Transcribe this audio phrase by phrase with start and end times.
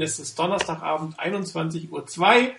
[0.00, 2.50] Es ist Donnerstagabend, 21.02 Uhr.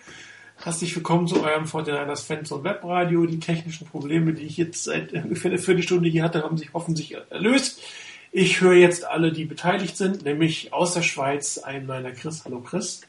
[0.56, 3.24] Herzlich willkommen zu eurem 49ers Fans und Webradio.
[3.24, 7.16] Die technischen Probleme, die ich jetzt seit ungefähr eine Viertelstunde hier hatte, haben sich hoffentlich
[7.30, 7.80] erlöst.
[8.30, 12.44] Ich höre jetzt alle, die beteiligt sind, nämlich aus der Schweiz ein meiner Chris.
[12.44, 13.00] Hallo Chris.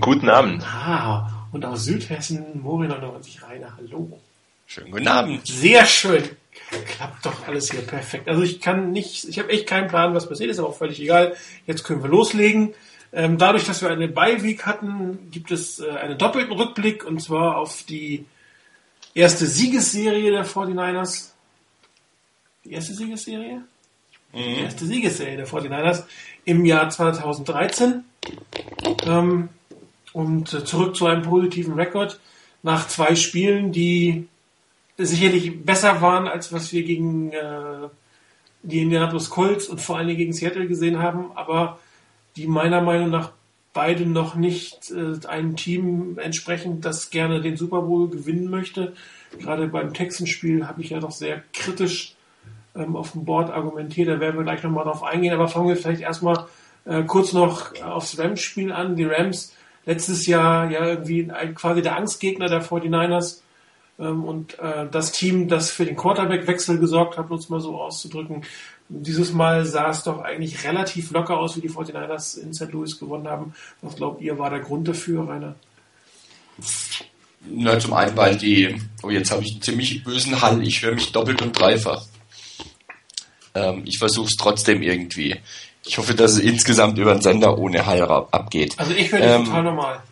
[0.00, 0.64] Guten Abend.
[0.64, 3.76] Ah, und aus Südhessen Mori 99 Rainer.
[3.76, 4.18] Hallo.
[4.66, 5.46] Schönen guten Abend.
[5.46, 6.24] Sehr schön.
[6.86, 8.28] Klappt doch alles hier perfekt.
[8.28, 11.00] Also ich kann nicht, ich habe echt keinen Plan, was passiert ist, aber auch völlig
[11.00, 11.36] egal.
[11.66, 12.74] Jetzt können wir loslegen.
[13.12, 17.56] Ähm, dadurch, dass wir eine Beiweek hatten, gibt es äh, einen doppelten Rückblick und zwar
[17.56, 18.26] auf die
[19.14, 21.30] erste Siegesserie der 49ers.
[22.64, 23.62] Die erste Siegesserie?
[24.32, 24.36] Mhm.
[24.36, 26.04] Die erste Siegesserie der 49ers
[26.44, 28.04] im Jahr 2013.
[29.06, 29.48] Ähm,
[30.12, 32.20] und äh, zurück zu einem positiven Rekord
[32.62, 34.26] nach zwei Spielen, die
[34.98, 37.88] sicherlich besser waren, als was wir gegen äh,
[38.62, 41.78] die Indianapolis Colts und vor allen Dingen gegen Seattle gesehen haben, aber
[42.38, 43.32] die meiner Meinung nach
[43.72, 48.94] beide noch nicht äh, einem Team entsprechen, das gerne den Super Bowl gewinnen möchte.
[49.38, 52.14] Gerade beim Texanspiel habe ich ja doch sehr kritisch
[52.74, 54.08] ähm, auf dem Board argumentiert.
[54.08, 55.34] Da werden wir gleich nochmal drauf eingehen.
[55.34, 56.46] Aber fangen wir vielleicht erstmal
[56.84, 58.96] äh, kurz noch aufs Rams-Spiel an.
[58.96, 63.40] Die Rams letztes Jahr ja irgendwie ein, quasi der Angstgegner der 49ers
[63.98, 67.80] ähm, und äh, das Team, das für den Quarterback-Wechsel gesorgt hat, um es mal so
[67.80, 68.42] auszudrücken,
[68.88, 72.72] dieses Mal sah es doch eigentlich relativ locker aus, wie die 49ers in St.
[72.72, 73.54] Louis gewonnen haben.
[73.82, 75.54] Was glaubt ihr, war der Grund dafür, Rainer?
[77.46, 80.94] Na, zum einen, weil die, oh, jetzt habe ich einen ziemlich bösen Hall, ich höre
[80.94, 82.04] mich doppelt und dreifach.
[83.54, 85.36] Ähm, ich versuche es trotzdem irgendwie.
[85.86, 88.74] Ich hoffe, dass es insgesamt über den Sender ohne Hall abgeht.
[88.78, 90.02] Also ich höre dich ähm, total normal.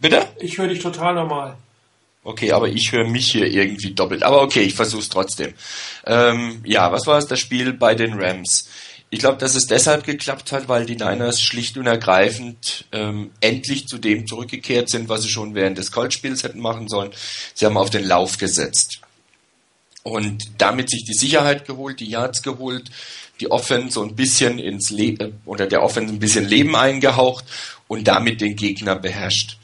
[0.00, 0.26] Bitte?
[0.38, 1.56] Ich höre dich total normal.
[2.28, 4.22] Okay, aber ich höre mich hier irgendwie doppelt.
[4.22, 5.54] Aber okay, ich versuche es trotzdem.
[6.04, 8.68] Ähm, ja, was war es das Spiel bei den Rams?
[9.08, 13.88] Ich glaube, dass es deshalb geklappt hat, weil die Niners schlicht und ergreifend ähm, endlich
[13.88, 17.12] zu dem zurückgekehrt sind, was sie schon während des Colts-Spiels hätten machen sollen.
[17.54, 19.00] Sie haben auf den Lauf gesetzt.
[20.02, 22.90] Und damit sich die Sicherheit geholt, die Yards geholt,
[23.40, 27.46] die Offense so ein bisschen ins Leben oder der Offense ein bisschen Leben eingehaucht
[27.86, 29.56] und damit den Gegner beherrscht.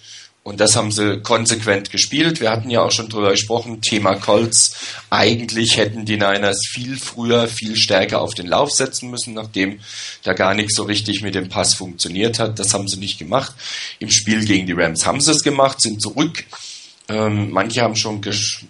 [0.44, 2.42] Und das haben sie konsequent gespielt.
[2.42, 4.76] Wir hatten ja auch schon drüber gesprochen, Thema Colts.
[5.08, 9.80] Eigentlich hätten die Niners viel früher, viel stärker auf den Lauf setzen müssen, nachdem
[10.22, 12.58] da gar nichts so richtig mit dem Pass funktioniert hat.
[12.58, 13.54] Das haben sie nicht gemacht.
[14.00, 16.44] Im Spiel gegen die Rams haben sie es gemacht, sind zurück.
[17.08, 18.20] Ähm, manche haben schon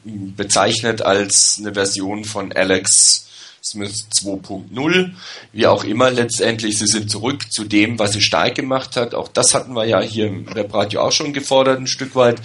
[0.04, 3.26] bezeichnet als eine Version von Alex
[3.64, 5.12] Smith 2.0,
[5.52, 9.14] wie auch immer letztendlich, sie sind zurück zu dem, was sie stark gemacht hat.
[9.14, 12.42] Auch das hatten wir ja hier im Webradio auch schon gefordert, ein Stück weit,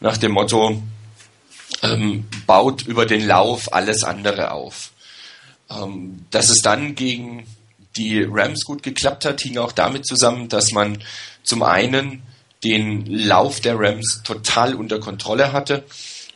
[0.00, 0.82] nach dem Motto,
[1.82, 4.90] ähm, baut über den Lauf alles andere auf.
[5.70, 7.46] Ähm, dass es dann gegen
[7.96, 10.98] die Rams gut geklappt hat, hing auch damit zusammen, dass man
[11.44, 12.22] zum einen
[12.64, 15.84] den Lauf der Rams total unter Kontrolle hatte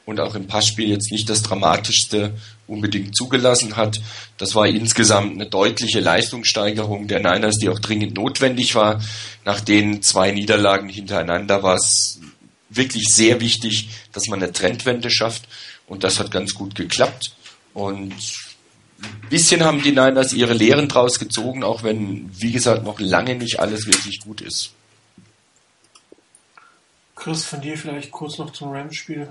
[0.07, 2.35] und auch im Passspiel jetzt nicht das Dramatischste
[2.67, 4.01] unbedingt zugelassen hat.
[4.39, 9.01] Das war insgesamt eine deutliche Leistungssteigerung der Niners, die auch dringend notwendig war.
[9.45, 12.21] Nach den zwei Niederlagen hintereinander war es
[12.71, 15.49] wirklich sehr wichtig, dass man eine Trendwende schafft
[15.87, 17.33] und das hat ganz gut geklappt.
[17.75, 18.15] Und
[19.03, 23.35] ein bisschen haben die Niners ihre Lehren draus gezogen, auch wenn, wie gesagt, noch lange
[23.35, 24.73] nicht alles wirklich gut ist.
[27.17, 29.29] Chris, von dir vielleicht kurz noch zum Rams-Spiel.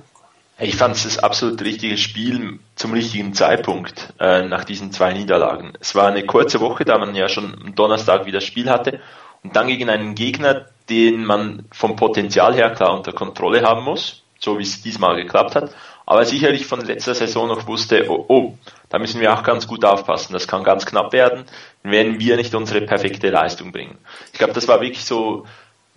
[0.61, 5.71] Ich fand es das absolut richtige Spiel zum richtigen Zeitpunkt äh, nach diesen zwei Niederlagen.
[5.79, 8.99] Es war eine kurze Woche, da man ja schon am Donnerstag wieder Spiel hatte
[9.41, 14.23] und dann gegen einen Gegner, den man vom Potenzial her klar unter Kontrolle haben muss,
[14.37, 15.73] so wie es diesmal geklappt hat,
[16.05, 18.53] aber sicherlich von letzter Saison noch wusste, oh, oh,
[18.89, 21.45] da müssen wir auch ganz gut aufpassen, das kann ganz knapp werden,
[21.83, 23.97] wenn wir nicht unsere perfekte Leistung bringen.
[24.33, 25.45] Ich glaube, das war wirklich so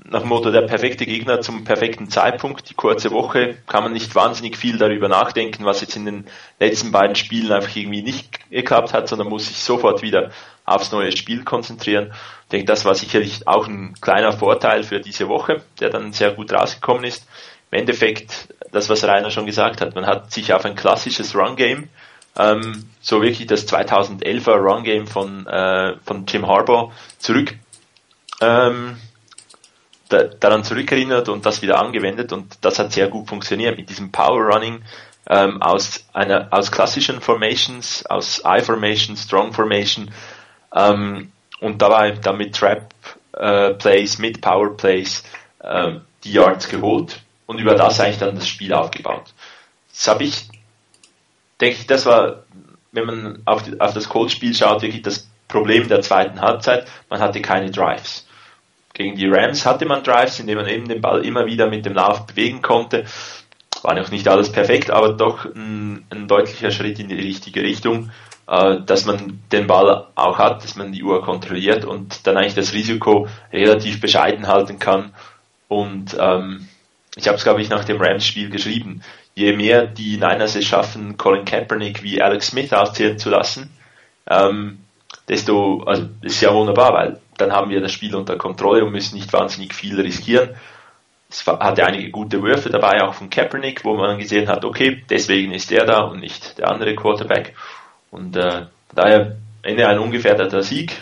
[0.05, 4.15] nach dem Motto der perfekte Gegner zum perfekten Zeitpunkt, die kurze Woche, kann man nicht
[4.15, 6.27] wahnsinnig viel darüber nachdenken, was jetzt in den
[6.59, 10.31] letzten beiden Spielen einfach irgendwie nicht geklappt hat, sondern muss sich sofort wieder
[10.65, 12.13] aufs neue Spiel konzentrieren.
[12.45, 16.33] Ich denke, das war sicherlich auch ein kleiner Vorteil für diese Woche, der dann sehr
[16.33, 17.27] gut rausgekommen ist.
[17.71, 21.89] Im Endeffekt, das, was Rainer schon gesagt hat, man hat sich auf ein klassisches Run-Game,
[22.37, 27.55] ähm, so wirklich das 2011er Run-Game von, äh, von Jim Harbaugh zurück
[28.41, 28.97] ähm,
[30.13, 34.13] da, daran zurückerinnert und das wieder angewendet und das hat sehr gut funktioniert mit diesem
[34.13, 34.83] Power Running
[35.29, 40.11] ähm, aus einer aus klassischen Formations, aus I Formation, Strong Formation
[40.75, 42.93] ähm, und dabei dann mit Trap
[43.35, 45.25] äh, Plays, mit Power Plays
[45.61, 45.93] äh,
[46.25, 49.33] die Yards geholt und über das eigentlich dann das Spiel aufgebaut.
[49.91, 50.49] Das habe ich,
[51.61, 52.45] denke ich, das war,
[52.93, 56.87] wenn man auf, die, auf das Cold-Spiel schaut, wirklich das Problem der zweiten Halbzeit.
[57.11, 58.22] Man hatte keine Drives
[59.03, 61.95] gegen die Rams hatte man Drives, indem man eben den Ball immer wieder mit dem
[61.95, 63.05] Lauf bewegen konnte.
[63.83, 68.11] War noch nicht alles perfekt, aber doch ein, ein deutlicher Schritt in die richtige Richtung,
[68.47, 72.55] äh, dass man den Ball auch hat, dass man die Uhr kontrolliert und dann eigentlich
[72.55, 75.13] das Risiko relativ bescheiden halten kann.
[75.69, 76.69] Und ähm,
[77.17, 79.03] ich habe es, glaube ich, nach dem Rams-Spiel geschrieben,
[79.35, 83.71] je mehr die Niners es schaffen, Colin Kaepernick wie Alex Smith auszählen zu lassen,
[84.29, 84.79] ähm,
[85.33, 89.17] desto, also ist ja wunderbar, weil dann haben wir das Spiel unter Kontrolle und müssen
[89.17, 90.51] nicht wahnsinnig viel riskieren.
[91.31, 95.53] Es hatte einige gute Würfe dabei, auch von Kaepernick, wo man gesehen hat, okay, deswegen
[95.53, 97.55] ist er da und nicht der andere Quarterback.
[98.11, 101.01] Und äh, daher Ende ein ungefährdeter Sieg,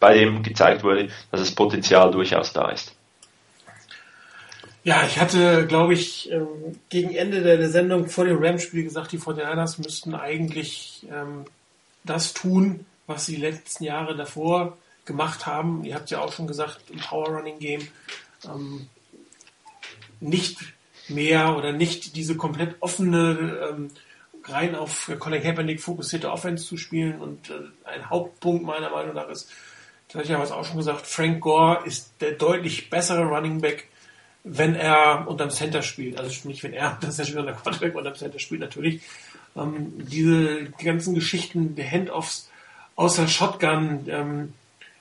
[0.00, 2.94] bei dem gezeigt wurde, dass das Potenzial durchaus da ist.
[4.84, 6.46] Ja, ich hatte, glaube ich, ähm,
[6.88, 11.44] gegen Ende der, Sendung vor dem Rams-Spiel gesagt, die 49ers müssten eigentlich ähm,
[12.04, 15.82] das tun, was sie die letzten Jahre davor gemacht haben.
[15.84, 17.88] Ihr habt ja auch schon gesagt, im Power Running Game
[18.44, 18.86] ähm,
[20.20, 20.58] nicht
[21.08, 23.90] mehr oder nicht diese komplett offene, ähm,
[24.44, 27.20] rein auf Colin Kaepernick fokussierte Offense zu spielen.
[27.20, 29.50] Und äh, ein Hauptpunkt meiner Meinung nach ist,
[30.06, 33.88] das habe ich ja auch schon gesagt, Frank Gore ist der deutlich bessere Running Back,
[34.44, 36.18] wenn er unterm Center spielt.
[36.18, 39.02] Also nicht, wenn er unterm Center spielt, sondern der Quarterback unterm Center spielt natürlich.
[39.56, 42.47] Ähm, diese die ganzen Geschichten der Handoffs
[42.98, 44.52] außer Shotgun, ähm,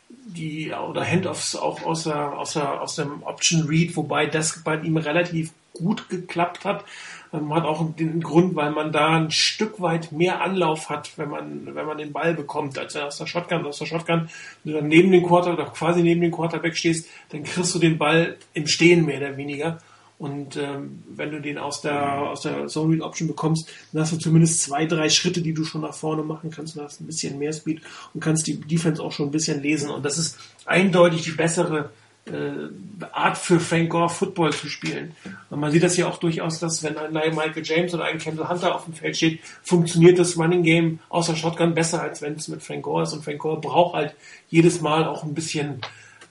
[0.09, 5.51] die oder Handoffs auch außer, außer aus dem Option Read, wobei das bei ihm relativ
[5.73, 6.85] gut geklappt hat.
[7.33, 11.29] Ähm, hat auch den Grund, weil man da ein Stück weit mehr Anlauf hat, wenn
[11.29, 13.65] man, wenn man den Ball bekommt, als aus der Shotgun.
[13.65, 14.29] Aus der Shotgun,
[14.63, 17.79] wenn du dann neben den Quarter oder quasi neben den Quarterback stehst, dann kriegst du
[17.79, 19.79] den Ball im Stehen mehr oder weniger.
[20.19, 24.13] Und ähm, wenn du den aus der, aus der Zone Read Option bekommst, dann hast
[24.13, 26.75] du zumindest zwei, drei Schritte, die du schon nach vorne machen kannst.
[26.75, 27.81] Du hast ein bisschen mehr Speed
[28.13, 29.91] und kannst die Defense auch schon ein bisschen lesen.
[29.91, 31.91] Und das ist eindeutig die bessere
[32.25, 35.15] äh, Art für Frank Gore Football zu spielen.
[35.51, 38.49] Und man sieht das ja auch durchaus, dass wenn ein Michael James oder ein Kendall
[38.49, 42.47] Hunter auf dem Feld steht, funktioniert das Running Game außer Shotgun besser, als wenn es
[42.47, 43.13] mit Frank Gore ist.
[43.13, 44.15] Und Frank Gore braucht halt
[44.49, 45.81] jedes Mal auch ein bisschen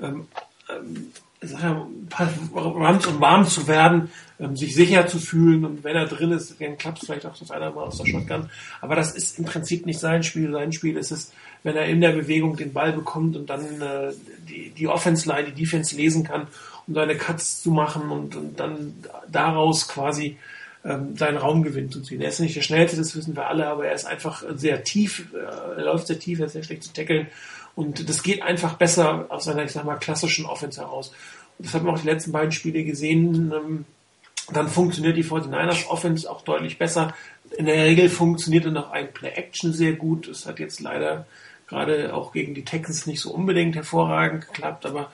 [0.01, 0.27] ähm,
[0.69, 1.13] ähm,
[1.55, 6.61] Runs um warm zu werden, ähm, sich sicher zu fühlen und wenn er drin ist,
[6.61, 8.51] dann klappt es vielleicht auch das eine Mal aus der Shotgun.
[8.81, 10.53] Aber das ist im Prinzip nicht sein Spiel.
[10.53, 11.33] Sein Spiel ist es,
[11.63, 14.13] wenn er in der Bewegung den Ball bekommt und dann äh,
[14.49, 16.47] die, die Offense-Line, die Defense lesen kann,
[16.87, 18.95] um seine Cuts zu machen und, und dann
[19.31, 20.37] daraus quasi
[20.85, 22.21] ähm, seinen Raumgewinn zu ziehen.
[22.21, 25.27] Er ist nicht der schnellste, das wissen wir alle, aber er ist einfach sehr tief,
[25.35, 27.27] äh, er läuft sehr tief, er ist sehr schlecht zu tackeln
[27.77, 31.13] und das geht einfach besser aus einer, ich sag mal, klassischen Offense heraus.
[31.59, 33.53] Das haben wir auch die letzten beiden Spiele gesehen.
[33.53, 33.85] Ähm,
[34.53, 37.15] dann funktioniert die 49ers Offense auch deutlich besser.
[37.57, 40.29] In der Regel funktioniert dann auch ein Play-Action sehr gut.
[40.29, 41.27] Das hat jetzt leider
[41.67, 45.11] gerade auch gegen die Texans nicht so unbedingt hervorragend geklappt, aber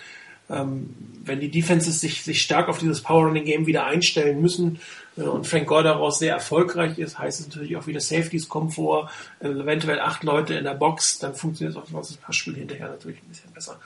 [0.51, 0.95] ähm,
[1.25, 4.81] wenn die Defenses sich, sich stark auf dieses Power Running Game wieder einstellen müssen
[5.17, 8.71] äh, und Frank Gore daraus sehr erfolgreich ist, heißt es natürlich auch wieder Safeties kommen
[8.71, 9.11] vor,
[9.41, 13.29] äh, eventuell acht Leute in der Box, dann funktioniert auch das Passspiel hinterher natürlich ein
[13.29, 13.81] bisschen besser.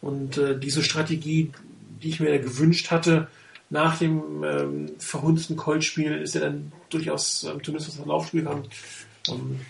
[0.00, 1.50] Und äh, diese Strategie,
[2.06, 3.26] die ich mir gewünscht hatte,
[3.68, 8.62] nach dem ähm, verhunzten Colt-Spiel ist ja dann durchaus, ähm, zumindest was das Laufspiel kam,
[9.28, 9.60] ähm,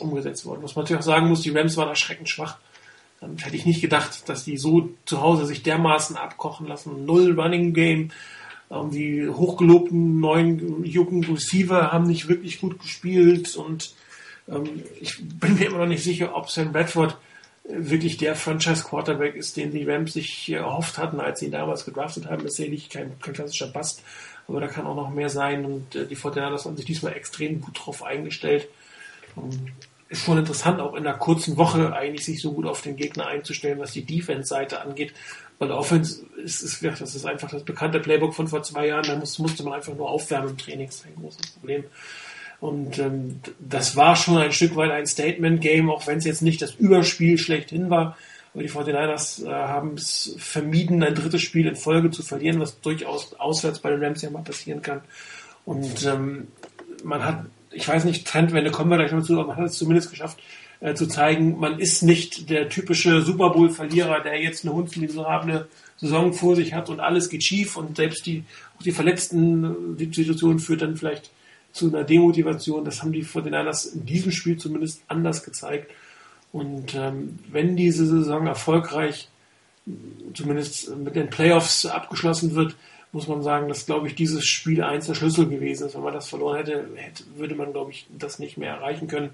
[0.00, 0.62] umgesetzt worden.
[0.62, 2.56] Was man natürlich auch sagen muss, die Rams waren erschreckend schwach.
[3.20, 7.04] Dann hätte ich nicht gedacht, dass die so zu Hause sich dermaßen abkochen lassen.
[7.04, 8.10] Null Running Game.
[8.90, 13.92] Die hochgelobten neuen jungen Receiver haben nicht wirklich gut gespielt und
[14.48, 17.18] ähm, ich bin mir immer noch nicht sicher, ob Sam Bradford
[17.64, 21.84] wirklich der Franchise Quarterback ist, den die Rams sich erhofft hatten, als sie ihn damals
[21.84, 22.44] gedraftet haben.
[22.44, 24.02] Ist sicherlich kein, kein klassischer Bast,
[24.48, 27.60] aber da kann auch noch mehr sein und äh, die Fortinanders haben sich diesmal extrem
[27.60, 28.68] gut drauf eingestellt.
[29.36, 29.72] Ähm,
[30.08, 33.26] ist schon interessant, auch in einer kurzen Woche eigentlich sich so gut auf den Gegner
[33.28, 35.14] einzustellen, was die Defense-Seite angeht.
[35.58, 39.04] Weil Offense ist, ist, das ist einfach das bekannte Playbook von vor zwei Jahren.
[39.04, 40.86] Da muss, musste man einfach nur aufwärmen im Training.
[40.86, 41.84] Das ist ein großes Problem.
[42.62, 46.62] Und ähm, das war schon ein Stück weit ein Statement-Game, auch wenn es jetzt nicht
[46.62, 48.16] das Überspiel schlechthin war.
[48.54, 52.80] Aber die 49ers äh, haben es vermieden, ein drittes Spiel in Folge zu verlieren, was
[52.80, 55.02] durchaus auswärts bei den Rams ja mal passieren kann.
[55.64, 56.48] Und ähm,
[57.04, 59.78] man hat ich weiß nicht, Trendwende kommen wir gleich noch zu, aber man hat es
[59.78, 60.38] zumindest geschafft,
[60.80, 66.32] äh, zu zeigen, man ist nicht der typische Super Bowl-Verlierer, der jetzt eine hundsmiserable Saison
[66.32, 68.44] vor sich hat und alles geht schief und selbst die,
[68.78, 71.30] auch die verletzten die Situation führt dann vielleicht
[71.72, 72.84] zu einer Demotivation.
[72.84, 75.90] Das haben die vor den Niners in diesem Spiel zumindest anders gezeigt.
[76.52, 79.28] Und ähm, wenn diese Saison erfolgreich,
[80.34, 82.76] zumindest mit den Playoffs abgeschlossen wird,
[83.12, 85.94] muss man sagen, dass, glaube ich, dieses Spiel eins der Schlüssel gewesen ist.
[85.94, 89.30] Wenn man das verloren hätte, hätte würde man, glaube ich, das nicht mehr erreichen können.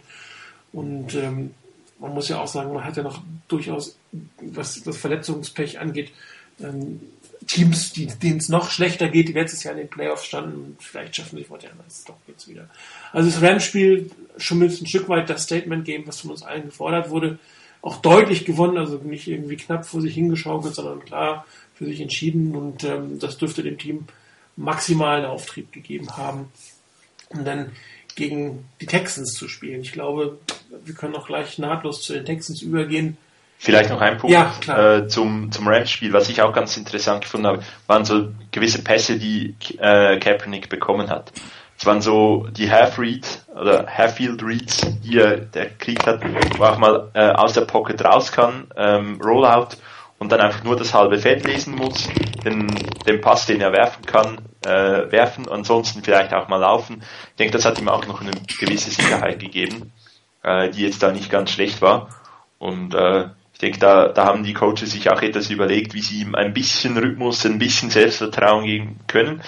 [0.73, 1.55] Und ähm,
[2.01, 3.97] man muss ja auch sagen, man hat ja noch durchaus,
[4.41, 6.13] was das Verletzungspech angeht,
[6.61, 7.01] ähm,
[7.47, 11.37] Teams, denen es noch schlechter geht, die letztes Jahr in den Playoffs standen, vielleicht schaffen
[11.39, 12.69] sie es jetzt doch jetzt wieder.
[13.13, 17.39] Also das Rams-Spiel schon ein Stück weit das Statement-Game, was von uns allen gefordert wurde,
[17.81, 22.57] auch deutlich gewonnen, also nicht irgendwie knapp vor sich hingeschaukelt, sondern klar für sich entschieden
[22.57, 24.07] und ähm, das dürfte dem Team
[24.57, 26.53] maximalen Auftrieb gegeben haben,
[27.29, 27.71] um dann
[28.17, 29.81] gegen die Texans zu spielen.
[29.83, 30.39] Ich glaube,
[30.85, 33.17] wir können auch gleich nahtlos zu den Texans übergehen.
[33.61, 37.49] Vielleicht noch ein Punkt ja, äh, zum, zum Rams-Spiel, was ich auch ganz interessant gefunden
[37.49, 41.33] habe, waren so gewisse Pässe, die äh, Kaepernick bekommen hat.
[41.77, 46.23] Es waren so die Half-Reads oder Half-Field-Reads, die er der kriegt hat,
[46.57, 49.77] wo er auch mal äh, aus der Pocket raus kann, ähm, Rollout
[50.19, 52.09] und dann einfach nur das halbe Feld lesen muss,
[52.45, 52.69] den,
[53.07, 57.03] den Pass, den er werfen kann, äh, werfen, ansonsten vielleicht auch mal laufen.
[57.31, 59.93] Ich denke, das hat ihm auch noch eine gewisse Sicherheit gegeben,
[60.43, 62.09] äh, die jetzt da nicht ganz schlecht war.
[62.59, 66.21] Und äh, ich denke, da, da haben die Coaches sich auch etwas überlegt, wie sie
[66.21, 69.43] ihm ein bisschen Rhythmus, ein bisschen Selbstvertrauen geben können.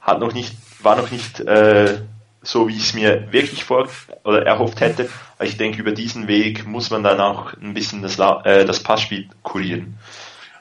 [0.00, 1.98] Hat noch nicht, war noch nicht äh,
[2.40, 3.90] so, wie ich es mir wirklich vor
[4.24, 5.10] oder erhofft hätte.
[5.36, 8.82] Aber ich denke, über diesen Weg muss man dann auch ein bisschen das, äh, das
[8.82, 9.98] Passspiel kurieren.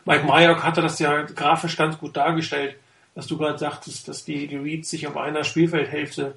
[0.04, 2.76] Mike Mayock hatte das ja grafisch ganz gut dargestellt,
[3.16, 6.36] was du gerade sagtest, dass die, die Reads sich auf einer Spielfeldhälfte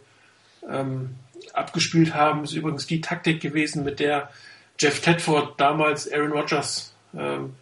[0.71, 1.17] ähm,
[1.53, 2.45] abgespielt haben.
[2.45, 4.31] Ist übrigens die Taktik gewesen, mit der
[4.79, 7.55] Jeff Tedford damals Aaron Rodgers ähm,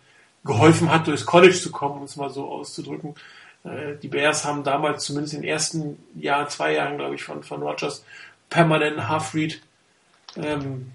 [0.45, 3.15] geholfen hat, durchs College zu kommen, um es mal so auszudrücken.
[3.65, 7.43] Äh, die Bears haben damals zumindest in den ersten Jahr, zwei Jahren, glaube ich, von,
[7.43, 8.05] von Rodgers
[8.51, 9.61] permanent Half-Read
[10.37, 10.93] ähm,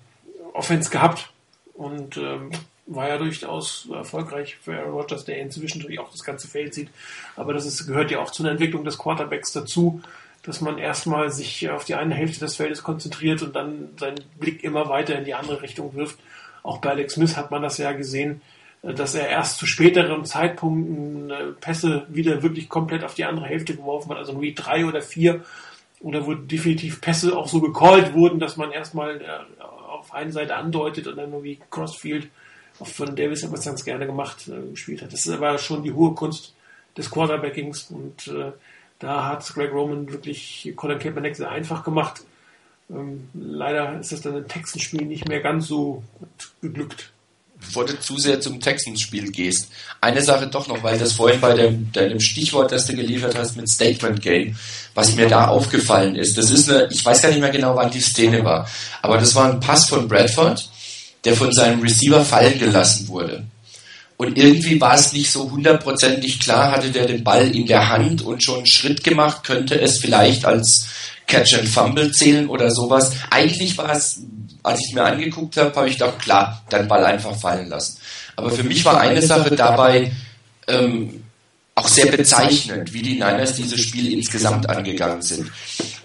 [0.54, 1.32] Offense gehabt
[1.74, 2.52] und ähm,
[2.88, 6.90] war ja durchaus erfolgreich für Aaron Rodgers, der inzwischen natürlich auch das ganze Feld sieht.
[7.36, 10.02] Aber das ist, gehört ja auch zu einer Entwicklung des Quarterbacks dazu,
[10.48, 14.64] dass man erstmal sich auf die eine Hälfte des Feldes konzentriert und dann seinen Blick
[14.64, 16.18] immer weiter in die andere Richtung wirft.
[16.64, 18.42] Auch bei Alex Smith hat man das ja gesehen,
[18.82, 23.76] dass er erst zu späteren Zeitpunkten äh, Pässe wieder wirklich komplett auf die andere Hälfte
[23.76, 25.44] geworfen hat, also wie drei oder vier,
[26.00, 30.56] oder wo definitiv Pässe auch so gecallt wurden, dass man erstmal äh, auf eine Seite
[30.56, 32.30] andeutet und dann nur wie Crossfield
[32.82, 35.12] von Davis hat ganz gerne gemacht, äh, gespielt hat.
[35.12, 36.56] Das ist aber schon die hohe Kunst
[36.96, 38.54] des Quarterbackings und äh,
[39.00, 42.22] da hat Greg Roman wirklich Colin Kaepernick sehr einfach gemacht.
[42.90, 47.12] Ähm, leider ist das dann im Texanspiel nicht mehr ganz so gut geglückt.
[47.60, 51.56] Bevor du zu sehr zum Texans-Spiel gehst, eine Sache doch noch, weil das vorhin bei
[51.56, 54.56] dem, deinem Stichwort, das du geliefert hast mit Statement Game,
[54.94, 57.90] was mir da aufgefallen ist, das ist eine, ich weiß gar nicht mehr genau, wann
[57.90, 58.70] die Szene war,
[59.02, 60.70] aber das war ein Pass von Bradford,
[61.26, 63.44] der von seinem Receiver fallen gelassen wurde.
[64.18, 68.24] Und irgendwie war es nicht so hundertprozentig klar, hatte der den Ball in der Hand
[68.24, 70.88] und schon einen Schritt gemacht, könnte es vielleicht als
[71.28, 73.12] Catch and Fumble zählen oder sowas.
[73.30, 74.22] Eigentlich war es,
[74.64, 78.00] als ich mir angeguckt habe, habe ich gedacht, klar, dann Ball einfach fallen lassen.
[78.36, 80.12] Aber für mich war eine Sache dabei,
[80.68, 81.24] ähm,
[81.78, 85.52] auch sehr bezeichnend, wie die Niners dieses Spiel insgesamt angegangen sind.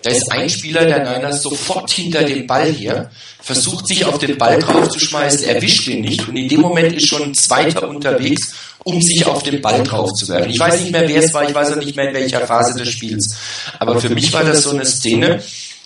[0.03, 3.11] Da ist ein Spieler der Niners sofort hinter dem Ball her,
[3.41, 7.23] versucht sich auf den Ball draufzuschmeißen, erwischt ihn nicht und in dem Moment ist schon
[7.23, 8.53] ein zweiter unterwegs,
[8.85, 10.51] um sich auf den Ball drauf zu werfen.
[10.51, 12.79] Ich weiß nicht mehr, wer es war, ich weiß auch nicht mehr, in welcher Phase
[12.79, 13.35] des Spiels.
[13.79, 15.43] Aber für mich war das so eine Szene,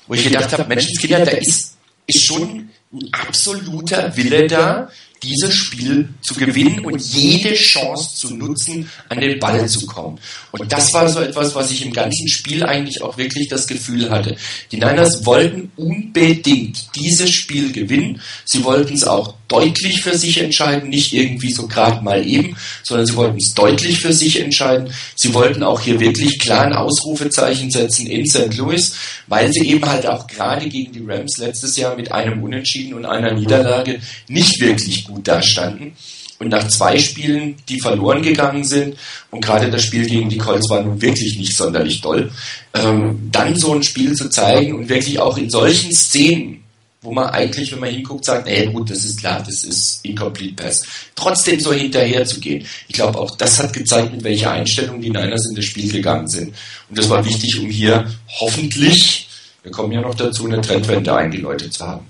[0.09, 1.76] wo ich gedacht habe, Menschenskinder, da ist,
[2.09, 4.88] ist schon ein absoluter Wille da,
[5.23, 10.18] dieses Spiel zu gewinnen und jede Chance zu nutzen, an den Ball zu kommen.
[10.52, 14.11] Und das war so etwas, was ich im ganzen Spiel eigentlich auch wirklich das Gefühl
[14.11, 14.37] hatte.
[14.73, 18.20] Die Niners wollten unbedingt dieses Spiel gewinnen.
[18.44, 23.07] Sie wollten es auch deutlich für sich entscheiden, nicht irgendwie so gerade mal eben, sondern
[23.07, 24.93] sie wollten es deutlich für sich entscheiden.
[25.15, 28.57] Sie wollten auch hier wirklich klar ein Ausrufezeichen setzen in St.
[28.57, 28.95] Louis,
[29.26, 33.07] weil sie eben halt auch gerade gegen die Rams letztes Jahr mit einem Unentschieden und
[33.07, 35.93] einer Niederlage nicht wirklich gut dastanden.
[36.38, 38.97] Und nach zwei Spielen, die verloren gegangen sind,
[39.31, 42.31] und gerade das Spiel gegen die Colts war nun wirklich nicht sonderlich toll,
[42.75, 46.62] ähm, dann so ein Spiel zu zeigen und wirklich auch in solchen Szenen,
[47.06, 50.60] wo man eigentlich, wenn man hinguckt, sagt, ey gut, das ist klar, das ist Incomplete
[50.60, 50.84] Pass.
[51.14, 52.66] Trotzdem so hinterher zu gehen.
[52.88, 56.26] Ich glaube, auch das hat gezeigt, mit welcher Einstellung die Niners in das Spiel gegangen
[56.26, 56.48] sind.
[56.88, 58.10] Und das war wichtig, um hier
[58.40, 59.28] hoffentlich,
[59.62, 62.08] wir kommen ja noch dazu, eine Trendwende eingeläutet zu haben.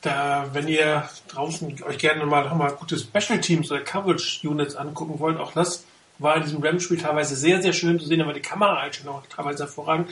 [0.00, 5.18] Da, wenn ihr draußen euch gerne mal nochmal gute Special Teams oder Coverage Units angucken
[5.18, 5.84] wollt, auch das
[6.18, 10.08] war in diesem Rams-Spiel teilweise sehr, sehr schön zu sehen, aber die Kameraeinstellung teilweise hervorragend,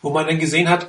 [0.00, 0.88] wo man dann gesehen hat,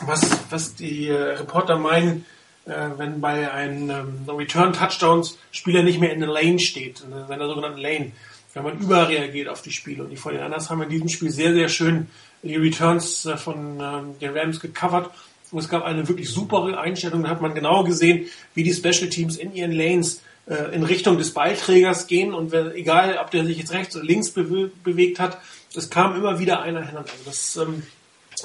[0.00, 2.24] was, was die äh, Reporter meinen,
[2.66, 7.46] äh, wenn bei einem ähm, Return-Touchdowns Spieler nicht mehr in der Lane steht, in seiner
[7.46, 8.12] sogenannten Lane,
[8.54, 10.04] wenn man überreagiert auf die Spiele.
[10.04, 12.08] Und die Fortinanders haben in diesem Spiel sehr, sehr schön
[12.42, 15.10] die Returns äh, von ähm, den Rams gecovert.
[15.50, 17.22] Und es gab eine wirklich super Einstellung.
[17.22, 21.16] Da hat man genau gesehen, wie die Special Teams in ihren Lanes äh, in Richtung
[21.16, 25.38] des Beiträgers gehen und egal, ob der sich jetzt rechts oder links bewe bewegt hat,
[25.76, 26.96] es kam immer wieder einer hin.
[26.96, 27.84] Also das, ähm,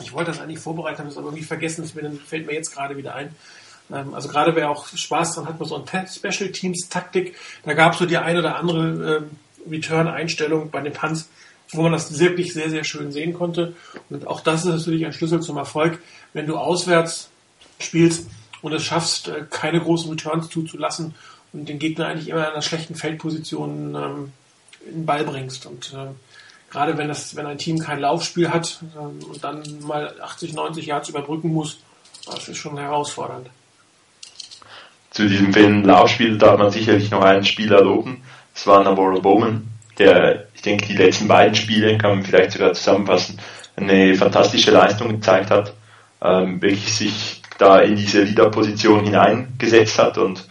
[0.02, 2.98] ich wollte das eigentlich vorbereiten, habe es aber irgendwie vergessen, das fällt mir jetzt gerade
[2.98, 3.36] wieder ein.
[3.92, 7.74] Ähm, also gerade wer auch Spaß dran hat, mit so einer Special Teams Taktik, da
[7.74, 11.30] gab es so die eine oder andere ähm, Return-Einstellung bei den Punts,
[11.72, 13.76] wo man das wirklich sehr, sehr schön sehen konnte.
[14.10, 16.00] Und auch das ist natürlich ein Schlüssel zum Erfolg,
[16.34, 17.30] wenn du auswärts
[17.80, 18.28] spielst
[18.62, 21.16] und es schaffst, äh, keine großen Returns zuzulassen
[21.54, 24.34] und den Gegner eigentlich immer in einer schlechten Feldposition ähm,
[24.86, 25.66] in den Ball bringst.
[25.66, 26.08] Und äh,
[26.70, 30.86] gerade wenn das, wenn ein Team kein Laufspiel hat äh, und dann mal 80, 90
[30.86, 31.80] Yards überbrücken muss,
[32.26, 33.50] das ist schon herausfordernd.
[35.12, 38.24] Zu diesem fehlenden Laufspiel darf man sicherlich noch einen Spieler loben.
[38.54, 42.74] Das war Navarro Bowman, der, ich denke, die letzten beiden Spiele kann man vielleicht sogar
[42.74, 43.40] zusammenfassen,
[43.76, 45.74] eine fantastische Leistung gezeigt hat,
[46.22, 50.48] ähm, wirklich sich da in diese Leader-Position hineingesetzt hat und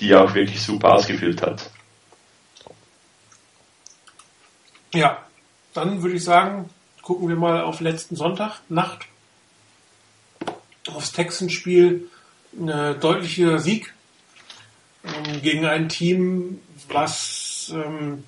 [0.00, 1.70] die auch wirklich super ausgefüllt hat.
[4.92, 5.25] Ja,
[5.76, 6.70] dann würde ich sagen,
[7.02, 9.06] gucken wir mal auf letzten Sonntag, Nacht,
[10.88, 12.08] aufs Texanspiel.
[12.58, 13.92] Ein deutlicher Sieg
[15.04, 18.24] ähm, gegen ein Team, was ähm,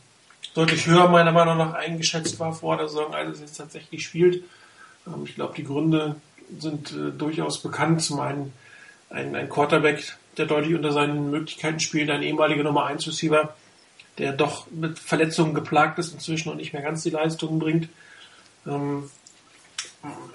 [0.54, 4.44] deutlich höher meiner Meinung nach eingeschätzt war vor der Saison, als es jetzt tatsächlich spielt.
[5.06, 6.16] Ähm, ich glaube, die Gründe
[6.58, 8.02] sind äh, durchaus bekannt.
[8.02, 8.52] Zum einen
[9.10, 13.54] ein, ein Quarterback, der deutlich unter seinen Möglichkeiten spielt, ein ehemaliger Nummer 1 Receiver,
[14.18, 17.88] der doch mit Verletzungen geplagt ist inzwischen und nicht mehr ganz die Leistungen bringt.
[18.66, 19.10] Ähm,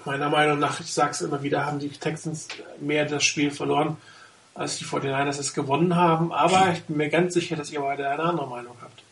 [0.04, 2.48] meiner Meinung nach, ich sage es immer wieder, haben die Texans
[2.80, 3.96] mehr das Spiel verloren,
[4.54, 6.32] als die 49ers es gewonnen haben.
[6.32, 9.02] Aber ich bin mir ganz sicher, dass ihr beide eine andere Meinung habt.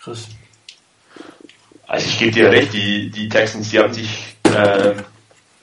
[0.00, 0.28] Chris.
[1.86, 4.94] Also ich gebe dir recht, die, die Texans, die haben sich äh,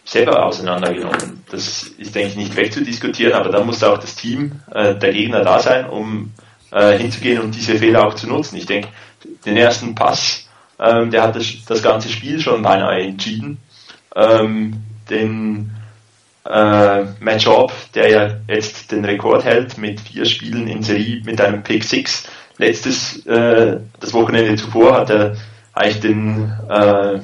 [0.05, 1.43] selber auseinandergenommen.
[1.49, 5.43] Das ist, denke ich, nicht wegzudiskutieren, aber dann muss auch das Team äh, der Gegner
[5.43, 6.31] da sein, um
[6.71, 8.57] äh, hinzugehen und diese Fehler auch zu nutzen.
[8.57, 8.89] Ich denke,
[9.45, 10.47] den ersten Pass,
[10.79, 13.57] ähm, der hat das, das ganze Spiel schon beinahe entschieden.
[14.15, 15.71] Ähm, den
[16.45, 21.39] äh, Matt Schaub, der ja jetzt den Rekord hält mit vier Spielen in Serie mit
[21.39, 22.27] einem Pick 6.
[22.57, 25.36] Letztes, äh, das Wochenende zuvor hat er
[25.73, 27.19] eigentlich den, äh,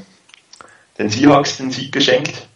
[0.98, 2.48] den Seahawks den Sieg geschenkt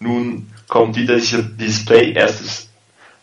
[0.00, 2.68] nun kommt wieder dieses Play, erstes,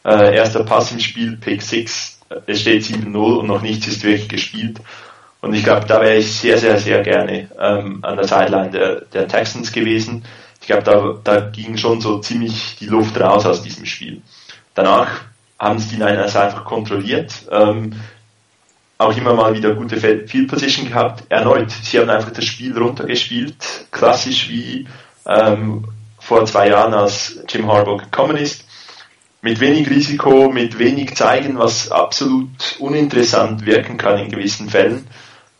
[0.06, 4.30] äh, erster Pass im Spiel, Pick 6, es steht 7-0 und noch nichts ist wirklich
[4.30, 4.80] gespielt.
[5.42, 9.02] Und ich glaube, da wäre ich sehr, sehr, sehr gerne ähm, an der Sideline der,
[9.02, 10.26] der Texans gewesen.
[10.60, 14.22] Ich glaube, da, da ging schon so ziemlich die Luft raus aus diesem Spiel.
[14.74, 15.22] Danach
[15.60, 17.34] haben es die Niners einfach kontrolliert.
[17.52, 17.94] Ähm,
[18.98, 21.24] auch immer mal wieder gute Field Position gehabt.
[21.30, 23.56] Erneut, sie haben einfach das Spiel runtergespielt,
[23.92, 24.88] klassisch wie
[25.28, 25.88] ähm,
[26.20, 28.66] vor zwei Jahren, als Jim Harbaugh gekommen ist.
[29.48, 35.08] Mit wenig Risiko, mit wenig zeigen, was absolut uninteressant wirken kann in gewissen Fällen.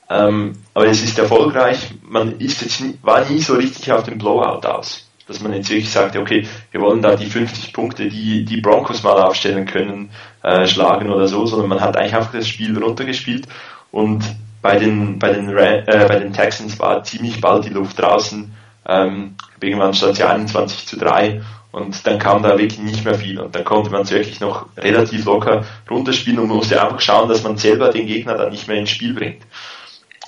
[0.10, 1.94] Ähm, aber es ist erfolgreich.
[2.04, 5.08] Man ist jetzt, war nie so richtig auf dem Blowout aus.
[5.26, 9.04] Dass man jetzt wirklich sagte, okay, wir wollen da die 50 Punkte, die die Broncos
[9.04, 10.10] mal aufstellen können,
[10.44, 13.48] äh, schlagen oder so, sondern man hat eigentlich einfach das Spiel runtergespielt
[13.92, 14.22] und
[14.62, 18.52] bei den, bei den, äh, bei den Texans war ziemlich bald die Luft draußen
[18.88, 21.42] ähm, irgendwann stand sie 21 zu 3
[21.78, 24.66] und dann kam da wirklich nicht mehr viel und dann konnte man es wirklich noch
[24.78, 28.68] relativ locker runterspielen und man musste einfach schauen, dass man selber den Gegner dann nicht
[28.68, 29.44] mehr ins Spiel bringt.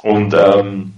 [0.04, 0.94] Und ähm,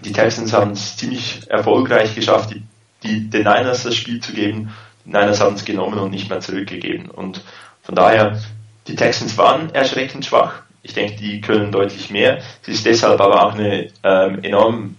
[0.00, 2.62] die Texans haben es ziemlich erfolgreich geschafft, die,
[3.04, 4.74] die, den Niners das Spiel zu geben.
[5.04, 7.08] Die Niners haben es genommen und nicht mehr zurückgegeben.
[7.08, 7.42] Und
[7.82, 8.40] von daher,
[8.88, 10.62] die Texans waren erschreckend schwach.
[10.82, 12.38] Ich denke, die können deutlich mehr.
[12.62, 14.96] Es ist deshalb aber auch eine ähm, enorm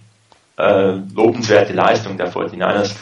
[0.56, 2.94] äh, lobenswerte Leistung der 49ers,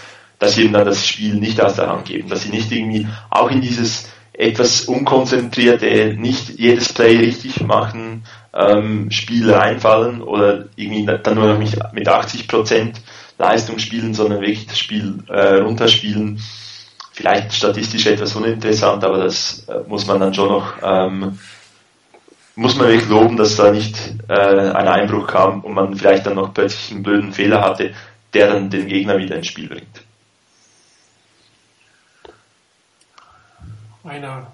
[0.45, 3.07] dass sie eben dann das Spiel nicht aus der Hand geben, dass sie nicht irgendwie
[3.31, 11.07] auch in dieses etwas unkonzentrierte, nicht jedes Play richtig machen, ähm, Spiel reinfallen oder irgendwie
[11.07, 12.95] dann nur noch mit 80%
[13.39, 16.41] Leistung spielen, sondern wirklich das Spiel äh, runterspielen.
[17.13, 21.39] Vielleicht statistisch etwas uninteressant, aber das äh, muss man dann schon noch ähm,
[22.57, 23.97] muss man wirklich loben, dass da nicht
[24.29, 27.93] äh, ein Einbruch kam und man vielleicht dann noch plötzlich einen blöden Fehler hatte,
[28.33, 30.04] der dann den Gegner wieder ins Spiel bringt.
[34.05, 34.53] Einer.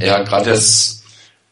[0.00, 1.02] Ja, gerade das,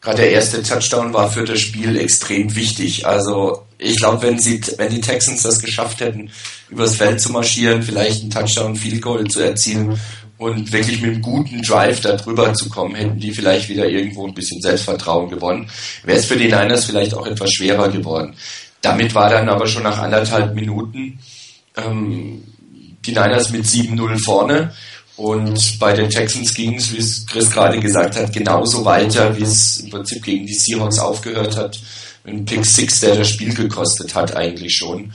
[0.01, 3.05] gerade der erste Touchdown war für das Spiel extrem wichtig.
[3.05, 6.31] Also ich glaube, wenn sie, wenn die Texans das geschafft hätten,
[6.69, 9.99] übers Feld zu marschieren, vielleicht einen Touchdown, Field Goal zu erzielen
[10.39, 14.25] und wirklich mit einem guten Drive da drüber zu kommen, hätten die vielleicht wieder irgendwo
[14.25, 15.69] ein bisschen Selbstvertrauen gewonnen.
[16.03, 18.35] Wäre es für die Niners vielleicht auch etwas schwerer geworden.
[18.81, 21.19] Damit war dann aber schon nach anderthalb Minuten
[21.77, 22.43] ähm,
[23.05, 24.73] die Niners mit 7-0 vorne
[25.19, 29.43] Und bei den Texans ging es, wie es Chris gerade gesagt hat, genauso weiter, wie
[29.43, 31.77] es im Prinzip gegen die Seahawks aufgehört hat.
[32.23, 35.11] Ein Pick Six, der das Spiel gekostet hat, eigentlich schon.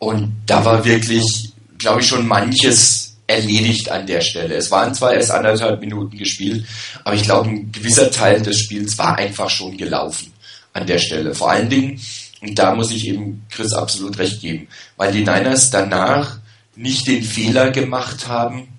[0.00, 4.56] Und da war wirklich, glaube ich, schon manches erledigt an der Stelle.
[4.56, 6.66] Es waren zwar erst anderthalb Minuten gespielt,
[7.04, 10.32] aber ich glaube, ein gewisser Teil des Spiels war einfach schon gelaufen
[10.72, 11.32] an der Stelle.
[11.32, 12.00] Vor allen Dingen,
[12.42, 16.38] und da muss ich eben Chris absolut recht geben, weil die Niners danach
[16.74, 18.73] nicht den Fehler gemacht haben,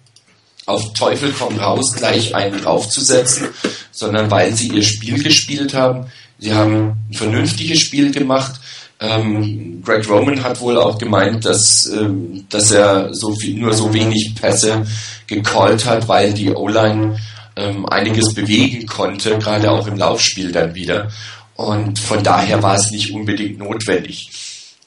[0.66, 3.50] auf Teufel komm raus gleich einen draufzusetzen,
[3.92, 6.08] sondern weil sie ihr Spiel gespielt haben.
[6.40, 8.60] Sie haben ein vernünftiges Spiel gemacht.
[9.00, 13.94] Ähm, Greg Roman hat wohl auch gemeint, dass, ähm, dass er so viel, nur so
[13.94, 14.86] wenig Pässe
[15.28, 17.18] gecallt hat, weil die O-Line
[17.56, 21.12] ähm, einiges bewegen konnte, gerade auch im Laufspiel dann wieder.
[21.56, 24.30] Und von daher war es nicht unbedingt notwendig.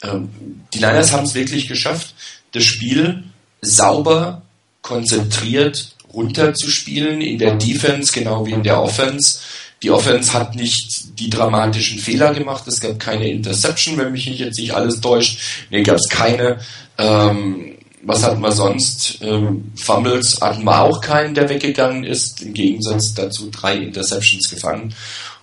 [0.03, 0.31] Ähm,
[0.73, 2.15] die Niners haben es wirklich geschafft,
[2.53, 3.25] das Spiel
[3.61, 4.43] sauber
[4.83, 9.41] konzentriert runterzuspielen in der Defense, genau wie in der Offense.
[9.83, 12.67] Die Offense hat nicht die dramatischen Fehler gemacht.
[12.67, 15.41] Es gab keine Interception, wenn mich jetzt nicht alles täuscht.
[15.71, 16.59] Nee, gab es keine.
[16.97, 19.19] Ähm, was hatten wir sonst?
[19.23, 22.43] Ähm, Fumbles hatten wir auch keinen, der weggegangen ist.
[22.43, 24.95] Im Gegensatz dazu drei Interceptions gefangen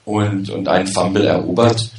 [0.04, 1.90] und, und einen Fumble erobert.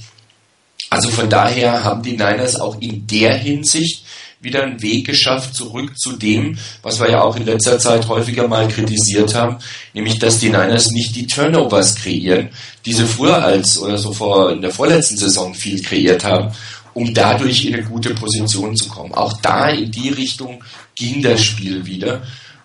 [0.91, 4.05] Also von daher haben die Niners auch in der Hinsicht
[4.47, 8.49] wieder einen Weg geschafft zurück zu dem, was wir ja auch in letzter Zeit häufiger
[8.49, 9.59] mal kritisiert haben,
[9.93, 12.49] nämlich dass die Niners nicht die Turnovers kreieren,
[12.87, 16.53] die sie früher als oder so vor in der vorletzten Saison viel kreiert haben,
[16.95, 19.13] um dadurch in eine gute Position zu kommen.
[19.13, 22.23] Auch da in die Richtung ging das Spiel wieder.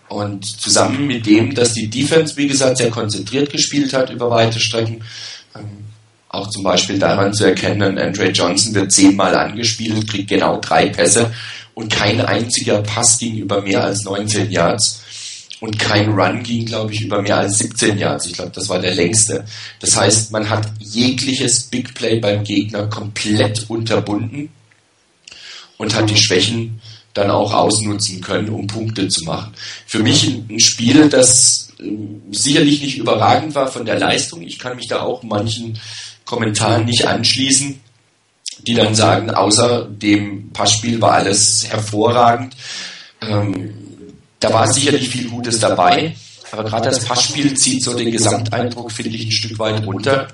[0.08, 4.60] Und zusammen mit dem, dass die Defense, wie gesagt, sehr konzentriert gespielt hat über weite
[4.60, 5.02] Strecken,
[5.54, 5.82] ähm,
[6.32, 11.30] auch zum Beispiel daran zu erkennen, Andre Johnson wird zehnmal angespielt, kriegt genau drei Pässe
[11.74, 15.02] und kein einziger Pass ging über mehr als 19 Yards
[15.60, 18.26] und kein Run ging, glaube ich, über mehr als 17 Yards.
[18.26, 19.44] Ich glaube, das war der längste.
[19.78, 24.50] Das heißt, man hat jegliches Big Play beim Gegner komplett unterbunden
[25.78, 26.80] und hat die Schwächen
[27.14, 29.52] dann auch ausnutzen können, um Punkte zu machen.
[29.86, 31.84] Für mich ein Spiel, das äh,
[32.30, 34.42] sicherlich nicht überragend war von der Leistung.
[34.42, 35.78] Ich kann mich da auch manchen
[36.24, 37.81] Kommentaren nicht anschließen
[38.66, 42.54] die dann sagen, außer dem Passspiel war alles hervorragend.
[43.20, 43.74] Ähm,
[44.40, 46.14] da war sicherlich viel Gutes dabei,
[46.50, 50.28] aber gerade das Passspiel zieht so den Gesamteindruck, finde ich, ein Stück weit runter.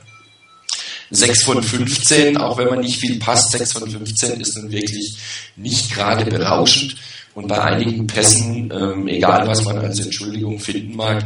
[1.11, 5.17] 6 von 15, auch wenn man nicht viel passt, 6 von 15 ist nun wirklich
[5.57, 6.97] nicht gerade berauschend.
[7.35, 11.25] Und bei einigen Pässen, ähm, egal was man als Entschuldigung finden mag,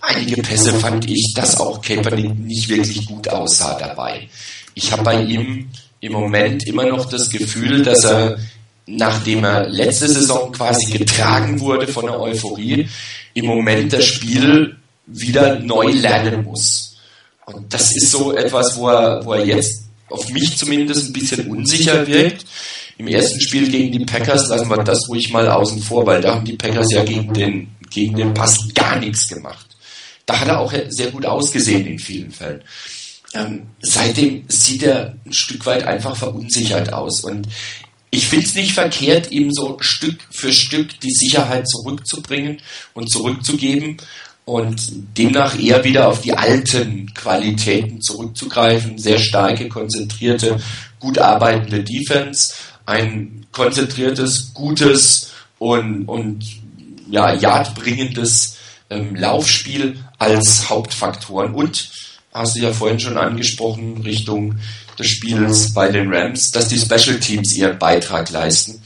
[0.00, 4.28] einige Pässe fand ich, dass auch Kaepernick nicht wirklich gut aussah dabei.
[4.74, 5.70] Ich habe bei ihm
[6.06, 8.38] im Moment immer noch das Gefühl, dass er,
[8.86, 12.88] nachdem er letzte Saison quasi getragen wurde von der Euphorie,
[13.34, 16.96] im Moment das Spiel wieder neu lernen muss.
[17.46, 21.50] Und das ist so etwas, wo er, wo er jetzt auf mich zumindest ein bisschen
[21.50, 22.46] unsicher wirkt.
[22.98, 26.36] Im ersten Spiel gegen die Packers lassen wir das ruhig mal außen vor, weil da
[26.36, 29.66] haben die Packers ja gegen den, gegen den Pass gar nichts gemacht.
[30.24, 32.62] Da hat er auch sehr gut ausgesehen in vielen Fällen
[33.34, 37.24] ähm, seitdem sieht er ein Stück weit einfach verunsichert aus.
[37.24, 37.48] Und
[38.10, 42.60] ich finde es nicht verkehrt, ihm so Stück für Stück die Sicherheit zurückzubringen
[42.94, 43.98] und zurückzugeben
[44.44, 44.80] und
[45.18, 48.96] demnach eher wieder auf die alten Qualitäten zurückzugreifen.
[48.96, 50.60] Sehr starke, konzentrierte,
[51.00, 52.54] gut arbeitende Defense,
[52.86, 56.44] ein konzentriertes, gutes und, und
[57.10, 58.56] ja, yardbringendes
[58.88, 61.90] ähm, Laufspiel als Hauptfaktoren und
[62.36, 64.56] hast du ja vorhin schon angesprochen, Richtung
[64.98, 68.82] des Spiels bei den Rams, dass die Special Teams ihren Beitrag leisten.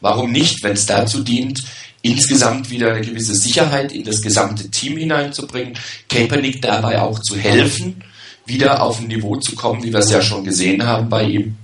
[0.00, 1.62] Warum nicht, wenn es dazu dient,
[2.02, 5.74] insgesamt wieder eine gewisse Sicherheit in das gesamte Team hineinzubringen,
[6.08, 8.02] Kaepernick dabei auch zu helfen,
[8.46, 11.56] wieder auf ein Niveau zu kommen, wie wir es ja schon gesehen haben bei ihm.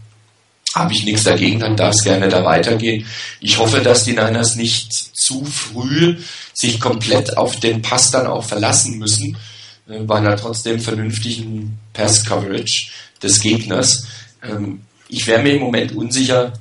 [0.75, 3.07] Habe ich nichts dagegen, dann darf es gerne da weitergehen.
[3.41, 6.17] Ich hoffe, dass die Niners nicht zu früh
[6.53, 9.39] sich komplett auf den Pass dann auch verlassen müssen,
[9.89, 12.91] äh, bei einer trotzdem vernünftigen Pass-Coverage
[13.23, 14.07] des Gegners.
[14.43, 16.53] Ähm, ich wäre mir im Moment unsicher,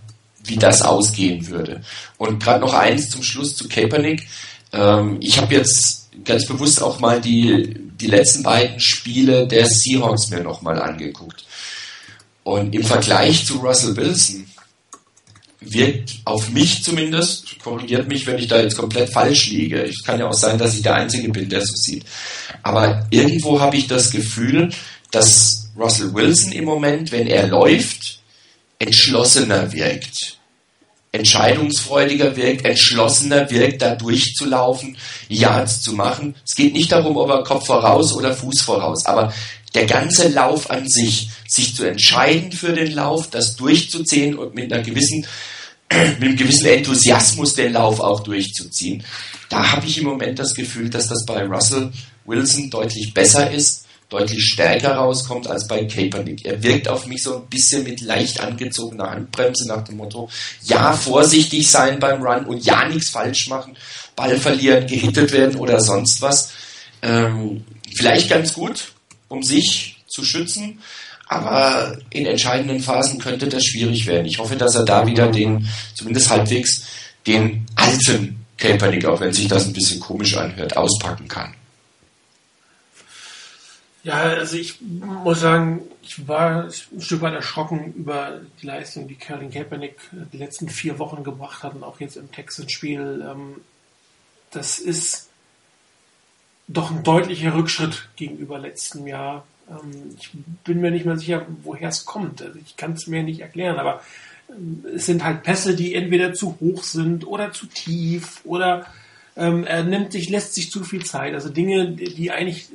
[0.43, 1.81] wie das ausgehen würde.
[2.17, 4.27] Und gerade noch eins zum Schluss zu Kaepernick.
[4.71, 10.29] Ähm, ich habe jetzt ganz bewusst auch mal die, die letzten beiden Spiele der Seahawks
[10.29, 11.45] mir nochmal angeguckt.
[12.43, 14.45] Und im Vergleich zu Russell Wilson
[15.65, 19.81] wirkt auf mich zumindest, korrigiert mich, wenn ich da jetzt komplett falsch liege.
[19.83, 22.05] Es kann ja auch sein, dass ich der Einzige bin, der so sieht.
[22.63, 24.69] Aber irgendwo habe ich das Gefühl,
[25.11, 28.19] dass Russell Wilson im Moment, wenn er läuft,
[28.79, 30.37] entschlossener wirkt.
[31.15, 34.97] entscheidungsfreudiger wirkt, entschlossener wirkt, da durchzulaufen,
[35.29, 36.35] Yards zu machen.
[36.45, 39.33] Es geht nicht darum, ob er Kopf voraus oder Fuß voraus, aber
[39.73, 44.71] der ganze Lauf an sich, sich zu entscheiden für den Lauf, das durchzuziehen und mit
[44.71, 45.25] einer gewissen,
[45.91, 49.03] mit einem gewissen Enthusiasmus den Lauf auch durchzuziehen.
[49.49, 51.91] Da habe ich im Moment das Gefühl, dass das bei Russell
[52.25, 56.45] Wilson deutlich besser ist deutlich stärker rauskommt als bei Kaepernick.
[56.45, 60.29] Er wirkt auf mich so ein bisschen mit leicht angezogener Handbremse nach dem Motto,
[60.63, 63.75] ja, vorsichtig sein beim Run und ja, nichts falsch machen,
[64.15, 66.51] Ball verlieren, gehittet werden oder sonst was.
[67.01, 68.93] Ähm, vielleicht ganz gut,
[69.27, 70.81] um sich zu schützen,
[71.27, 74.25] aber in entscheidenden Phasen könnte das schwierig werden.
[74.25, 76.85] Ich hoffe, dass er da wieder den, zumindest halbwegs,
[77.25, 81.53] den alten Kaepernick, auch wenn sich das ein bisschen komisch anhört, auspacken kann.
[84.03, 89.17] Ja, also ich muss sagen, ich war ein Stück weit erschrocken über die Leistung, die
[89.17, 89.97] Colin Kaepernick
[90.31, 93.25] die letzten vier Wochen gebracht hat und auch jetzt im Texans-Spiel.
[93.27, 93.61] Ähm,
[94.51, 95.29] das ist
[96.67, 99.43] doch ein deutlicher Rückschritt gegenüber letztem Jahr.
[99.69, 100.31] Ähm, ich
[100.63, 102.41] bin mir nicht mehr sicher, woher es kommt.
[102.41, 104.01] Also ich kann es mir nicht erklären, aber
[104.49, 108.85] ähm, es sind halt Pässe, die entweder zu hoch sind oder zu tief oder
[109.37, 111.33] er nimmt sich, lässt sich zu viel Zeit.
[111.33, 112.69] Also Dinge, die eigentlich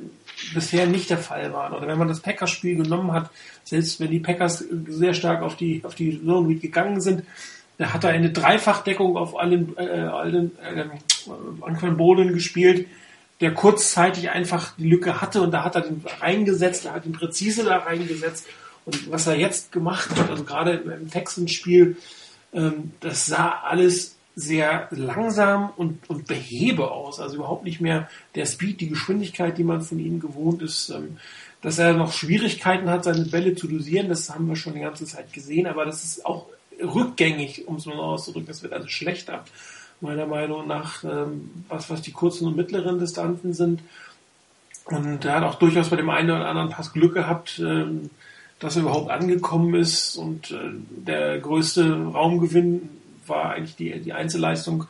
[0.53, 1.73] bisher nicht der Fall waren.
[1.73, 3.31] Oder wenn man das Packers-Spiel genommen hat,
[3.63, 7.23] selbst wenn die Packers sehr stark auf die, auf die Zone Read gegangen sind,
[7.77, 10.85] da hat er eine Dreifachdeckung auf allen, äh, allen äh,
[11.61, 12.87] Anquan Boden gespielt,
[13.41, 17.11] der kurzzeitig einfach die Lücke hatte und da hat er den reingesetzt, er hat ihn
[17.13, 18.45] präzise da reingesetzt.
[18.85, 21.97] Und was er jetzt gemacht hat, also gerade im Texans-Spiel,
[22.53, 27.19] ähm, das sah alles sehr langsam und, und behebe aus.
[27.19, 30.89] Also überhaupt nicht mehr der Speed, die Geschwindigkeit, die man von ihm gewohnt ist.
[30.89, 31.17] Ähm,
[31.61, 35.05] dass er noch Schwierigkeiten hat, seine Bälle zu dosieren, das haben wir schon die ganze
[35.05, 36.47] Zeit gesehen, aber das ist auch
[36.81, 38.47] rückgängig, um es mal auszudrücken.
[38.47, 39.45] Das wird also schlechter,
[40.01, 43.81] meiner Meinung nach, ähm, was, was die kurzen und mittleren Distanzen sind.
[44.85, 48.09] Und er hat auch durchaus bei dem einen oder anderen Pass Glück gehabt, ähm,
[48.59, 52.89] dass er überhaupt angekommen ist und äh, der größte Raumgewinn
[53.25, 54.85] war eigentlich die, die Einzelleistung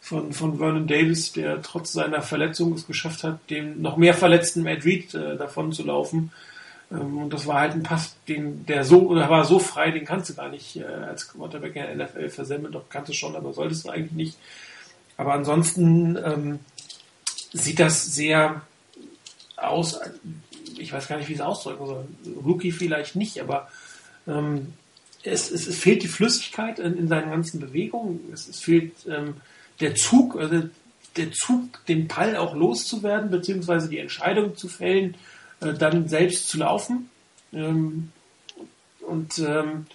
[0.00, 4.62] von, von Vernon Davis, der trotz seiner Verletzung es geschafft hat, dem noch mehr verletzten
[4.62, 6.30] Matt Reed äh, davon zu laufen.
[6.90, 10.04] Ähm, und das war halt ein Pass, den, der so, oder war so frei, den
[10.04, 12.72] kannst du gar nicht äh, als Quarterback in der NFL versemmeln.
[12.72, 14.38] Doch kannst du schon, aber solltest du eigentlich nicht.
[15.16, 16.58] Aber ansonsten ähm,
[17.52, 18.62] sieht das sehr
[19.56, 19.98] aus,
[20.78, 22.04] ich weiß gar nicht, wie ich es ausdrücken soll.
[22.44, 23.68] Rookie vielleicht nicht, aber
[24.26, 24.74] ähm,
[25.22, 28.20] es, es, es fehlt die Flüssigkeit in, in, seinen ganzen Bewegungen.
[28.32, 29.34] Es, es fehlt ähm,
[29.80, 30.68] der Zug, also
[31.16, 35.16] der Zug, den Ball auch loszuwerden, beziehungsweise die Entscheidung zu fällen,
[35.60, 37.10] äh, dann selbst zu laufen.
[37.52, 38.12] Ähm,
[39.00, 39.86] und ähm,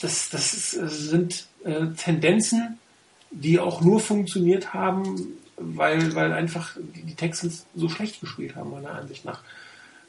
[0.00, 2.78] das, das ist, sind äh, Tendenzen,
[3.30, 8.94] die auch nur funktioniert haben, weil, weil einfach die Texans so schlecht gespielt haben, meiner
[8.94, 9.40] Ansicht nach.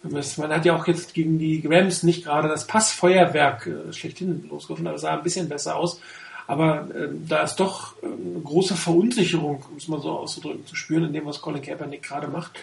[0.03, 4.85] Man hat ja auch jetzt gegen die Rams nicht gerade das Passfeuerwerk äh, schlechthin losgerufen,
[4.87, 6.01] aber sah ein bisschen besser aus.
[6.45, 10.75] Aber äh, da ist doch äh, eine große Verunsicherung, um es mal so auszudrücken, zu
[10.75, 12.59] spüren, in dem, was Colin Kaepernick gerade macht.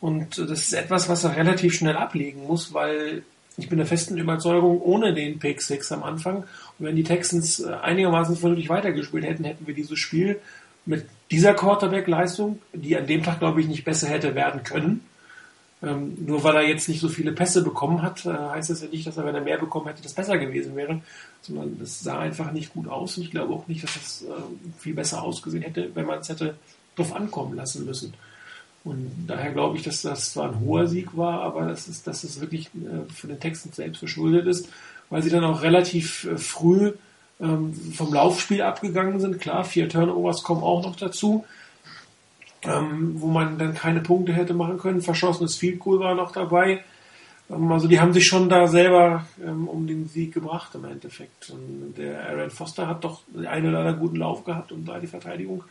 [0.00, 3.22] Und das ist etwas, was er relativ schnell ablegen muss, weil
[3.56, 6.44] ich bin der festen Überzeugung, ohne den Pick 6 am Anfang,
[6.78, 10.40] und wenn die Texans äh, einigermaßen vernünftig weitergespielt hätten, hätten wir dieses Spiel
[10.86, 15.02] mit dieser Quarterback-Leistung, die an dem Tag, glaube ich, nicht besser hätte werden können,
[15.82, 18.88] ähm, nur weil er jetzt nicht so viele Pässe bekommen hat, äh, heißt das ja
[18.88, 21.00] nicht, dass er, wenn er mehr bekommen hätte, das besser gewesen wäre,
[21.40, 24.32] sondern es sah einfach nicht gut aus und ich glaube auch nicht, dass es äh,
[24.78, 26.56] viel besser ausgesehen hätte, wenn man es hätte
[26.96, 28.14] drauf ankommen lassen müssen.
[28.82, 32.24] Und daher glaube ich, dass das zwar ein hoher Sieg war, aber dass es, dass
[32.24, 34.68] es wirklich äh, für den Texans selbst verschuldet ist,
[35.10, 36.92] weil sie dann auch relativ äh, früh
[37.40, 39.40] ähm, vom Laufspiel abgegangen sind.
[39.40, 41.44] Klar, vier Turnovers kommen auch noch dazu
[42.62, 45.00] ähm, wo man dann keine Punkte hätte machen können.
[45.00, 46.84] Verschossenes Field Goal war noch dabei.
[47.48, 51.50] Ähm, also die haben sich schon da selber um den Sieg gebracht im Endeffekt.
[51.50, 55.06] Und der Aaron Foster hat doch einen oder anderen guten Lauf gehabt und da die
[55.06, 55.64] Verteidigung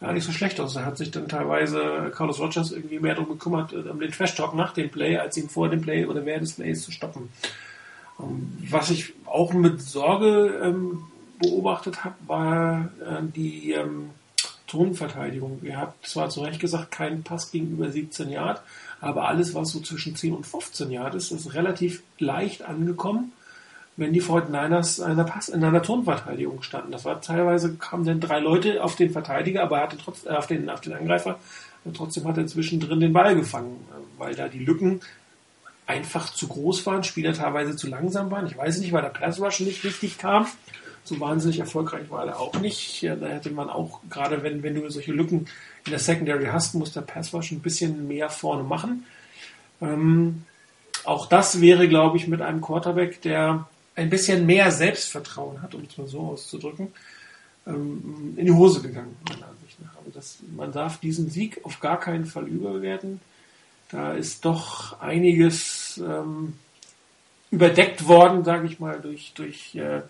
[0.00, 0.74] gar nicht so schlecht aus.
[0.74, 4.34] Da hat sich dann teilweise Carlos Rogers irgendwie mehr darum gekümmert, äh, um den Trash
[4.34, 7.30] Talk nach dem Play, als ihn vor dem Play oder während des Plays zu stoppen.
[8.20, 11.04] Ähm, was ich auch mit Sorge ähm,
[11.38, 14.10] beobachtet habe, war äh, die ähm,
[14.66, 15.60] Zonenverteidigung.
[15.62, 18.62] Ihr habt zwar zu Recht gesagt, keinen Pass gegenüber 17 Yard,
[19.00, 23.32] aber alles, was so zwischen 10 und 15 Yard ist, ist relativ leicht angekommen,
[23.96, 26.92] wenn die 49ers in einer, Pass, in einer Tonverteidigung standen.
[26.92, 30.30] Das war teilweise, kamen dann drei Leute auf den Verteidiger, aber er hatte trotz, äh,
[30.30, 31.38] auf, den, auf den Angreifer,
[31.84, 35.00] und trotzdem hat er zwischendrin den Ball gefangen, weil da die Lücken
[35.86, 38.46] einfach zu groß waren, Spieler teilweise zu langsam waren.
[38.46, 40.46] Ich weiß nicht, weil der Pass Rush nicht richtig kam
[41.04, 43.02] So wahnsinnig erfolgreich war er auch nicht.
[43.02, 45.46] Ja, da hätte man auch, gerade wenn, wenn du solche Lücken
[45.84, 49.04] in der Secondary hast, muss der Pass Rush ein bisschen mehr vorne machen.
[49.82, 50.44] Ähm,
[51.04, 55.82] auch das wäre, glaube ich, mit einem Quarterback, der ein bisschen mehr Selbstvertrauen hat, um
[55.88, 56.88] es mal so auszudrücken,
[57.66, 59.96] ähm, in die Hose gegangen, meiner Ansicht nach.
[59.98, 63.20] Also das, man darf diesen Sieg auf gar keinen Fall überwerten.
[63.90, 66.54] Da ist doch einiges ähm,
[67.50, 70.02] überdeckt worden, sage ich mal, durch, durch äh,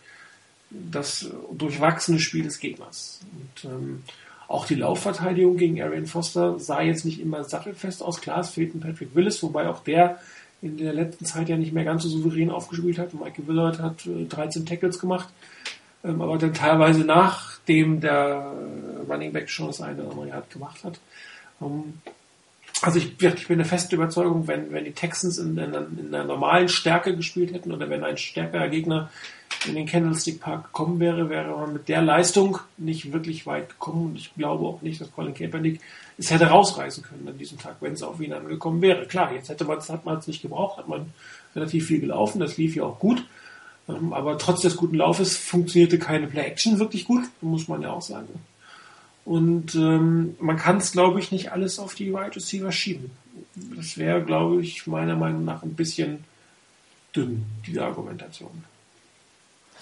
[0.70, 3.20] das durchwachsene Spiel des Gegners.
[3.32, 4.02] Und ähm,
[4.48, 8.20] auch die Laufverteidigung gegen Arian Foster sah jetzt nicht immer sattelfest aus.
[8.20, 10.20] Klar, es fehlt ein Patrick Willis, wobei auch der
[10.62, 13.14] in der letzten Zeit ja nicht mehr ganz so souverän aufgespielt hat.
[13.14, 15.28] Michael Willard hat 13 äh, Tackles gemacht,
[16.04, 18.52] ähm, aber dann teilweise nachdem der
[19.08, 20.98] Running Back schon das eine oder andere gemacht hat.
[21.60, 21.94] Ähm,
[22.82, 26.24] also ich, ich bin der festen Überzeugung, wenn, wenn die Texans in, in, in einer
[26.24, 29.10] normalen Stärke gespielt hätten oder wenn ein stärkerer Gegner
[29.66, 34.06] in den Candlestick Park gekommen wäre, wäre man mit der Leistung nicht wirklich weit gekommen.
[34.06, 35.80] Und ich glaube auch nicht, dass Colin Kaepernick
[36.16, 39.06] es hätte rausreißen können an diesem Tag, wenn es auf ihn angekommen wäre.
[39.06, 41.12] Klar, jetzt hätte man es, hat man es nicht gebraucht, hat man
[41.56, 43.24] relativ viel gelaufen, das lief ja auch gut.
[43.88, 48.02] Ähm, aber trotz des guten Laufes funktionierte keine Play-Action wirklich gut, muss man ja auch
[48.02, 48.28] sagen.
[49.24, 53.10] Und ähm, man kann es, glaube ich, nicht alles auf die Wide Receiver schieben.
[53.74, 56.24] Das wäre, glaube ich, meiner Meinung nach ein bisschen
[57.14, 58.64] dünn, diese Argumentation.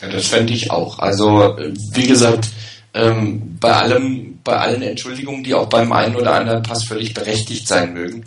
[0.02, 0.98] Ja, das fände ich auch.
[0.98, 1.56] Also,
[1.92, 2.48] wie gesagt,
[2.92, 7.68] ähm, bei allem, bei allen Entschuldigungen, die auch beim einen oder anderen Pass völlig berechtigt
[7.68, 8.24] sein mögen,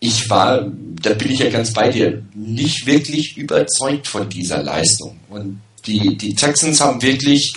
[0.00, 0.66] ich war,
[1.00, 5.18] da bin ich ja ganz bei dir, nicht wirklich überzeugt von dieser Leistung.
[5.30, 7.54] Und die, die Texans haben wirklich,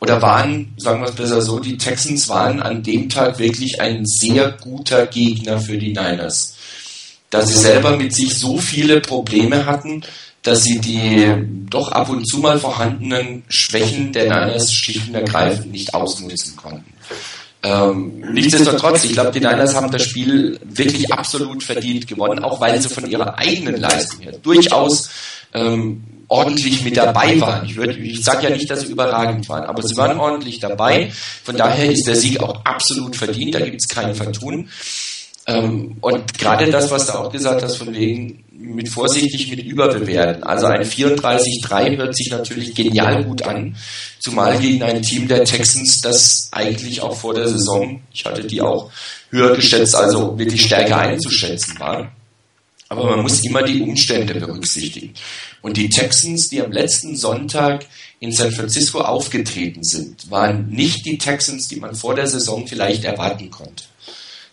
[0.00, 4.04] oder waren, sagen wir es besser so, die Texans waren an dem Tag wirklich ein
[4.04, 6.56] sehr guter Gegner für die Niners.
[7.30, 10.02] Da sie selber mit sich so viele Probleme hatten,
[10.46, 11.32] dass sie die
[11.68, 16.84] doch ab und zu mal vorhandenen Schwächen der Niners schlicht und ergreifend nicht ausnutzen konnten.
[17.62, 22.80] Ähm, nichtsdestotrotz, ich glaube, die Niners haben das Spiel wirklich absolut verdient gewonnen, auch weil
[22.80, 25.10] sie von ihrer eigenen Leistung her durchaus
[25.52, 27.66] ähm, ordentlich mit dabei waren.
[27.66, 31.10] Ich, ich sage ja nicht, dass sie überragend waren, aber sie waren ordentlich dabei.
[31.42, 34.68] Von daher ist der Sieg auch absolut verdient, da gibt es kein Vertun.
[35.46, 40.42] Ähm, und gerade das, was du auch gesagt hast, von wegen mit vorsichtig mit überbewerten.
[40.42, 43.76] Also ein 34-3 hört sich natürlich genial gut an,
[44.18, 48.60] zumal gegen ein Team der Texans, das eigentlich auch vor der Saison, ich hatte die
[48.60, 48.90] auch
[49.30, 52.12] höher geschätzt, also wirklich stärker einzuschätzen war.
[52.88, 55.12] Aber man muss immer die Umstände berücksichtigen.
[55.60, 57.84] Und die Texans, die am letzten Sonntag
[58.20, 63.04] in San Francisco aufgetreten sind, waren nicht die Texans, die man vor der Saison vielleicht
[63.04, 63.84] erwarten konnte.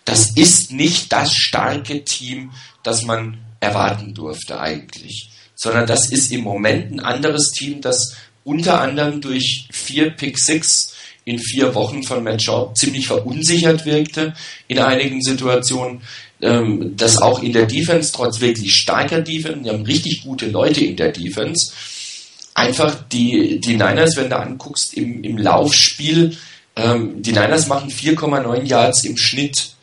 [0.06, 2.52] Das ist nicht das starke Team,
[2.84, 8.82] das man erwarten durfte eigentlich, sondern das ist im Moment ein anderes Team, das unter
[8.82, 10.94] anderem durch vier Pick Six
[11.26, 14.34] in vier Wochen von Matt Shaw ziemlich verunsichert wirkte
[14.68, 16.02] in einigen Situationen,
[16.42, 20.84] ähm, das auch in der Defense, trotz wirklich starker Defense, wir haben richtig gute Leute
[20.84, 21.72] in der Defense,
[22.54, 26.38] einfach die, die Niners, wenn du anguckst, im, im Laufspiel,
[26.76, 29.76] ähm, die Niners machen 4,9 Yards im Schnitt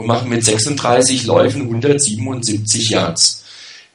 [0.00, 3.44] und machen mit 36 Läufen 177 Yards.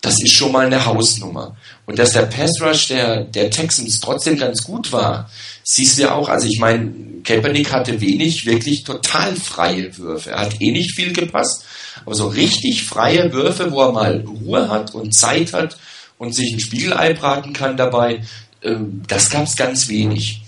[0.02, 1.58] Das ist schon mal eine Hausnummer.
[1.88, 5.32] Und dass der Pass Rush der, der Texans trotzdem ganz gut war,
[5.64, 6.30] siehst du ja auch.
[6.30, 10.30] Also ich meine, Kaepernick hatte wenig wirklich total freie Würfe.
[10.30, 11.66] Er hat eh nicht viel gepasst,
[12.06, 15.76] aber so richtig freie Würfe, wo er mal Ruhe hat und Zeit hat
[16.20, 18.22] und sich ein Spiegelei braten kann dabei,
[18.62, 20.44] ähm, das gab es ganz wenig.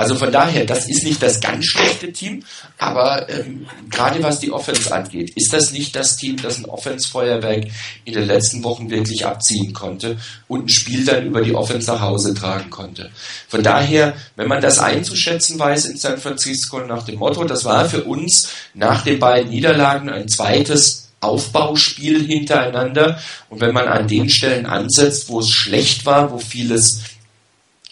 [0.00, 2.42] Also von daher, das ist nicht das ganz schlechte Team,
[2.78, 7.66] aber ähm, gerade was die Offense angeht, ist das nicht das Team, das ein Offense-Feuerwerk
[8.06, 10.16] in den letzten Wochen wirklich abziehen konnte
[10.48, 13.10] und ein Spiel dann über die Offense nach Hause tragen konnte.
[13.46, 17.86] Von daher, wenn man das einzuschätzen weiß in San Francisco nach dem Motto, das war
[17.86, 23.20] für uns nach den beiden Niederlagen ein zweites Aufbauspiel hintereinander.
[23.50, 27.02] Und wenn man an den Stellen ansetzt, wo es schlecht war, wo vieles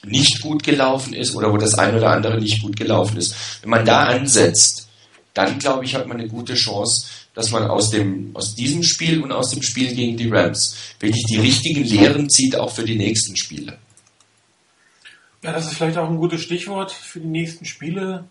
[0.05, 3.35] nicht gut gelaufen ist oder wo das ein oder andere nicht gut gelaufen ist.
[3.63, 4.89] Wenn man da ansetzt,
[5.35, 9.23] dann glaube ich, hat man eine gute Chance, dass man aus dem, aus diesem Spiel
[9.23, 12.97] und aus dem Spiel gegen die Rams wirklich die richtigen Lehren zieht, auch für die
[12.97, 13.79] nächsten Spiele.
[15.43, 18.25] Ja, das ist vielleicht auch ein gutes Stichwort für die nächsten Spiele.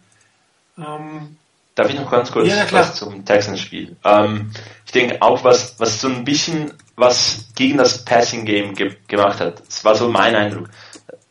[0.77, 1.37] Ähm
[1.75, 3.95] Darf ich noch ganz kurz ja, was zum Texans-Spiel?
[4.03, 4.51] Ähm,
[4.83, 9.61] ich denke auch, was, was so ein bisschen was gegen das Passing-Game ge gemacht hat.
[9.67, 10.69] Das war so mein Eindruck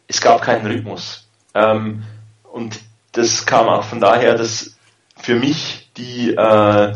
[0.08, 1.28] es gab keinen Rhythmus.
[1.54, 2.04] Ähm,
[2.44, 2.80] und
[3.12, 4.76] das kam auch von daher, dass
[5.16, 6.94] für mich die, äh,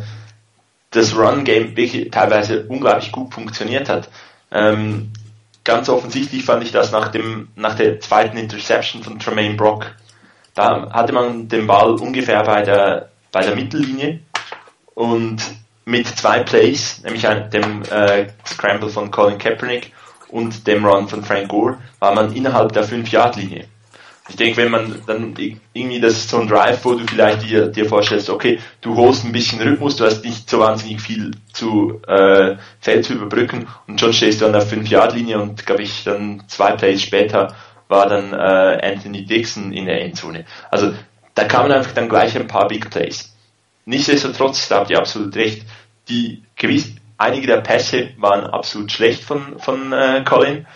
[0.90, 4.10] das Run-Game wirklich teilweise unglaublich gut funktioniert hat.
[4.50, 5.12] Ähm,
[5.64, 9.94] ganz offensichtlich fand ich das nach dem, nach der zweiten Interception von Tremaine Brock.
[10.54, 14.20] Da hatte man den Ball ungefähr bei der, bei der Mittellinie
[14.94, 15.40] und
[15.84, 19.92] mit zwei Plays, nämlich dem äh, Scramble von Colin Kaepernick
[20.30, 23.66] und dem Run von Frank Gore, war man innerhalb der 5-Yard-Linie.
[24.28, 25.34] Ich denke, wenn man dann
[25.72, 29.24] irgendwie, das ist so ein Drive, wo du vielleicht dir, dir vorstellst, okay, du holst
[29.24, 33.98] ein bisschen Rhythmus, du hast nicht so wahnsinnig viel zu äh, Feld zu überbrücken und
[33.98, 37.56] schon stehst du an der 5-Yard-Linie und glaube ich dann zwei Plays später
[37.88, 40.44] war dann äh, Anthony Dixon in der Endzone.
[40.70, 40.94] Also
[41.34, 43.34] da kamen einfach dann gleich ein paar Big Plays.
[43.84, 45.66] Nichtsdestotrotz, da habt ihr absolut recht,
[46.08, 50.66] die gewiss, einige der Pässe waren absolut schlecht von, von äh, Colin.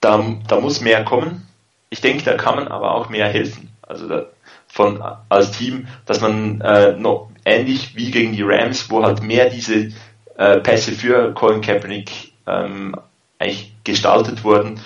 [0.00, 1.48] Da, da muss mehr kommen.
[1.90, 3.72] Ich denke, da kann man aber auch mehr helfen.
[3.82, 4.26] Also da,
[4.68, 9.50] von als Team, dass man äh, noch ähnlich wie gegen die Rams, wo halt mehr
[9.50, 9.92] diese
[10.36, 12.94] äh, Pässe für Colin Kaepernick ähm,
[13.38, 14.80] eigentlich gestaltet wurden,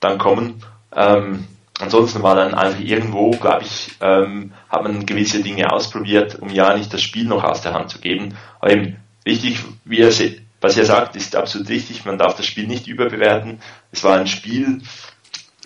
[0.00, 0.62] dann kommen.
[0.94, 1.46] Ähm,
[1.78, 6.74] ansonsten war dann einfach irgendwo, glaube ich, ähm, hat man gewisse Dinge ausprobiert, um ja
[6.74, 8.36] nicht das Spiel noch aus der Hand zu geben.
[8.60, 8.96] Aber eben
[9.26, 10.12] wichtig, wie er,
[10.60, 12.04] was er sagt, ist absolut richtig.
[12.06, 13.60] Man darf das Spiel nicht überbewerten.
[13.92, 14.80] Es war ein Spiel,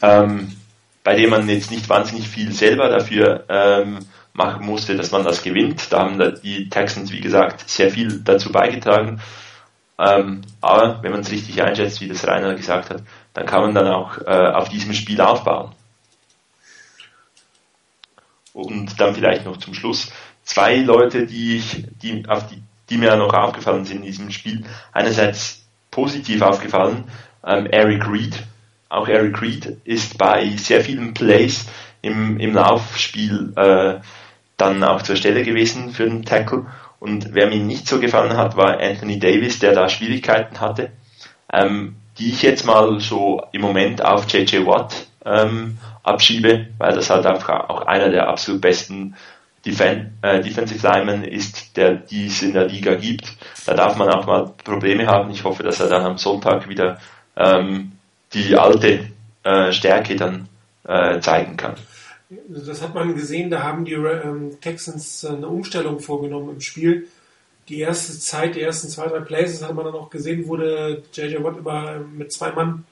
[0.02, 0.56] ähm,
[1.04, 4.00] bei dem man jetzt nicht wahnsinnig viel selber dafür ähm,
[4.32, 5.92] machen musste, dass man das gewinnt.
[5.92, 9.20] Da haben die Texans, wie gesagt, sehr viel dazu beigetragen.
[9.98, 13.02] Ähm, aber wenn man es richtig einschätzt, wie das Rainer gesagt hat,
[13.34, 15.72] dann kann man dann auch äh, auf diesem Spiel aufbauen.
[18.54, 20.10] Und dann vielleicht noch zum Schluss
[20.42, 24.64] zwei Leute, die ich, die auf die die mir noch aufgefallen sind in diesem Spiel.
[24.92, 27.04] Einerseits positiv aufgefallen,
[27.46, 28.42] ähm, Eric Reed.
[28.88, 31.66] Auch Eric Reed ist bei sehr vielen Plays
[32.02, 34.00] im, im Laufspiel äh,
[34.56, 36.66] dann auch zur Stelle gewesen für den Tackle.
[36.98, 40.90] Und wer mir nicht so gefallen hat, war Anthony Davis, der da Schwierigkeiten hatte,
[41.52, 47.10] ähm, die ich jetzt mal so im Moment auf JJ Watt ähm, abschiebe, weil das
[47.10, 49.16] halt einfach auch einer der absolut besten
[49.64, 53.36] Defen äh, Defensive Lineman ist, der dies in der Liga gibt.
[53.66, 55.30] Da darf man auch mal Probleme haben.
[55.30, 56.98] Ich hoffe, dass er dann am Sonntag wieder
[57.36, 57.92] ähm,
[58.32, 59.10] die alte
[59.44, 60.48] äh, Stärke dann
[60.84, 61.74] äh, zeigen kann.
[62.48, 67.08] Das hat man gesehen, da haben die ähm, Texans eine Umstellung vorgenommen im Spiel.
[67.68, 71.42] Die erste Zeit, die ersten zwei, drei Places hat man dann auch gesehen, wurde JJ
[71.42, 72.84] Watt über, mit zwei Mann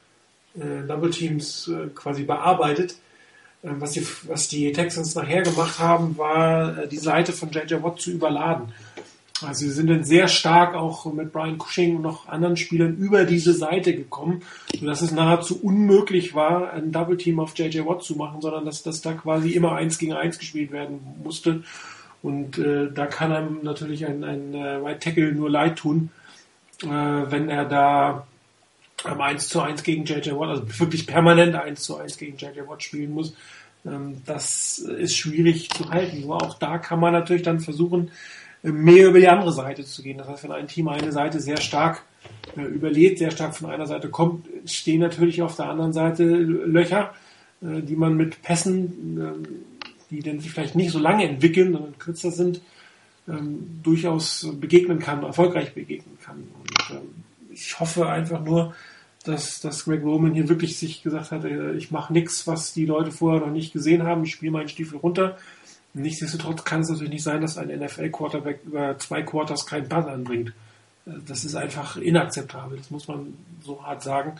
[0.57, 2.97] äh, Double Teams äh, quasi bearbeitet
[3.63, 8.01] was die, was die Texans nachher gemacht haben, war äh, die Seite von JJ Watt
[8.01, 8.73] zu überladen.
[9.43, 13.25] Also sie sind dann sehr stark auch mit Brian Cushing und noch anderen Spielern über
[13.25, 14.43] diese Seite gekommen,
[14.79, 18.83] sodass es nahezu unmöglich war, ein Double Team auf JJ Watt zu machen, sondern dass
[18.83, 21.63] das da quasi immer eins gegen eins gespielt werden musste.
[22.21, 26.11] Und äh, da kann einem natürlich ein, ein äh, White Tackle nur leid tun,
[26.83, 28.27] äh, wenn er da
[29.05, 32.67] ähm, 1 zu 1 gegen JJ Watt, also wirklich permanent 1 zu 1 gegen JJ
[32.67, 33.35] Watt spielen muss.
[33.87, 36.23] Ähm, das ist schwierig zu halten.
[36.23, 38.11] Nur auch da kann man natürlich dann versuchen,
[38.63, 40.19] äh, mehr über die andere Seite zu gehen.
[40.19, 42.03] Das heißt, wenn ein Team eine Seite sehr stark
[42.57, 47.15] äh, überlebt, sehr stark von einer Seite kommt, stehen natürlich auf der anderen Seite Löcher,
[47.63, 49.49] äh, die man mit Pässen, äh,
[50.11, 52.63] die dann vielleicht nicht so lange entwickeln, sondern kürzer sind,
[53.29, 56.49] ähm, durchaus begegnen kann, erfolgreich begegnen kann.
[56.59, 58.75] Und, ähm, ich hoffe einfach nur,
[59.29, 62.87] dass, dass Greg Roman hier wirklich sich gesagt hat, äh, ich mache nichts, was die
[62.87, 65.37] Leute vorher noch nicht gesehen haben, ich spiele meinen Stiefel runter.
[65.95, 70.53] Nichtsdestotrotz kann es natürlich nicht sein, dass ein NFL-Quarterback über zwei Quarters keinen Pass anbringt.
[71.07, 74.33] Äh, das ist einfach inakzeptabel, das muss man so hart sagen.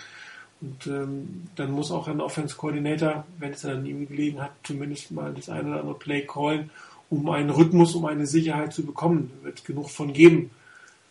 [0.61, 5.33] Und ähm, dann muss auch ein Offense-Coordinator, wenn es dann ihm gelegen hat, zumindest mal
[5.33, 6.71] das eine oder andere Play callen,
[7.11, 9.31] um einen Rhythmus, um eine Sicherheit zu bekommen.
[9.39, 10.51] Da wird genug von geben.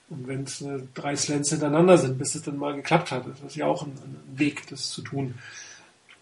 [0.10, 3.42] Und wenn es äh, drei Slants hintereinander sind, bis es dann mal geklappt hat, das
[3.42, 5.36] ist ja auch ein, ein Weg, das zu tun.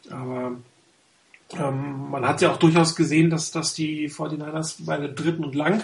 [0.10, 0.54] Aber
[1.54, 5.56] ähm, man hat ja auch durchaus gesehen, dass, dass die 49ers bei der dritten und
[5.56, 5.84] lang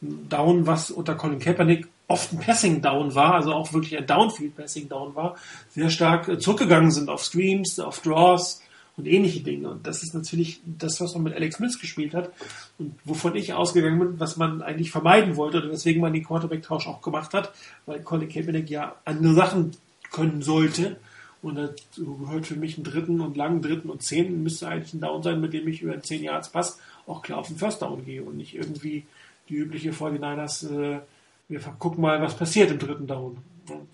[0.00, 4.56] Down, was unter Colin Kaepernick oft ein Passing Down war, also auch wirklich ein Downfield
[4.56, 5.36] Passing Down war,
[5.70, 8.60] sehr stark äh, zurückgegangen sind auf Screens, auf Draws,
[8.96, 9.70] und ähnliche Dinge.
[9.70, 12.30] Und das ist natürlich das, was man mit Alex Smith gespielt hat
[12.78, 16.86] und wovon ich ausgegangen bin, was man eigentlich vermeiden wollte und weswegen man den Quarterback-Tausch
[16.86, 17.52] auch gemacht hat,
[17.84, 19.72] weil Colin Kaepernick ja andere Sachen
[20.10, 20.96] können sollte.
[21.42, 25.00] Und dazu gehört für mich einen dritten und langen dritten und zehnten müsste eigentlich ein
[25.00, 27.82] Down sein, mit dem ich über einen 10 Yards Pass auch klar auf den First
[27.82, 29.04] Down gehe und nicht irgendwie
[29.48, 31.00] die übliche 49ers, äh,
[31.48, 33.36] wir gucken mal, was passiert im dritten Down.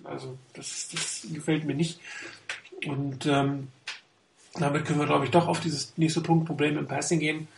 [0.04, 2.00] Also das, das gefällt mir nicht.
[2.86, 3.68] Und ähm,
[4.54, 7.48] damit können wir, glaube ich, doch auf dieses nächste Punkt Problem im Passing gehen.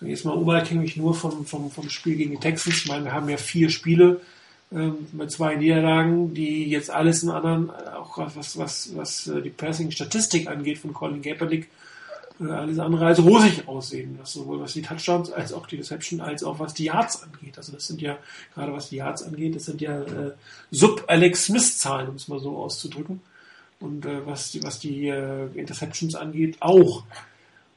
[0.00, 2.76] Jetzt mal unabhängig nur vom, vom, vom Spiel gegen die Texans.
[2.76, 4.20] Ich meine, wir haben ja vier Spiele
[4.70, 9.42] ähm, mit zwei Niederlagen, die jetzt alles in anderen, äh, auch was, was, was äh,
[9.42, 11.68] die Passing-Statistik angeht von Colin Kaepernick,
[12.40, 14.16] äh, alles andere als rosig aussehen.
[14.20, 17.56] Das sowohl was die Touchdowns als auch die Reception, als auch was die Yards angeht.
[17.56, 18.18] Also das sind ja,
[18.54, 20.32] gerade was die Yards angeht, das sind ja äh,
[20.70, 23.20] Sub-Alex Smith-Zahlen, um es mal so auszudrücken.
[23.80, 27.04] Und äh, was die, was die äh, Interceptions angeht, auch.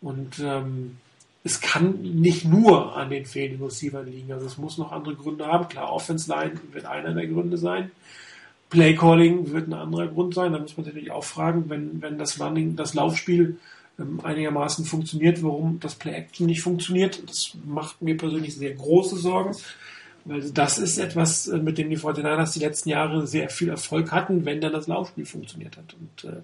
[0.01, 0.97] Und ähm,
[1.43, 4.31] es kann nicht nur an den fehlenden Receivern liegen.
[4.31, 5.67] Also es muss noch andere Gründe haben.
[5.67, 7.91] Klar, Offense Line wird einer der Gründe sein.
[8.69, 10.53] Play Calling wird ein anderer Grund sein.
[10.53, 13.57] Da muss man natürlich auch fragen, wenn, wenn das Running, das Laufspiel
[13.99, 17.21] ähm, einigermaßen funktioniert, warum das Play Action nicht funktioniert.
[17.27, 19.55] Das macht mir persönlich sehr große Sorgen.
[20.25, 24.11] Weil das ist etwas, äh, mit dem die 49ers die letzten Jahre sehr viel Erfolg
[24.11, 25.95] hatten, wenn dann das Laufspiel funktioniert hat.
[25.99, 26.41] Und äh,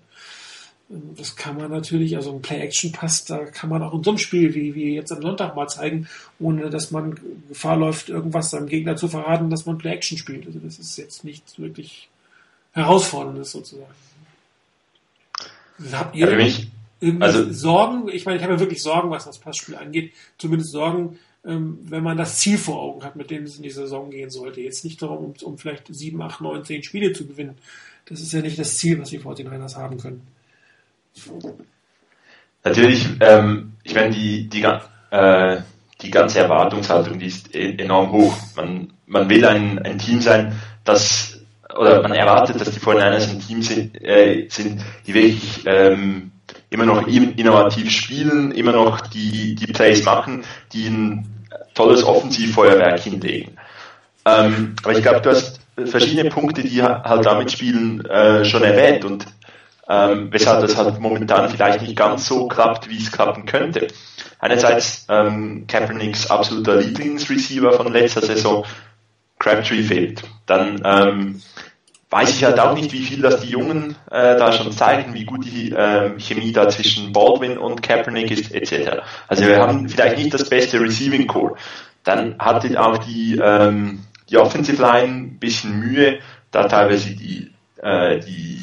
[0.89, 4.55] das kann man natürlich, also ein Play-Action-Pass, da kann man auch in so einem Spiel,
[4.55, 6.07] wie wir jetzt am Sonntag mal zeigen,
[6.39, 7.19] ohne dass man
[7.49, 10.47] Gefahr läuft, irgendwas seinem Gegner zu verraten, dass man Play-Action spielt.
[10.47, 12.09] Also das ist jetzt nichts wirklich
[12.71, 13.93] Herausforderndes sozusagen.
[15.91, 16.27] Habt ihr
[17.19, 18.09] also, Sorgen?
[18.09, 20.13] Ich meine, ich habe ja wirklich Sorgen, was das Passspiel angeht.
[20.37, 23.69] Zumindest Sorgen, ähm, wenn man das Ziel vor Augen hat, mit dem es in die
[23.69, 24.61] Saison gehen sollte.
[24.61, 27.57] Jetzt nicht darum, um, um vielleicht sieben, acht, neun, zehn Spiele zu gewinnen.
[28.05, 30.27] Das ist ja nicht das Ziel, was die 49ers haben können.
[32.63, 34.63] Natürlich, ähm, ich meine, die, die,
[35.11, 35.61] äh,
[36.01, 38.37] die ganze Erwartungshaltung, die ist e-, enorm hoch.
[38.55, 41.39] Man, man will ein, ein Team sein, das,
[41.75, 46.31] oder man erwartet, dass die 49ers ein Team sind, äh, sind die wirklich ähm,
[46.69, 50.43] immer noch innovativ spielen, immer noch die, die Plays machen,
[50.73, 53.57] die ein tolles Offensivfeuerwerk hinlegen.
[54.25, 59.05] Ähm, aber ich glaube, du hast verschiedene Punkte, die halt damit spielen, äh, schon erwähnt
[59.05, 59.25] und
[59.89, 63.87] ähm, weshalb das halt momentan vielleicht nicht ganz so klappt, wie es klappen könnte.
[64.39, 68.65] Einerseits ähm, Kaepernicks absoluter Lieblingsreceiver von letzter Saison,
[69.39, 70.23] Crabtree fehlt.
[70.45, 71.41] Dann ähm,
[72.09, 75.25] weiß ich halt auch nicht, wie viel das die Jungen äh, da schon zeigen, wie
[75.25, 79.01] gut die äh, Chemie da zwischen Baldwin und Kaepernick ist, etc.
[79.27, 81.55] Also wir haben vielleicht nicht das beste Receiving Core.
[82.03, 86.19] Dann hatte auch die, ähm, die Offensive Line ein bisschen Mühe,
[86.51, 87.51] da teilweise die,
[87.81, 88.61] äh, die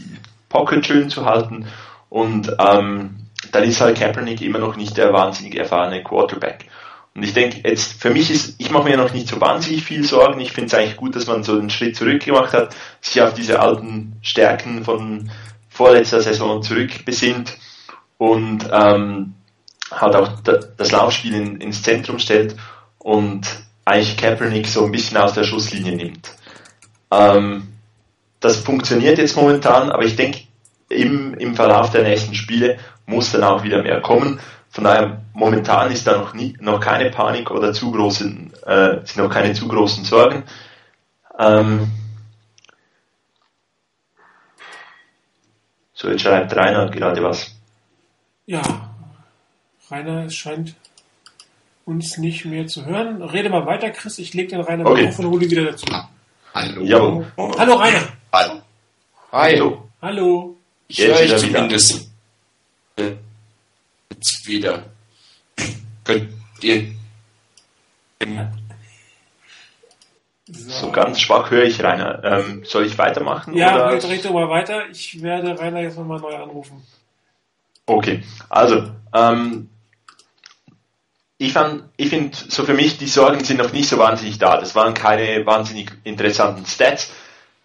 [0.48, 1.66] Pocket schön zu halten
[2.08, 3.16] und ähm,
[3.52, 6.66] dann ist halt Kaepernick immer noch nicht der wahnsinnig erfahrene Quarterback.
[7.14, 10.04] Und ich denke, jetzt für mich ist, ich mache mir noch nicht so wahnsinnig viel
[10.04, 10.40] Sorgen.
[10.40, 13.34] Ich finde es eigentlich gut, dass man so einen Schritt zurück gemacht hat, sich auf
[13.34, 15.30] diese alten Stärken von
[15.68, 17.56] vorletzter Saison zurückbesinnt
[18.18, 19.34] und ähm,
[19.92, 22.56] halt auch das Laufspiel in, ins Zentrum stellt
[22.98, 23.46] und
[23.84, 26.32] eigentlich Kaepernick so ein bisschen aus der Schusslinie nimmt.
[27.10, 27.68] Ähm,
[28.40, 30.40] das funktioniert jetzt momentan, aber ich denke,
[30.88, 34.40] im, im Verlauf der nächsten Spiele muss dann auch wieder mehr kommen.
[34.74, 39.18] Von daher, momentan ist da noch, nie, noch keine Panik oder zu großen, äh, sind
[39.18, 40.42] noch keine zu großen Sorgen.
[41.38, 41.92] Ähm,
[45.92, 47.54] so, jetzt schreibt Rainer gerade was.
[48.46, 48.62] Ja,
[49.92, 50.74] Rainer scheint
[51.84, 53.22] uns nicht mehr zu hören.
[53.22, 54.18] Rede mal weiter, Chris.
[54.18, 55.06] Ich lege den Rainer okay.
[55.06, 55.86] auf und hole ihn wieder dazu.
[56.52, 56.82] Hallo.
[56.82, 56.98] Ja.
[57.58, 58.08] Hallo, Rainer.
[58.32, 58.60] Hallo.
[59.30, 59.88] Hallo.
[60.02, 60.56] Hallo.
[60.88, 62.10] Ich höre euch zumindest
[64.10, 64.84] jetzt wieder.
[66.04, 66.30] Könnt
[66.60, 66.92] ihr.
[70.46, 70.70] So.
[70.70, 70.90] so.
[70.92, 72.22] ganz schwach höre ich Rainer.
[72.22, 73.54] Ähm, soll ich weitermachen?
[73.54, 74.08] Ja, oder?
[74.08, 74.88] red mal weiter.
[74.90, 76.82] Ich werde Rainer jetzt nochmal neu anrufen.
[77.86, 79.68] Okay, also ähm,
[81.36, 84.58] ich fand, ich finde, so für mich, die Sorgen sind noch nicht so wahnsinnig da.
[84.58, 87.12] Das waren keine wahnsinnig interessanten Stats.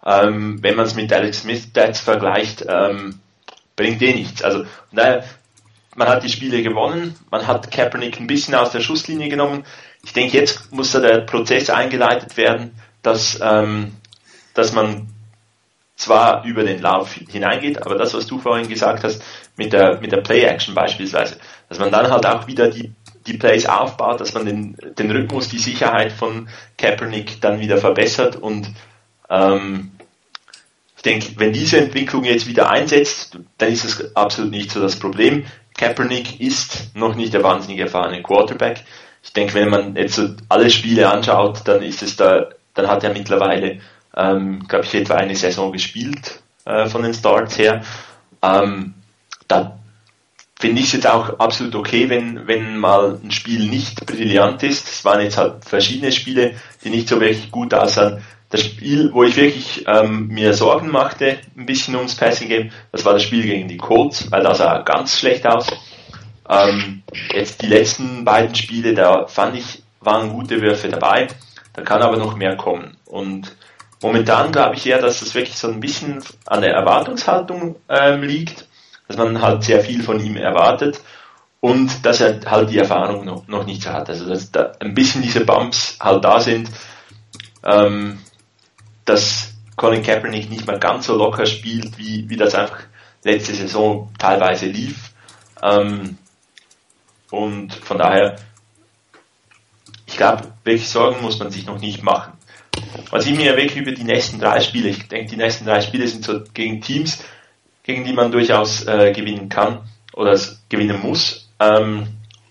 [0.04, 3.20] Ähm, wenn man es mit Alex Smith Stats vergleicht, ähm,
[3.76, 4.42] bringt eh nichts.
[4.42, 5.22] Also, naja,
[5.96, 9.64] man hat die Spiele gewonnen, man hat Kaepernick ein bisschen aus der Schusslinie genommen.
[10.04, 13.96] Ich denke, jetzt muss da der Prozess eingeleitet werden, dass, ähm,
[14.54, 15.08] dass man
[15.96, 19.22] zwar über den Lauf hineingeht, aber das, was du vorhin gesagt hast,
[19.56, 21.36] mit der, mit der Play-Action beispielsweise,
[21.68, 22.92] dass man dann halt auch wieder die,
[23.26, 28.36] die Plays aufbaut, dass man den, den Rhythmus, die Sicherheit von Kaepernick dann wieder verbessert
[28.36, 28.72] und
[29.28, 29.92] ähm,
[30.96, 34.96] ich denke, wenn diese Entwicklung jetzt wieder einsetzt, dann ist es absolut nicht so das
[34.96, 35.46] Problem.
[35.80, 38.84] Kaepernick ist noch nicht der wahnsinnig erfahrene Quarterback.
[39.22, 43.02] Ich denke, wenn man jetzt so alle Spiele anschaut, dann ist es da, dann hat
[43.02, 43.80] er mittlerweile,
[44.14, 47.82] ähm, glaube ich, etwa eine Saison gespielt äh, von den Starts her.
[48.42, 48.92] Ähm,
[49.48, 49.78] da
[50.58, 54.86] finde ich es jetzt auch absolut okay, wenn, wenn mal ein Spiel nicht brillant ist.
[54.86, 58.22] Es waren jetzt halt verschiedene Spiele, die nicht so wirklich gut aussahen.
[58.50, 63.04] Das Spiel, wo ich wirklich ähm, mir Sorgen machte, ein bisschen ums Passing Game, das
[63.04, 65.68] war das Spiel gegen die Colts, weil das sah ganz schlecht aus.
[66.48, 71.28] Ähm, jetzt die letzten beiden Spiele, da fand ich, waren gute Würfe dabei.
[71.72, 72.96] Da kann aber noch mehr kommen.
[73.06, 73.54] Und
[74.02, 78.66] momentan glaube ich eher, dass es wirklich so ein bisschen an der Erwartungshaltung ähm, liegt,
[79.06, 81.00] dass man halt sehr viel von ihm erwartet
[81.60, 84.08] und dass er halt die Erfahrung noch, noch nicht so hat.
[84.08, 86.70] Also dass da ein bisschen diese Bumps halt da sind,
[87.64, 88.18] ähm,
[89.04, 92.80] dass Colin Kaepernick nicht mehr ganz so locker spielt, wie, wie das einfach
[93.24, 95.10] letzte Saison teilweise lief.
[95.62, 96.18] Ähm,
[97.30, 98.36] und von daher,
[100.06, 102.32] ich glaube, welche Sorgen muss man sich noch nicht machen.
[103.10, 106.06] Was ich mir wirklich über die nächsten drei Spiele, ich denke, die nächsten drei Spiele
[106.06, 107.22] sind so gegen Teams,
[107.82, 109.80] gegen die man durchaus äh, gewinnen kann
[110.12, 110.38] oder
[110.68, 111.50] gewinnen muss.
[111.58, 112.06] Ähm,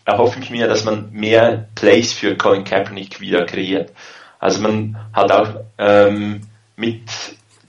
[0.06, 3.92] erhoffe ich mir, dass man mehr Plays für Colin Kaepernick wieder kreiert.
[4.40, 6.42] Also man hat auch ähm,
[6.76, 7.04] mit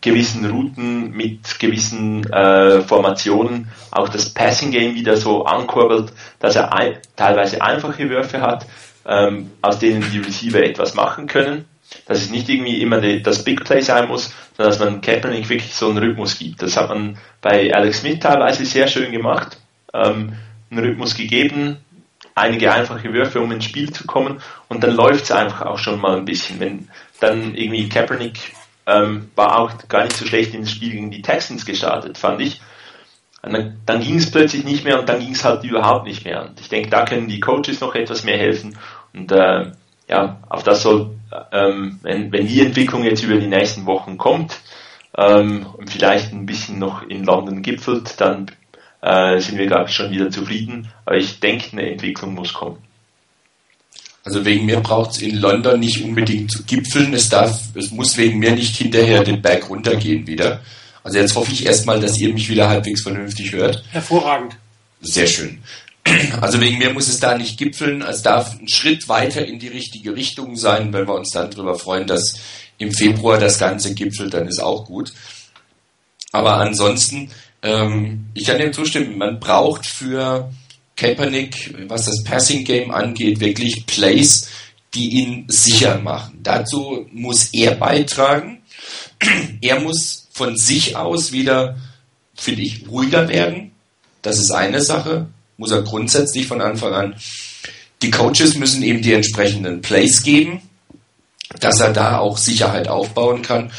[0.00, 6.72] gewissen Routen, mit gewissen äh, Formationen auch das Passing Game wieder so ankurbelt, dass er
[6.72, 8.66] ein, teilweise einfache Würfe hat,
[9.06, 11.66] ähm, aus denen die Receiver etwas machen können.
[12.06, 15.48] Dass es nicht irgendwie immer die, das Big Play sein muss, sondern dass man Kaepernick
[15.48, 16.62] wirklich so einen Rhythmus gibt.
[16.62, 19.58] Das hat man bei Alex Smith teilweise sehr schön gemacht.
[19.92, 20.34] Ähm,
[20.70, 21.78] einen Rhythmus gegeben,
[22.40, 26.00] einige einfache Würfe, um ins Spiel zu kommen und dann läuft es einfach auch schon
[26.00, 26.60] mal ein bisschen.
[26.60, 26.88] Wenn
[27.20, 28.54] dann irgendwie Kaepernick
[28.86, 32.60] ähm, war auch gar nicht so schlecht ins Spiel gegen die Texans gestartet, fand ich.
[33.42, 36.24] Und dann, dann ging es plötzlich nicht mehr und dann ging es halt überhaupt nicht
[36.24, 36.42] mehr.
[36.42, 38.76] Und ich denke, da können die Coaches noch etwas mehr helfen.
[39.14, 39.72] Und äh,
[40.08, 41.12] ja, auf das soll,
[41.52, 44.60] ähm, wenn, wenn die Entwicklung jetzt über die nächsten Wochen kommt
[45.16, 48.46] ähm, und vielleicht ein bisschen noch in London gipfelt, dann
[49.02, 50.88] äh, sind wir, glaube ich, schon wieder zufrieden.
[51.04, 52.78] Aber ich denke, eine Entwicklung muss kommen.
[54.24, 57.14] Also wegen mir braucht es in London nicht unbedingt zu gipfeln.
[57.14, 60.60] Es darf, es muss wegen mir nicht hinterher den Berg runtergehen wieder.
[61.02, 63.82] Also jetzt hoffe ich erstmal, dass ihr mich wieder halbwegs vernünftig hört.
[63.90, 64.56] Hervorragend.
[65.00, 65.62] Sehr schön.
[66.40, 68.02] Also wegen mir muss es da nicht gipfeln.
[68.02, 70.92] Es darf ein Schritt weiter in die richtige Richtung sein.
[70.92, 72.34] Wenn wir uns dann darüber freuen, dass
[72.78, 75.12] im Februar das Ganze gipfelt, dann ist auch gut.
[76.32, 77.30] Aber ansonsten,
[77.62, 80.50] ähm, ich kann dem zustimmen, man braucht für
[80.96, 84.48] Kaepernick, was das Passing Game angeht, wirklich Plays,
[84.94, 86.40] die ihn sicher machen.
[86.42, 88.62] Dazu muss er beitragen.
[89.60, 91.76] Er muss von sich aus wieder,
[92.34, 93.72] finde ich, ruhiger werden.
[94.22, 95.26] Das ist eine Sache.
[95.58, 97.16] Muss er grundsätzlich von Anfang an.
[98.00, 100.62] Die Coaches müssen eben die entsprechenden Plays geben,
[101.60, 103.70] dass er da auch Sicherheit aufbauen kann.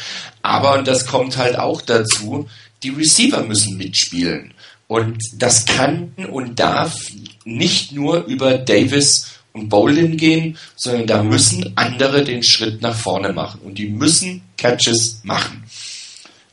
[0.42, 2.48] Aber, und das kommt halt auch dazu,
[2.82, 4.54] die Receiver müssen mitspielen.
[4.86, 6.94] Und das kann und darf
[7.44, 13.32] nicht nur über Davis und Bolin gehen, sondern da müssen andere den Schritt nach vorne
[13.32, 13.60] machen.
[13.62, 15.64] Und die müssen Catches machen.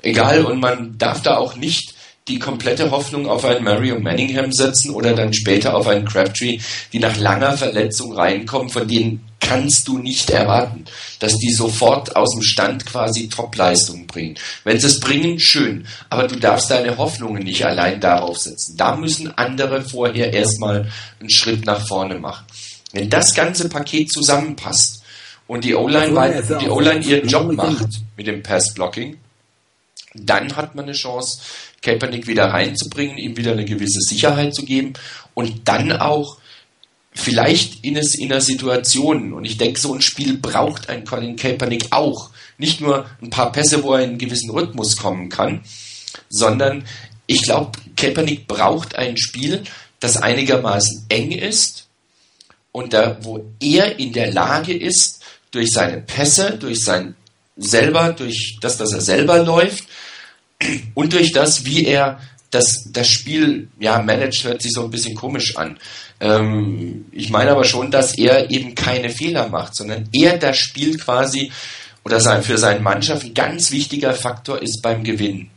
[0.02, 1.94] Egal, und man darf da auch nicht
[2.28, 6.60] die komplette Hoffnung auf einen Mario Manningham setzen oder dann später auf einen Crabtree,
[6.94, 10.86] die nach langer Verletzung reinkommen, von denen kannst du nicht erwarten,
[11.20, 14.38] dass die sofort aus dem Stand quasi Topleistungen bringen.
[14.64, 18.76] Wenn sie es bringen, schön, aber du darfst deine Hoffnungen nicht allein darauf setzen.
[18.78, 22.46] Da müssen andere vorher erstmal einen Schritt nach vorne machen.
[22.92, 25.04] Wenn das ganze Paket zusammenpasst
[25.48, 29.18] und die O-Line die O-Line ihren Job macht mit dem Pass-Blocking,
[30.16, 31.40] dann hat man eine Chance,
[31.82, 34.94] Kaepernick wieder reinzubringen, ihm wieder eine gewisse Sicherheit zu geben
[35.34, 36.38] und dann auch
[37.20, 42.32] vielleicht in, einer Situation, und ich denke, so ein Spiel braucht ein Colin Kaepernick auch,
[42.58, 45.64] nicht nur ein paar Pässe, wo er in einen gewissen Rhythmus kommen kann,
[46.30, 46.86] sondern
[47.28, 49.64] ich glaube, Kaepernick braucht ein Spiel,
[50.00, 51.88] das einigermaßen eng ist
[52.72, 57.16] und da, wo er in der Lage ist, durch seine Pässe, durch sein
[57.58, 59.86] selber, durch das, dass er selber läuft
[60.94, 62.20] und durch das, wie er
[62.52, 65.78] das, das Spiel ja managt, hört sich so ein bisschen komisch an.
[66.20, 70.98] Ähm, ich meine aber schon, dass er eben keine Fehler macht, sondern er das Spiel
[70.98, 71.52] quasi
[72.04, 75.52] oder sein, für seine Mannschaft ein ganz wichtiger Faktor ist beim Gewinnen.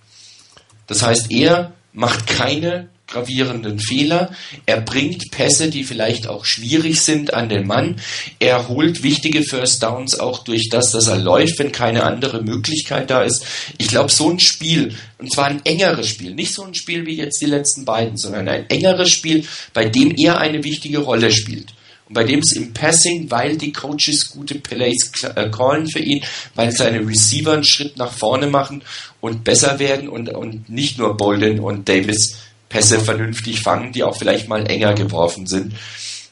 [0.87, 4.31] Das heißt, er macht keine gravierenden Fehler.
[4.67, 7.97] Er bringt Pässe, die vielleicht auch schwierig sind, an den Mann.
[8.39, 13.11] Er holt wichtige First Downs auch durch das, dass er läuft, wenn keine andere Möglichkeit
[13.11, 13.45] da ist.
[13.79, 17.17] Ich glaube, so ein Spiel, und zwar ein engeres Spiel, nicht so ein Spiel wie
[17.17, 21.75] jetzt die letzten beiden, sondern ein engeres Spiel, bei dem er eine wichtige Rolle spielt.
[22.09, 26.23] Und bei dem es im Passing, weil die Coaches gute Plays äh, callen für ihn,
[26.55, 28.83] weil seine Receiver einen Schritt nach vorne machen
[29.21, 32.37] und besser werden und, und nicht nur Bolden und Davis
[32.73, 35.75] Pässe vernünftig fangen, die auch vielleicht mal enger geworfen sind.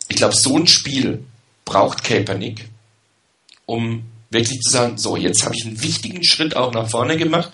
[0.09, 1.22] Ich glaube, so ein Spiel
[1.66, 2.66] braucht Kaepernick,
[3.66, 7.53] um wirklich zu sagen, so, jetzt habe ich einen wichtigen Schritt auch nach vorne gemacht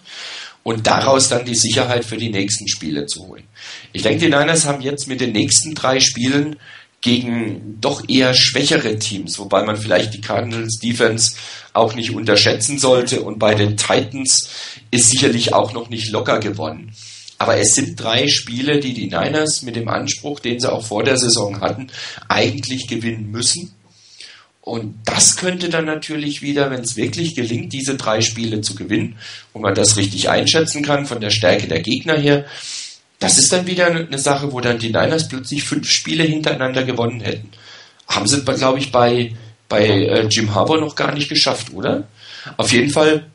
[0.63, 3.45] und daraus dann die Sicherheit für die nächsten Spiele zu holen.
[3.93, 6.57] Ich denke, die Niners haben jetzt mit den nächsten drei Spielen
[7.01, 11.37] gegen doch eher schwächere Teams, wobei man vielleicht die Cardinals Defense
[11.73, 14.49] auch nicht unterschätzen sollte und bei den Titans
[14.91, 16.93] ist sicherlich auch noch nicht locker gewonnen.
[17.39, 21.03] Aber es sind drei Spiele, die die Niners mit dem Anspruch, den sie auch vor
[21.03, 21.89] der Saison hatten,
[22.29, 23.75] eigentlich gewinnen müssen.
[24.63, 29.17] Und das könnte dann natürlich wieder, wenn es wirklich gelingt, diese drei Spiele zu gewinnen,
[29.53, 32.47] wo man das richtig einschätzen kann von der Stärke der Gegner her,
[33.19, 37.21] das ist dann wieder eine Sache, wo dann die Niners plötzlich fünf Spiele hintereinander gewonnen
[37.21, 37.51] hätten.
[38.09, 39.35] Haben sie, glaube ich, bei,
[39.69, 42.09] bei äh, Jim Harbour noch gar nicht geschafft, oder?
[42.57, 43.27] Auf jeden Fall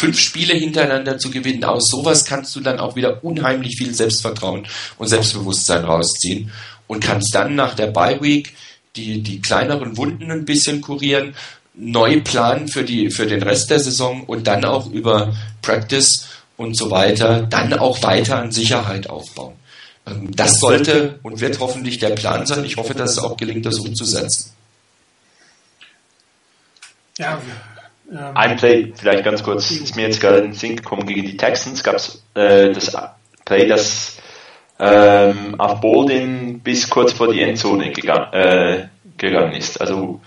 [0.00, 1.62] fünf Spiele hintereinander zu gewinnen.
[1.62, 6.50] Aus sowas kannst du dann auch wieder unheimlich viel Selbstvertrauen und Selbstbewusstsein rausziehen
[6.86, 8.54] und kannst dann nach der Bye Week
[8.96, 11.34] die, die kleineren Wunden ein bisschen kurieren,
[11.74, 16.26] neu planen für, die, für den Rest der Saison und dann auch über Practice
[16.56, 19.54] und so weiter, dann auch weiter an Sicherheit aufbauen.
[20.06, 22.64] Ähm, das sollte und wird hoffentlich der Plan sein.
[22.64, 24.52] Ich hoffe, dass es auch gelingt, das umzusetzen.
[27.18, 27.40] Ja,
[28.34, 31.36] ein Play, vielleicht ganz kurz, ist mir jetzt gerade in den Sinn gekommen, gegen die
[31.36, 32.96] Texans gab es äh, das
[33.44, 34.18] Play, das
[34.78, 39.80] ähm, auf Boldin bis kurz vor die Endzone gegangen, äh, gegangen ist.
[39.80, 40.20] Also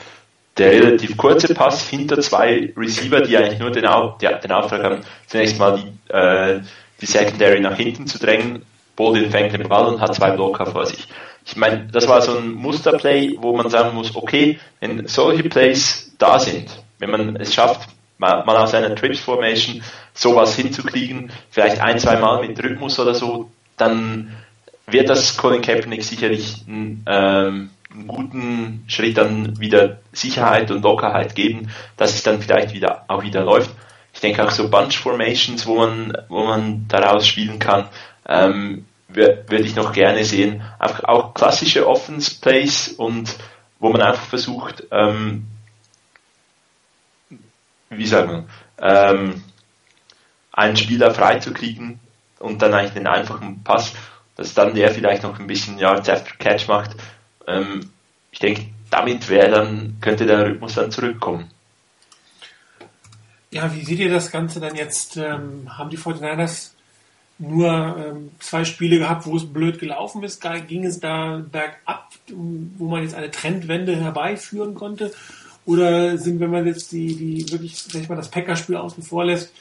[0.58, 5.58] der relativ kurze Pass hinter zwei Receiver, die eigentlich nur den, den Auftrag haben, zunächst
[5.58, 6.62] mal die, äh,
[7.02, 8.64] die Secondary nach hinten zu drängen.
[8.96, 11.08] Baldwin fängt den Ball und hat zwei Blocker vor sich.
[11.46, 16.14] Ich meine, das war so ein Musterplay, wo man sagen muss, okay, wenn solche Plays
[16.20, 19.84] da sind, wenn man es schafft, mal, mal aus einer Trips Formation
[20.14, 24.36] sowas hinzukriegen, vielleicht ein, zwei Mal mit Rhythmus oder so, dann
[24.88, 31.36] wird das Colin Kaepernick sicherlich ein, ähm, einen guten Schritt dann wieder Sicherheit und Lockerheit
[31.36, 33.72] geben, dass es dann vielleicht wieder auch wieder läuft.
[34.14, 37.88] Ich denke auch so Bunch Formations, wo man, wo man daraus spielen kann,
[38.28, 40.64] ähm, würde ich noch gerne sehen.
[40.80, 43.36] Einfach auch klassische Offense Plays und
[43.80, 45.46] wo man einfach versucht, ähm,
[47.98, 48.46] wie sagen wir,
[48.80, 49.44] ähm,
[50.52, 52.00] einen Spieler freizukriegen
[52.40, 53.94] und dann eigentlich den einfachen Pass,
[54.36, 56.96] dass dann der vielleicht noch ein bisschen Yards after Catch macht,
[57.48, 57.90] ähm,
[58.32, 61.50] ich denke, damit wäre dann, könnte der Rhythmus dann zurückkommen.
[63.52, 65.18] Ja, wie seht ihr das Ganze dann jetzt?
[65.18, 66.72] Ähm, haben die 49ers
[67.38, 70.44] nur ähm, zwei Spiele gehabt, wo es blöd gelaufen ist?
[70.68, 75.12] Ging es da bergab, wo man jetzt eine Trendwende herbeiführen konnte?
[75.66, 79.26] Oder sind, wenn man jetzt die, die wirklich, sag ich mal, das Packerspiel außen vor
[79.26, 79.52] lässt,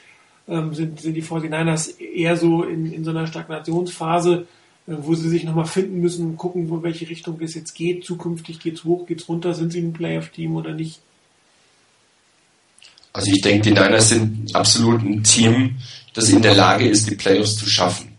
[0.47, 4.45] ähm, sind, sind die 49ers eher so in, in so einer Stagnationsphase,
[4.87, 8.03] äh, wo sie sich nochmal finden müssen, gucken, wo welche Richtung es jetzt geht.
[8.03, 10.99] Zukünftig geht es hoch, geht es runter, sind sie ein Playoff-Team oder nicht?
[13.13, 15.75] Also ich denke, die Niners sind absolut ein Team,
[16.13, 18.12] das in der Lage ist, die Playoffs zu schaffen.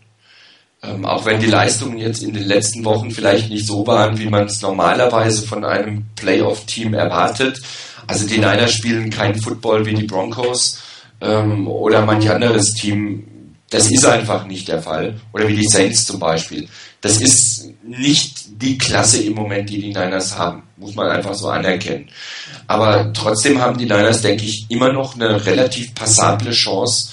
[0.87, 4.29] Ähm, auch wenn die Leistungen jetzt in den letzten Wochen vielleicht nicht so waren, wie
[4.29, 7.61] man es normalerweise von einem Playoff-Team erwartet.
[8.07, 10.79] Also die Niners spielen kein Football wie die Broncos
[11.21, 13.23] ähm, oder manch anderes Team
[13.69, 15.19] das ist einfach nicht der Fall.
[15.33, 16.67] Oder wie die Saints zum Beispiel.
[17.01, 20.63] Das ist nicht die Klasse im Moment, die die Niners haben.
[20.77, 22.09] Muss man einfach so anerkennen.
[22.67, 27.11] Aber trotzdem haben die Niners, denke ich, immer noch eine relativ passable Chance,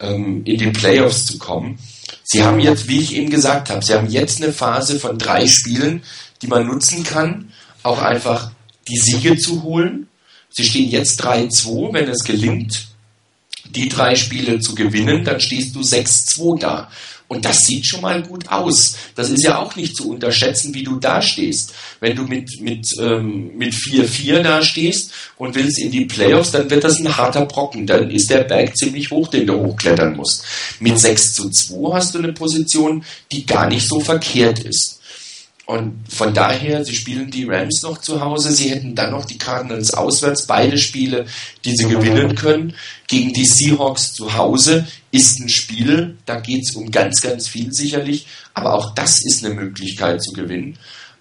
[0.00, 1.78] ähm, in die Playoffs zu kommen.
[2.26, 5.46] Sie haben jetzt, wie ich eben gesagt habe, sie haben jetzt eine Phase von drei
[5.46, 6.02] Spielen,
[6.40, 7.52] die man nutzen kann,
[7.82, 8.50] auch einfach
[8.88, 10.08] die Siege zu holen.
[10.48, 12.88] Sie stehen jetzt 3-2, wenn es gelingt,
[13.66, 16.90] die drei Spiele zu gewinnen, dann stehst du 6-2 da.
[17.34, 18.94] Und das sieht schon mal gut aus.
[19.16, 21.74] Das ist ja auch nicht zu unterschätzen, wie du da stehst.
[21.98, 26.70] Wenn du mit, mit, ähm, mit 4-4 da stehst und willst in die Playoffs, dann
[26.70, 27.88] wird das ein harter Brocken.
[27.88, 30.44] Dann ist der Berg ziemlich hoch, den du hochklettern musst.
[30.78, 35.00] Mit 6 zu 2 hast du eine Position, die gar nicht so verkehrt ist.
[35.66, 39.38] Und von daher, sie spielen die Rams noch zu Hause, sie hätten dann noch die
[39.38, 41.24] Cardinals auswärts, beide Spiele,
[41.64, 42.74] die sie gewinnen können.
[43.08, 47.72] Gegen die Seahawks zu Hause ist ein Spiel, da geht es um ganz, ganz viel
[47.72, 50.76] sicherlich, aber auch das ist eine Möglichkeit zu gewinnen.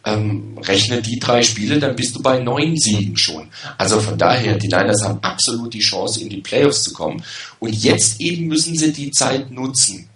[0.05, 3.47] Ähm, rechne die drei Spiele, dann bist du bei neun Siegen schon.
[3.77, 7.23] Also von daher, die Niners haben absolut die Chance, in die Playoffs zu kommen.
[7.59, 10.09] Und jetzt eben müssen sie die Zeit nutzen,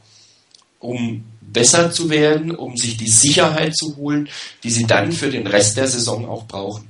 [0.80, 1.24] um
[1.58, 4.30] besser zu werden, um sich die Sicherheit zu holen,
[4.64, 6.88] die sie dann für den Rest der Saison auch brauchen.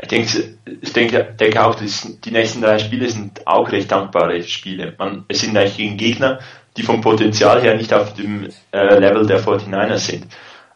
[0.00, 4.94] Ich denke, ich denke, denke auch, die nächsten drei Spiele sind auch recht dankbare Spiele.
[4.98, 6.40] Man, es sind eigentlich gegen Gegner,
[6.76, 10.26] die vom Potenzial her nicht auf dem äh, Level der 49ers sind.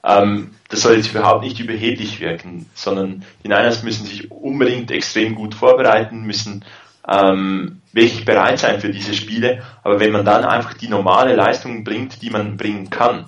[0.02, 5.34] Ähm, das soll jetzt überhaupt nicht überheblich wirken, sondern die Niners müssen sich unbedingt extrem
[5.34, 6.64] gut vorbereiten, müssen
[7.06, 9.62] ähm, wirklich bereit sein für diese Spiele.
[9.82, 13.26] Aber wenn man dann einfach die normale Leistung bringt, die man bringen kann,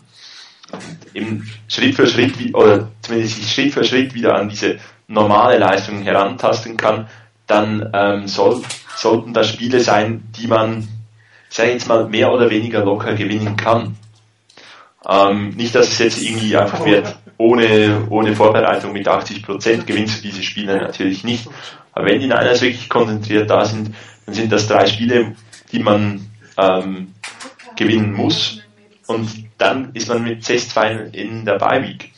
[1.12, 6.02] eben Schritt für Schritt oder zumindest sich Schritt für Schritt wieder an diese normale Leistung
[6.02, 7.08] herantasten kann,
[7.46, 8.62] dann ähm, soll,
[8.96, 10.88] sollten das Spiele sein, die man,
[11.48, 13.96] sag ich jetzt mal, mehr oder weniger locker gewinnen kann.
[15.06, 20.18] Ähm, nicht, dass es jetzt irgendwie einfach wird, ohne, ohne Vorbereitung mit 80 Prozent gewinnst
[20.18, 21.48] du diese Spiele natürlich nicht.
[21.92, 23.94] Aber wenn die Niners wirklich konzentriert da sind,
[24.27, 25.35] dann sind das drei Spiele,
[25.72, 27.14] die man ähm,
[27.77, 28.61] gewinnen muss.
[29.07, 32.12] Und dann ist man mit 6-2 in der Bye Week.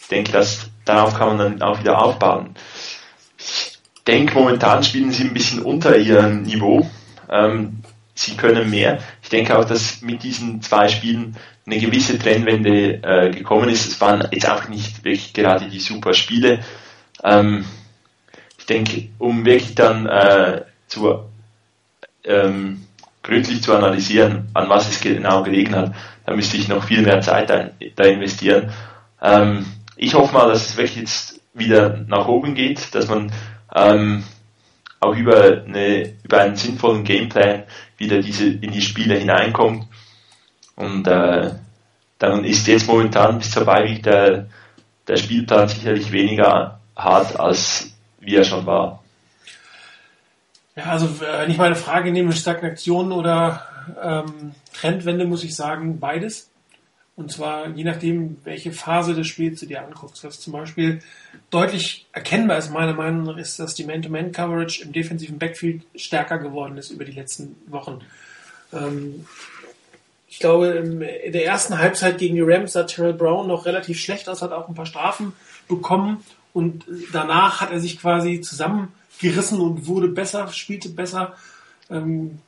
[0.00, 2.54] Ich denke, dass darauf kann man dann auch wieder aufbauen.
[3.36, 6.88] Ich denke, momentan spielen sie ein bisschen unter ihrem Niveau.
[7.30, 7.82] Ähm,
[8.14, 8.98] sie können mehr.
[9.22, 11.36] Ich denke auch, dass mit diesen zwei Spielen
[11.66, 13.86] eine gewisse Trennwende äh, gekommen ist.
[13.86, 16.60] Es waren jetzt auch nicht wirklich gerade die super Spiele.
[17.22, 17.64] Ähm,
[18.58, 21.24] ich denke, um wirklich dann äh, zu
[22.24, 22.86] ähm,
[23.22, 27.20] gründlich zu analysieren, an was es genau gelegen hat, da müsste ich noch viel mehr
[27.20, 28.70] Zeit da, da investieren.
[29.20, 29.66] Ähm,
[29.96, 33.32] ich hoffe mal, dass es wirklich jetzt wieder nach oben geht, dass man
[33.74, 34.24] ähm,
[35.00, 37.64] auch über, eine, über einen sinnvollen Gameplan
[37.96, 39.86] wieder diese, in die Spiele hineinkommt.
[40.76, 41.50] Und äh,
[42.18, 44.46] dann ist jetzt momentan bis zur Beiweg der,
[45.06, 49.02] der Spielplan sicherlich weniger hart, als wie er schon war.
[50.78, 53.66] Ja, also wenn ich meine Frage nehme, Stagnation oder
[54.00, 56.50] ähm, Trendwende, muss ich sagen, beides.
[57.16, 60.22] Und zwar je nachdem, welche Phase des Spiels du dir anguckst.
[60.22, 61.00] Was zum Beispiel
[61.50, 66.78] deutlich erkennbar ist, meiner Meinung nach, ist, dass die Man-to-Man-Coverage im defensiven Backfield stärker geworden
[66.78, 67.98] ist über die letzten Wochen.
[68.72, 69.26] Ähm,
[70.28, 74.28] ich glaube, in der ersten Halbzeit gegen die Rams sah Terrell Brown noch relativ schlecht
[74.28, 75.32] aus, hat auch ein paar Strafen
[75.66, 76.22] bekommen
[76.52, 78.40] und danach hat er sich quasi
[79.18, 81.34] zusammengerissen und wurde besser, spielte besser.
[81.90, 82.38] Ähm,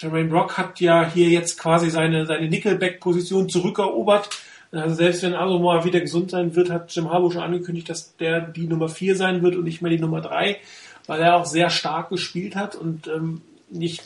[0.00, 4.30] Jermaine Brock hat ja hier jetzt quasi seine, seine Nickelback-Position zurückerobert.
[4.72, 8.40] Also selbst wenn Asamoah wieder gesund sein wird, hat Jim Harbaugh schon angekündigt, dass der
[8.40, 10.58] die Nummer 4 sein wird und nicht mehr die Nummer 3,
[11.06, 14.04] weil er auch sehr stark gespielt hat und ähm, nicht,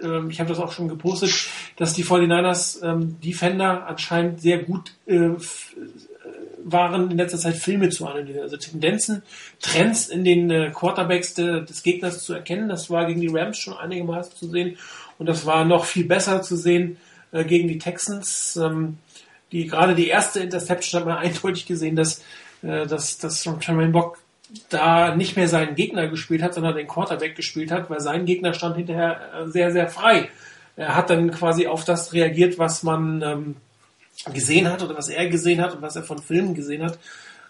[0.00, 1.32] ähm, ich habe das auch schon gepostet,
[1.76, 5.32] dass die 49ers ähm, Defender anscheinend sehr gut äh,
[6.72, 9.22] waren in letzter Zeit Filme zu analysieren, also Tendenzen,
[9.60, 12.68] Trends in den äh, Quarterbacks de, des Gegners zu erkennen.
[12.68, 14.76] Das war gegen die Rams schon einige Mal zu sehen
[15.18, 16.96] und das war noch viel besser zu sehen
[17.32, 18.56] äh, gegen die Texans.
[18.56, 18.98] Ähm,
[19.52, 22.22] die gerade die erste Interception hat man eindeutig gesehen, dass,
[22.62, 24.18] äh, dass, dass Tremaine Bock
[24.68, 28.52] da nicht mehr seinen Gegner gespielt hat, sondern den Quarterback gespielt hat, weil sein Gegner
[28.52, 30.28] stand hinterher äh, sehr, sehr frei.
[30.76, 33.56] Er hat dann quasi auf das reagiert, was man ähm,
[34.32, 36.98] gesehen hat oder was er gesehen hat und was er von Filmen gesehen hat.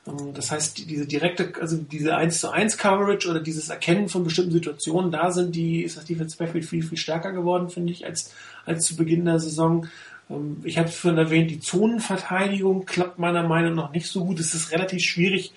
[0.06, 4.24] Ähm, das heißt, diese direkte, also diese 1 zu 1 Coverage oder dieses Erkennen von
[4.24, 8.06] bestimmten Situationen, da sind die, ist das Defense Backfield viel, viel stärker geworden, finde ich,
[8.06, 8.32] als,
[8.64, 9.86] als zu Beginn der Saison.
[10.30, 14.40] Ähm, ich habe vorhin erwähnt, die Zonenverteidigung klappt meiner Meinung nach nicht so gut.
[14.40, 15.52] Es ist relativ schwierig,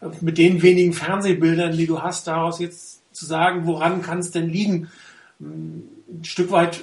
[0.00, 4.30] äh, mit den wenigen Fernsehbildern, die du hast, daraus jetzt zu sagen, woran kann es
[4.30, 4.88] denn liegen.
[5.40, 6.82] Ähm, ein Stück weit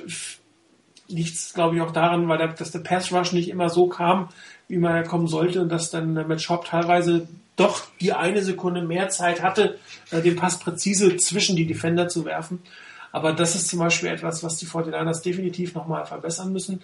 [1.08, 3.88] liegt es, glaube ich, auch daran, weil der, dass der Pass Rush nicht immer so
[3.88, 4.30] kam,
[4.68, 9.10] wie man kommen sollte und dass dann mit Shop teilweise doch die eine Sekunde mehr
[9.10, 9.78] Zeit hatte,
[10.12, 12.60] äh, den Pass präzise zwischen die Defender zu werfen.
[13.12, 16.82] Aber das ist zum Beispiel etwas, was die 49ers definitiv nochmal verbessern müssen.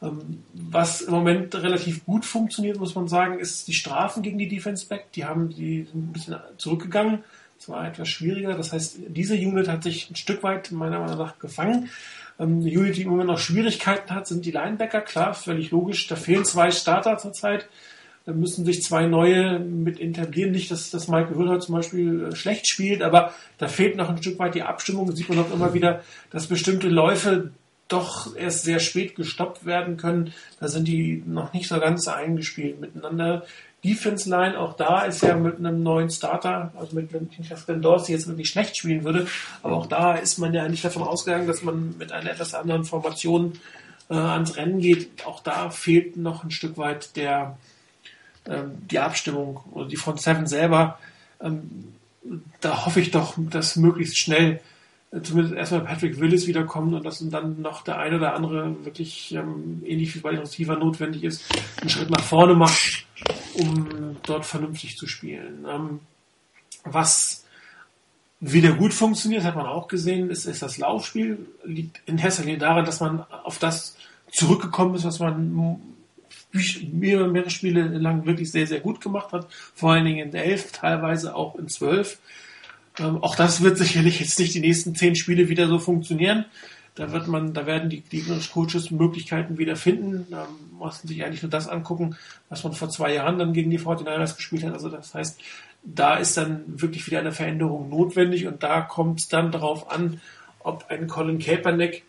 [0.00, 4.48] Ähm, was im Moment relativ gut funktioniert, muss man sagen, ist die Strafen gegen die
[4.48, 5.12] Defense Back.
[5.12, 7.22] Die haben die sind ein bisschen zurückgegangen.
[7.58, 8.54] Das war etwas schwieriger.
[8.54, 11.90] Das heißt, diese Unit hat sich ein Stück weit meiner Meinung nach gefangen.
[12.38, 15.00] Ähm, die Unit, die im Moment noch Schwierigkeiten hat, sind die Linebacker.
[15.00, 16.06] Klar, völlig logisch.
[16.06, 17.68] Da fehlen zwei Starter zurzeit.
[18.26, 20.52] Da müssen sich zwei neue mit etablieren.
[20.52, 24.18] Nicht, dass, dass Michael Wilder zum Beispiel äh, schlecht spielt, aber da fehlt noch ein
[24.18, 25.06] Stück weit die Abstimmung.
[25.06, 27.50] Da sieht man auch immer wieder, dass bestimmte Läufe
[27.88, 30.32] doch erst sehr spät gestoppt werden können.
[30.60, 33.44] Da sind die noch nicht so ganz eingespielt miteinander.
[33.84, 38.12] Defense Line, auch da ist ja mit einem neuen Starter, also mit wenn Glenn Dorsey
[38.12, 39.28] jetzt wirklich schlecht spielen würde,
[39.62, 42.84] aber auch da ist man ja nicht davon ausgegangen, dass man mit einer etwas anderen
[42.84, 43.52] Formation
[44.10, 45.24] äh, ans Rennen geht.
[45.26, 47.56] Auch da fehlt noch ein Stück weit der
[48.48, 50.98] ähm, die Abstimmung oder die Front Seven selber.
[51.40, 51.92] Ähm,
[52.60, 54.60] da hoffe ich doch, dass möglichst schnell
[55.22, 59.82] zumindest erstmal Patrick Willis wiederkommt und dass dann noch der eine oder andere wirklich ähm,
[59.84, 61.44] ähnlich wie bei den Receiver notwendig ist,
[61.80, 63.06] einen Schritt nach vorne macht
[63.54, 65.66] um dort vernünftig zu spielen.
[65.68, 66.00] Ähm,
[66.84, 67.44] was
[68.40, 71.46] wieder gut funktioniert, hat man auch gesehen, ist, ist das Laufspiel.
[71.64, 73.96] Liegt in erster Linie daran, dass man auf das
[74.30, 75.82] zurückgekommen ist, was man
[76.92, 79.48] mehrere, mehrere Spiele lang wirklich sehr, sehr gut gemacht hat.
[79.74, 82.18] Vor allen Dingen in elf, teilweise auch in zwölf.
[82.98, 86.44] Ähm, auch das wird sicherlich jetzt nicht die nächsten zehn Spiele wieder so funktionieren.
[86.94, 90.26] Da wird man, da werden die, die Coaches Möglichkeiten wieder finden.
[90.30, 92.16] Da mussten sich eigentlich nur das angucken,
[92.48, 94.72] was man vor zwei Jahren dann gegen die 49ers gespielt hat.
[94.72, 95.40] Also das heißt,
[95.84, 100.20] da ist dann wirklich wieder eine Veränderung notwendig und da kommt es dann darauf an,
[100.58, 102.02] ob ein Colin Kaepernick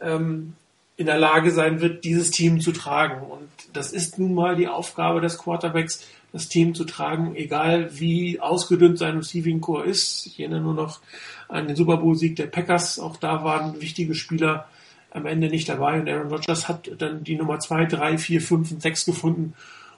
[0.00, 0.54] ähm,
[0.96, 3.22] in der Lage sein wird, dieses Team zu tragen.
[3.22, 8.40] Und das ist nun mal die Aufgabe des Quarterbacks, das Team zu tragen, egal wie
[8.40, 10.26] ausgedünnt sein Receiving Core ist.
[10.26, 11.00] Ich erinnere nur noch
[11.48, 12.98] an den Super Bowl Sieg der Packers.
[12.98, 14.66] Auch da waren wichtige Spieler
[15.10, 18.70] am Ende nicht dabei und Aaron Rodgers hat dann die Nummer zwei, drei, vier, fünf
[18.72, 19.52] und sechs gefunden,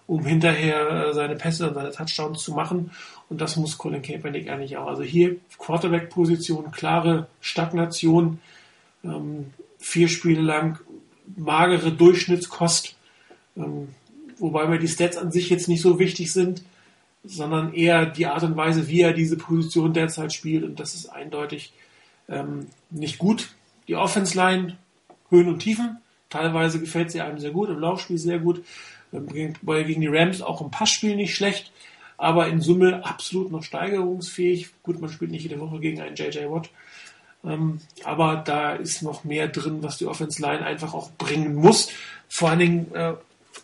[0.09, 2.91] um hinterher äh, seine Pässe und seine Touchdowns zu machen.
[3.28, 4.89] Und das muss Colin Kaepernick eigentlich auch.
[4.89, 8.41] Also hier Quarterback-Position, klare Stagnation,
[9.05, 10.80] ähm, vier Spiele lang
[11.37, 12.97] magere Durchschnittskost.
[14.39, 16.62] Wobei mir die Stats an sich jetzt nicht so wichtig sind,
[17.24, 20.64] sondern eher die Art und Weise, wie er diese Position derzeit spielt.
[20.64, 21.72] Und das ist eindeutig
[22.28, 23.55] ähm, nicht gut.
[23.89, 24.76] Die Offense Line,
[25.30, 25.99] Höhen und Tiefen.
[26.28, 28.64] Teilweise gefällt sie einem sehr gut, im Laufspiel sehr gut.
[29.12, 31.70] Ähm, gegen die Rams auch im Passspiel nicht schlecht,
[32.16, 34.70] aber in Summe absolut noch steigerungsfähig.
[34.82, 36.70] Gut, man spielt nicht jede Woche gegen einen JJ Watt.
[37.45, 41.91] Ähm, aber da ist noch mehr drin, was die Offense Line einfach auch bringen muss.
[42.28, 43.14] Vor allen Dingen, äh,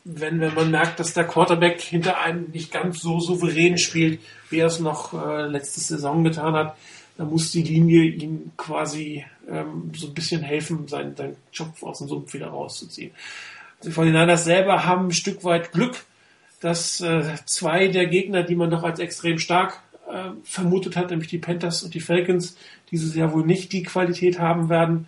[0.04, 4.58] wenn, wenn man merkt, dass der Quarterback hinter einem nicht ganz so souverän spielt, wie
[4.58, 6.76] er es noch äh, letzte Saison getan hat,
[7.16, 11.98] dann muss die Linie ihm quasi ähm, so ein bisschen helfen, seinen, seinen Job aus
[11.98, 13.10] dem Sumpf wieder rauszuziehen.
[13.84, 16.04] Die 49ers selber haben ein Stück weit Glück,
[16.60, 21.28] dass äh, zwei der Gegner, die man doch als extrem stark äh, vermutet hat, nämlich
[21.28, 22.56] die Panthers und die Falcons,
[22.90, 25.06] dieses Jahr wohl nicht die Qualität haben werden,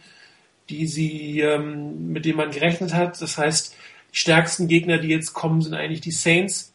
[0.69, 3.21] die sie, ähm, mit denen man gerechnet hat.
[3.21, 3.75] Das heißt,
[4.13, 6.73] stärksten Gegner, die jetzt kommen, sind eigentlich die Saints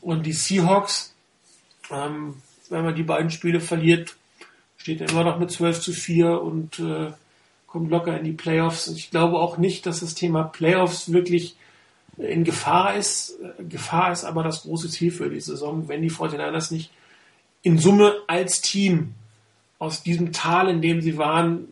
[0.00, 1.14] und die Seahawks.
[1.90, 2.36] Ähm,
[2.70, 4.16] wenn man die beiden Spiele verliert,
[4.78, 7.12] steht er immer noch mit 12 zu 4 und äh,
[7.66, 8.88] kommt locker in die Playoffs.
[8.88, 11.56] Ich glaube auch nicht, dass das Thema Playoffs wirklich
[12.18, 13.38] in Gefahr ist.
[13.58, 16.90] Gefahr ist aber das große Ziel für die Saison, wenn die 49ers nicht
[17.62, 19.14] in Summe als Team
[19.78, 21.68] aus diesem Tal, in dem sie waren,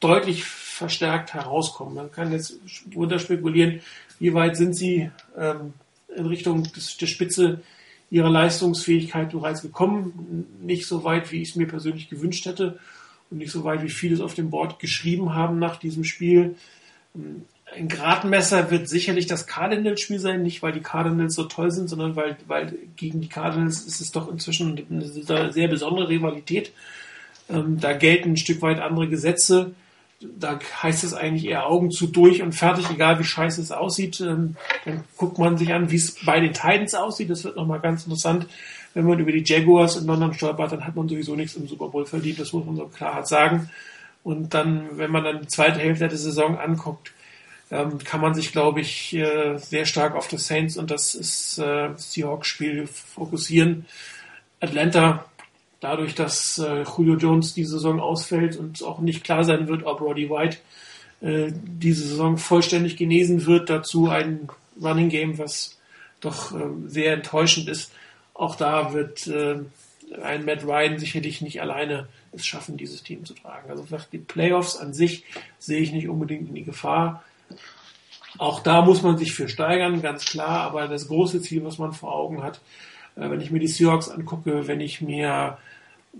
[0.00, 1.94] deutlich verstärkt herauskommen.
[1.94, 2.58] Man kann jetzt
[2.94, 3.80] runter spekulieren,
[4.18, 5.72] wie weit sind sie ähm,
[6.14, 7.60] in Richtung des, der Spitze
[8.10, 10.46] ihrer Leistungsfähigkeit bereits gekommen.
[10.62, 12.78] Nicht so weit, wie ich es mir persönlich gewünscht hätte
[13.30, 16.56] und nicht so weit, wie viele es auf dem Board geschrieben haben nach diesem Spiel.
[17.14, 22.16] Ein Gradmesser wird sicherlich das Cardinals-Spiel sein, nicht weil die Cardinals so toll sind, sondern
[22.16, 26.72] weil, weil gegen die Cardinals ist es doch inzwischen eine sehr besondere Rivalität.
[27.50, 29.72] Ähm, da gelten ein Stück weit andere Gesetze
[30.20, 34.20] da heißt es eigentlich eher Augen zu durch und fertig, egal wie scheiße es aussieht.
[34.20, 37.30] Ähm, dann guckt man sich an, wie es bei den Titans aussieht.
[37.30, 38.46] Das wird nochmal ganz interessant.
[38.94, 41.88] Wenn man über die Jaguars in London stolpert, dann hat man sowieso nichts im Super
[41.88, 42.40] Bowl verdient.
[42.40, 43.70] Das muss man so klar sagen.
[44.24, 47.12] Und dann, wenn man dann die zweite Hälfte der Saison anguckt,
[47.70, 51.90] ähm, kann man sich, glaube ich, äh, sehr stark auf das Saints und das äh,
[51.94, 53.86] Seahawks-Spiel fokussieren.
[54.60, 55.26] Atlanta
[55.80, 60.00] dadurch, dass äh, Julio Jones diese Saison ausfällt und auch nicht klar sein wird, ob
[60.00, 60.58] Roddy White
[61.20, 64.48] äh, diese Saison vollständig genesen wird, dazu ein
[64.80, 65.78] Running Game, was
[66.20, 67.92] doch äh, sehr enttäuschend ist.
[68.34, 69.58] Auch da wird äh,
[70.22, 73.70] ein Matt Ryan sicherlich nicht alleine es schaffen, dieses Team zu tragen.
[73.70, 75.24] Also die Playoffs an sich
[75.58, 77.24] sehe ich nicht unbedingt in die Gefahr.
[78.36, 81.92] Auch da muss man sich für steigern, ganz klar, aber das große Ziel, was man
[81.92, 82.60] vor Augen hat,
[83.16, 85.58] äh, wenn ich mir die Seahawks angucke, wenn ich mir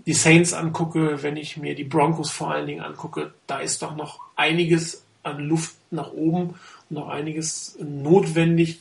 [0.05, 3.95] die Saints angucke, wenn ich mir die Broncos vor allen Dingen angucke, da ist doch
[3.95, 6.55] noch einiges an Luft nach oben
[6.89, 8.79] und noch einiges notwendig,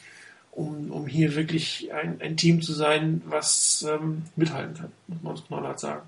[0.52, 5.36] um, um hier wirklich ein, ein Team zu sein, was ähm, mithalten kann, muss man
[5.36, 6.02] so knallhart sagen.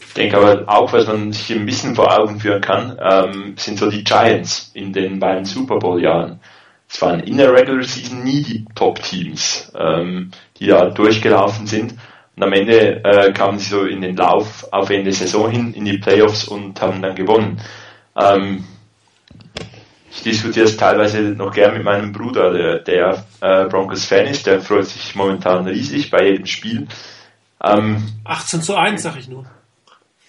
[0.00, 3.78] Ich denke aber auch, was man sich ein bisschen vor Augen führen kann, ähm, sind
[3.78, 6.40] so die Giants in den beiden Super Bowl-Jahren.
[6.88, 11.94] Es waren in der Regular Season nie die Top-Teams, ähm, die da durchgelaufen sind.
[12.36, 15.84] Und am Ende äh, kamen sie so in den Lauf auf Ende Saison hin, in
[15.84, 17.60] die Playoffs und haben dann gewonnen.
[18.16, 18.64] Ähm,
[20.10, 24.60] ich diskutiere es teilweise noch gern mit meinem Bruder, der, der äh, Broncos-Fan ist, der
[24.60, 26.86] freut sich momentan riesig bei jedem Spiel.
[27.62, 29.46] Ähm, 18 zu 1, sag ich nur.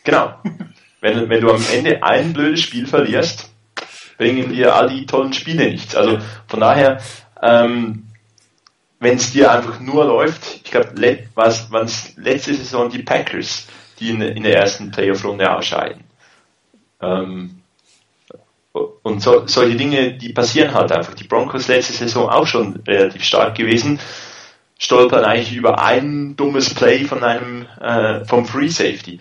[0.04, 0.36] Genau.
[1.02, 3.52] Wenn, wenn du am Ende ein blödes Spiel verlierst,
[4.18, 5.96] bringen dir all die tollen Spiele nichts.
[5.96, 7.02] Also von daher,
[7.42, 8.03] ähm,
[9.04, 11.70] wenn es dir einfach nur läuft, ich glaube, le was
[12.16, 13.68] letzte Saison die Packers,
[14.00, 16.04] die in, in der ersten Playoff-Runde ausscheiden.
[17.02, 17.62] Ähm,
[18.72, 21.14] und so, solche Dinge, die passieren halt einfach.
[21.14, 24.00] Die Broncos letzte Saison auch schon relativ stark gewesen,
[24.80, 29.20] stolpern eigentlich über ein dummes Play von einem äh, vom Free Safety.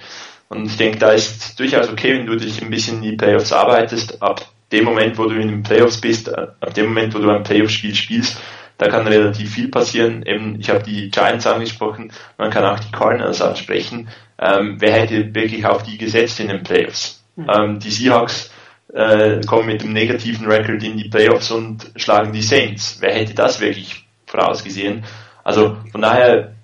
[0.48, 3.52] Und ich denke, da ist durchaus okay, wenn du dich ein bisschen in die Playoffs
[3.52, 4.22] arbeitest.
[4.22, 7.30] Ab dem Moment, wo du in den Playoffs bist, äh, ab dem Moment, wo du
[7.30, 8.38] ein Playoff-Spiel spielst,
[8.82, 10.24] da kann relativ viel passieren.
[10.26, 14.08] Eben, ich habe die Giants angesprochen, man kann auch die Cardinals ansprechen.
[14.38, 17.24] Ähm, wer hätte wirklich auf die gesetzt in den Playoffs?
[17.36, 17.46] Mhm.
[17.48, 18.50] Ähm, die Seahawks
[18.92, 22.98] äh, kommen mit einem negativen Record in die Playoffs und schlagen die Saints.
[23.00, 25.04] Wer hätte das wirklich vorausgesehen?
[25.44, 26.54] Also von daher,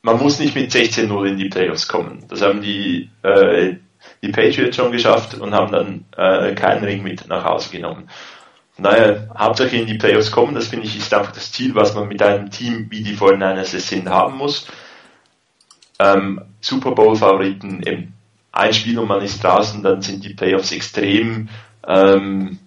[0.00, 2.24] man muss nicht mit 16-0 in die Playoffs kommen.
[2.28, 3.74] Das haben die, äh,
[4.22, 8.08] die Patriots schon geschafft und haben dann äh, keinen Ring mit nach Hause genommen.
[8.82, 12.08] Daher, Hauptsache in die Playoffs kommen, das finde ich ist einfach das Ziel, was man
[12.08, 14.66] mit einem Team wie die Fortinanders es sind haben muss.
[15.98, 18.14] Ähm, Super Bowl Favoriten eben
[18.52, 21.48] ein Spiel und man ist draußen, dann sind die Playoffs extrem,
[21.86, 22.58] ähm,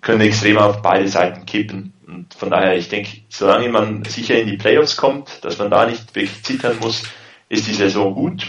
[0.00, 1.92] können extrem auf beide Seiten kippen.
[2.06, 5.86] Und von daher, ich denke, solange man sicher in die Playoffs kommt, dass man da
[5.86, 7.02] nicht wirklich zittern muss,
[7.48, 8.46] ist die Saison gut.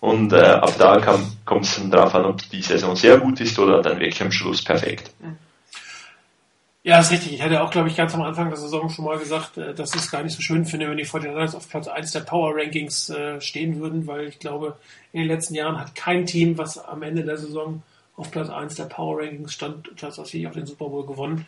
[0.00, 1.00] Und äh, ab da
[1.44, 4.32] kommt es dann darauf an, ob die Saison sehr gut ist oder dann wirklich am
[4.32, 5.10] Schluss perfekt.
[6.84, 7.32] Ja, ist richtig.
[7.32, 9.94] Ich hatte auch, glaube ich, ganz am Anfang der Saison schon mal gesagt, äh, dass
[9.94, 12.54] ich es gar nicht so schön finde, wenn die 49ers auf Platz 1 der Power
[12.54, 14.76] Rankings äh, stehen würden, weil ich glaube,
[15.12, 17.82] in den letzten Jahren hat kein Team, was am Ende der Saison
[18.16, 21.46] auf Platz 1 der Power Rankings stand, tatsächlich auch den Super Bowl gewonnen.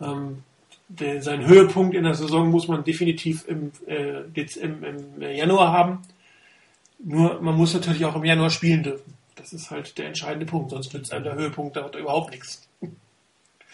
[0.00, 0.42] Ähm,
[0.88, 4.22] der, seinen Höhepunkt in der Saison muss man definitiv im, äh,
[4.60, 6.02] im, im Januar haben.
[6.98, 9.14] Nur man muss natürlich auch im Januar spielen dürfen.
[9.36, 12.67] Das ist halt der entscheidende Punkt, sonst nützt einem der Höhepunkt dort überhaupt nichts.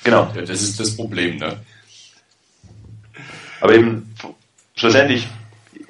[0.05, 0.30] Genau.
[0.34, 1.57] Ja, das ist das Problem, ne?
[3.61, 4.14] Aber eben,
[4.76, 5.26] schlussendlich,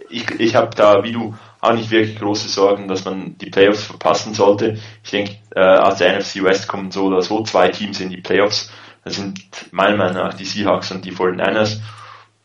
[0.09, 3.85] ich, ich habe da, wie du, auch nicht wirklich große Sorgen, dass man die Playoffs
[3.85, 4.79] verpassen sollte.
[5.03, 8.21] Ich denke, äh, aus der NFC West kommen so oder so zwei Teams in die
[8.21, 8.71] Playoffs.
[9.03, 9.41] Das sind
[9.73, 11.81] meiner Meinung nach die Seahawks und die 49ers.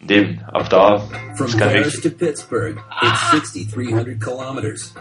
[0.01, 0.99] Und eben, ab da
[1.36, 4.93] From Paris to Pittsburgh, it's 6300 kilometers.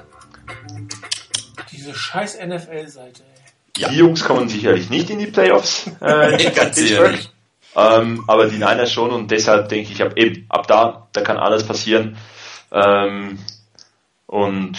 [1.70, 3.22] Diese scheiß NFL-Seite.
[3.78, 3.88] Ja.
[3.88, 5.90] Die Jungs kommen sicherlich nicht in die Playoffs.
[6.00, 7.30] Äh, Ganz ehrlich.
[7.76, 11.36] Ähm, aber die Niners schon und deshalb denke ich, ab, eben, ab da, da kann
[11.36, 12.16] alles passieren.
[12.72, 13.38] Ähm,
[14.26, 14.78] und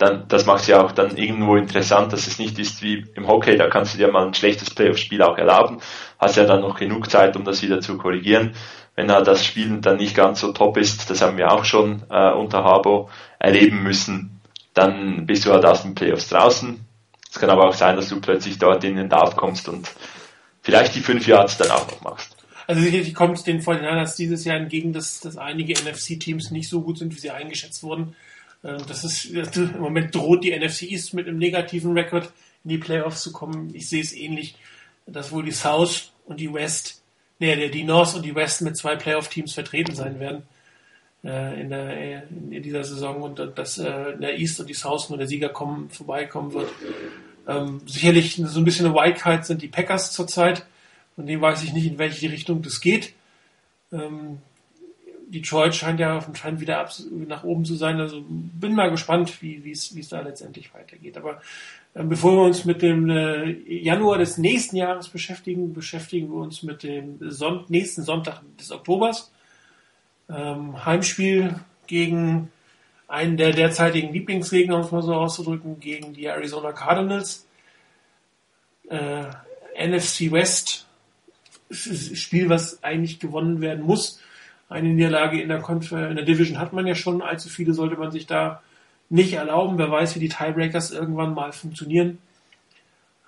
[0.00, 3.28] dann, das macht es ja auch dann irgendwo interessant, dass es nicht ist wie im
[3.28, 5.78] Hockey, da kannst du dir mal ein schlechtes Playoff-Spiel auch erlauben,
[6.18, 8.54] hast ja dann noch genug Zeit, um das wieder zu korrigieren.
[8.96, 12.02] Wenn halt das Spiel dann nicht ganz so top ist, das haben wir auch schon
[12.10, 13.08] äh, unter Habo
[13.38, 14.40] erleben müssen,
[14.74, 16.84] dann bist du halt aus den Playoffs draußen.
[17.30, 19.90] Es kann aber auch sein, dass du plötzlich dort in den Darf kommst und
[20.62, 22.36] vielleicht die fünf Yards dann auch noch machst.
[22.66, 26.82] Also sicherlich kommt es den 49ers dieses Jahr entgegen, dass, dass einige NFC-Teams nicht so
[26.82, 28.14] gut sind, wie sie eingeschätzt wurden.
[28.64, 29.24] Ähm, das ist,
[29.56, 32.32] im Moment droht die NFC East mit einem negativen Rekord
[32.64, 33.74] in die Playoffs zu kommen.
[33.74, 34.56] Ich sehe es ähnlich,
[35.06, 37.02] dass wohl die South und die West,
[37.38, 40.42] nee, die North und die West mit zwei Playoff-Teams vertreten sein werden
[41.22, 45.26] in, der, in dieser Saison und dass äh, der East und die South nur der
[45.26, 46.70] Sieger kommen, vorbeikommen wird.
[47.46, 50.66] Ähm, sicherlich so ein bisschen eine Wildcard sind die Packers zurzeit.
[51.16, 53.12] Von dem weiß ich nicht, in welche Richtung das geht.
[53.92, 54.38] Ähm,
[55.30, 58.00] Detroit scheint ja scheint wieder ab, nach oben zu sein.
[58.00, 61.16] Also bin mal gespannt, wie es da letztendlich weitergeht.
[61.16, 61.40] Aber
[61.94, 66.62] äh, bevor wir uns mit dem äh, Januar des nächsten Jahres beschäftigen, beschäftigen wir uns
[66.62, 69.30] mit dem Son nächsten Sonntag des Oktobers.
[70.32, 71.56] Ähm, Heimspiel
[71.86, 72.50] gegen
[73.08, 77.46] einen der derzeitigen Lieblingsgegner, um es mal so auszudrücken, gegen die Arizona Cardinals.
[78.88, 79.24] Äh,
[79.76, 80.86] NFC West
[81.70, 84.20] Spiel, was eigentlich gewonnen werden muss
[84.70, 87.20] eine Niederlage in der, Conf in der Division hat man ja schon.
[87.20, 88.62] Allzu viele sollte man sich da
[89.10, 89.76] nicht erlauben.
[89.76, 92.18] Wer weiß, wie die Tiebreakers irgendwann mal funktionieren.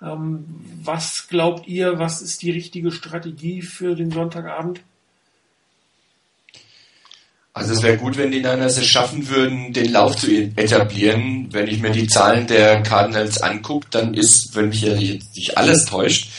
[0.01, 0.45] Ähm,
[0.81, 4.81] was glaubt ihr, was ist die richtige Strategie für den Sonntagabend?
[7.55, 11.49] Also es wäre gut, wenn die Niners es schaffen würden, den Lauf zu etablieren.
[11.51, 15.85] Wenn ich mir die Zahlen der Cardinals angucke, dann ist, wenn mich jetzt nicht alles
[15.85, 16.29] täuscht,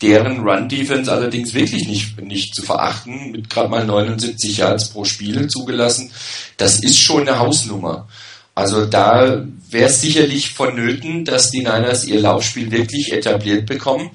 [0.00, 5.46] deren Run-Defense allerdings wirklich nicht, nicht zu verachten, mit gerade mal 79 Yards pro Spiel
[5.48, 6.10] zugelassen.
[6.56, 8.08] Das ist schon eine Hausnummer.
[8.54, 14.10] Also da wäre es sicherlich vonnöten, dass die Niners ihr Laufspiel wirklich etabliert bekommen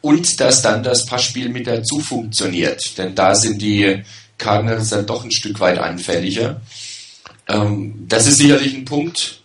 [0.00, 2.96] und dass dann das Passspiel mit dazu funktioniert.
[2.96, 4.02] Denn da sind die
[4.40, 6.60] Cardinals dann doch ein Stück weit anfälliger.
[7.48, 9.42] Ähm, das ist sicherlich ein Punkt,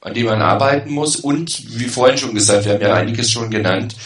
[0.00, 1.16] an dem man arbeiten muss.
[1.16, 3.96] Und wie vorhin schon gesagt, wir haben ja einiges schon genannt,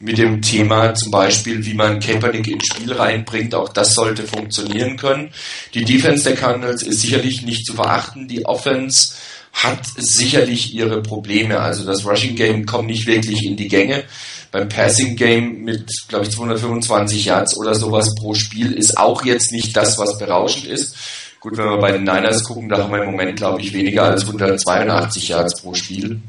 [0.00, 3.54] mit dem Thema zum Beispiel, wie man Kaepernick ins Spiel reinbringt.
[3.54, 5.30] Auch das sollte funktionieren können.
[5.72, 8.28] Die Defense der Cardinals ist sicherlich nicht zu verachten.
[8.28, 9.14] Die Offense
[9.54, 11.60] hat sicherlich ihre Probleme.
[11.60, 14.04] Also das Rushing Game kommt nicht wirklich in die Gänge.
[14.50, 19.50] beim Passing Game mit, glaube ich, 225 Yards oder sowas pro Spiel ist auch jetzt
[19.50, 20.94] nicht das, was berauschend ist.
[21.40, 24.04] Gut, wenn wir bei den Niners gucken, da haben wir im Moment, glaube ich, weniger
[24.04, 26.20] als 182 Yards pro Spiel.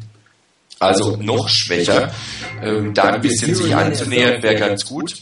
[0.80, 2.14] Also noch schwächer.
[2.62, 5.16] Ähm, da ein bisschen sich anzunähern wäre ganz gut.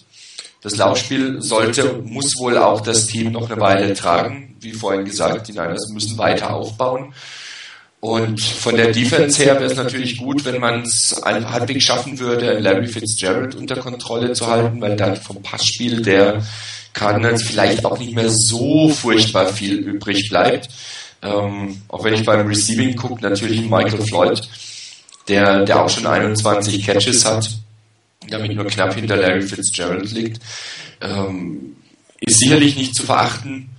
[0.61, 4.55] Das Laufspiel sollte, muss wohl auch das Team noch eine Weile tragen.
[4.61, 7.13] Wie vorhin gesagt, die Niners müssen weiter aufbauen.
[8.03, 12.59] Und von der Defense her wäre es natürlich gut, wenn man es halbwegs schaffen würde,
[12.59, 16.43] Larry Fitzgerald unter Kontrolle zu halten, weil dann vom Passspiel der
[16.91, 20.67] Cardinals vielleicht auch nicht mehr so furchtbar viel übrig bleibt.
[21.21, 24.49] Ähm, auch wenn ich beim Receiving gucke, natürlich Michael Floyd,
[25.29, 27.49] der, der auch schon 21 Catches hat,
[28.27, 30.41] damit nur knapp hinter Larry Fitzgerald liegt,
[30.99, 31.77] ähm,
[32.19, 33.69] ist sicherlich nicht zu verachten.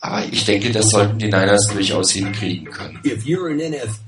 [0.00, 3.00] Aber ich denke, das sollten die Niners durchaus hinkriegen können.
[3.04, 3.98] If you're an NF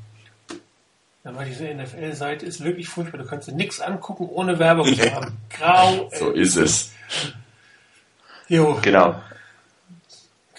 [1.25, 3.19] Aber diese NFL-Seite ist wirklich furchtbar.
[3.19, 5.37] Du kannst dir nichts angucken, ohne Werbung zu haben.
[5.51, 6.09] Grau.
[6.19, 6.93] So ist es.
[8.49, 8.79] Jo.
[8.83, 9.21] Genau.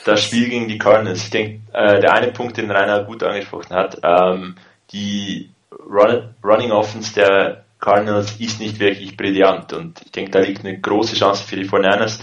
[0.04, 1.24] Das Spiel gegen die Cardinals.
[1.24, 4.56] Ich denke, äh, der eine Punkt, den Rainer gut angesprochen hat, ähm,
[4.92, 10.64] die Run Running Offense der Cardinals ist nicht wirklich brillant und ich denke, da liegt
[10.64, 12.20] eine große Chance für die 49ers,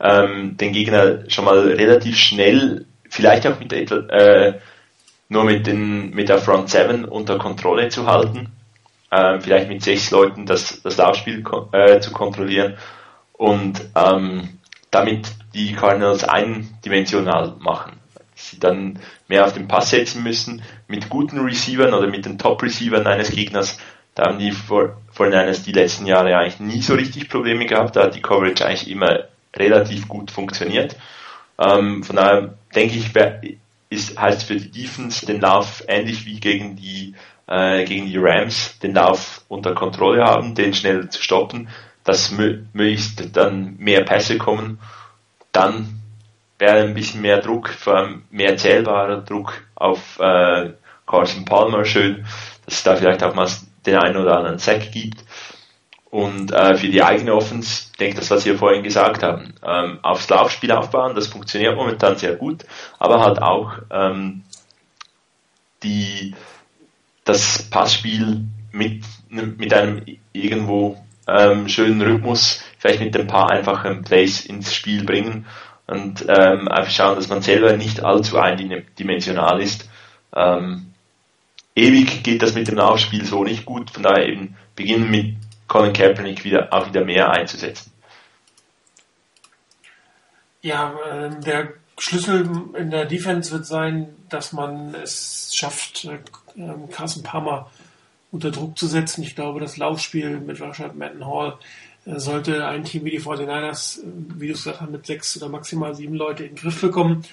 [0.00, 4.54] ähm, den Gegner schon mal relativ schnell, vielleicht auch mit äh,
[5.28, 8.52] nur mit, den, mit der Front 7 unter Kontrolle zu halten,
[9.10, 12.76] ähm, vielleicht mit sechs Leuten das, das Laufspiel äh, zu kontrollieren
[13.32, 14.58] und ähm,
[14.90, 17.92] damit die Cardinals eindimensional machen.
[18.34, 23.06] Sie dann mehr auf den Pass setzen müssen, mit guten Receivern oder mit den Top-Receivern
[23.06, 23.78] eines Gegners,
[24.14, 28.14] da haben die 49ers die letzten Jahre eigentlich nie so richtig Probleme gehabt, da hat
[28.14, 29.24] die Coverage eigentlich immer
[29.56, 30.96] relativ gut funktioniert.
[31.58, 33.12] Ähm, von daher denke ich,
[33.90, 37.14] ist, heißt für die Defense den Lauf ähnlich wie gegen die,
[37.46, 41.68] äh, gegen die Rams, den Lauf unter Kontrolle haben, den schnell zu stoppen,
[42.04, 44.78] dass möglichst dann mehr Pässe kommen.
[45.52, 46.00] Dann
[46.58, 50.72] wäre ein bisschen mehr Druck, vor allem mehr zählbarer Druck auf äh,
[51.06, 52.24] Carson Palmer schön,
[52.66, 53.48] dass es da vielleicht auch mal
[53.86, 55.24] den einen oder anderen Sack gibt.
[56.10, 59.98] Und äh, für die eigene Offense, ich denke das, was wir vorhin gesagt haben, ähm,
[60.02, 62.64] aufs Laufspiel aufbauen, das funktioniert momentan sehr gut,
[62.98, 64.42] aber halt auch ähm,
[65.82, 66.34] die,
[67.24, 70.02] das Passspiel mit, mit einem
[70.32, 75.44] irgendwo ähm, schönen Rhythmus, vielleicht mit ein paar einfachen Plays ins Spiel bringen
[75.86, 79.90] und ähm, einfach schauen, dass man selber nicht allzu eindimensional ist.
[80.34, 80.94] Ähm,
[81.74, 85.36] ewig geht das mit dem Laufspiel so nicht gut, von daher eben beginnen mit
[85.68, 87.92] Colin Kaepernick wieder, auch wieder mehr einzusetzen.
[90.62, 96.18] Ja, äh, der Schlüssel in der Defense wird sein, dass man es schafft, äh,
[96.56, 97.70] ähm, Carson Palmer
[98.32, 99.22] unter Druck zu setzen.
[99.22, 101.58] Ich glaube, das Laufspiel mit Rashad Madden Hall
[102.06, 105.48] äh, sollte ein Team wie die 49ers, wie du es gesagt hast, mit sechs oder
[105.48, 107.24] maximal sieben Leute in den Griff bekommen.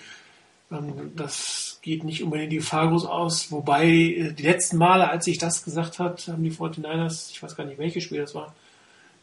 [0.72, 3.52] Ähm, das geht nicht unbedingt die Gefahr groß aus.
[3.52, 7.56] Wobei äh, die letzten Male, als ich das gesagt habe, haben die 49ers, ich weiß
[7.56, 8.54] gar nicht, welches Spiel das war,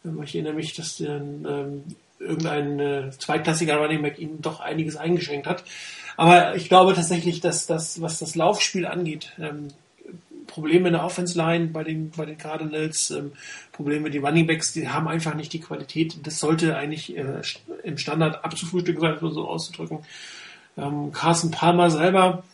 [0.04, 1.84] ähm, ich erinnere mich, dass dann ähm,
[2.20, 5.64] irgendein äh, zweitklassiger Running Back ihnen doch einiges eingeschränkt hat.
[6.16, 9.68] Aber ich glaube tatsächlich, dass das, was das Laufspiel angeht, ähm,
[10.46, 13.32] Probleme in der Offense Line bei den, bei den Cardinals, ähm,
[13.72, 16.24] Probleme mit den Running Backs, die haben einfach nicht die Qualität.
[16.24, 17.42] Das sollte eigentlich äh,
[17.82, 20.00] im Standard abzufrühstücken sein, so auszudrücken.
[20.76, 22.44] Ähm, Carson Palmer selber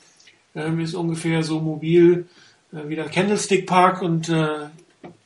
[0.58, 2.26] ähm, ist ungefähr so mobil
[2.72, 4.66] äh, wie der Candlestick Park und äh,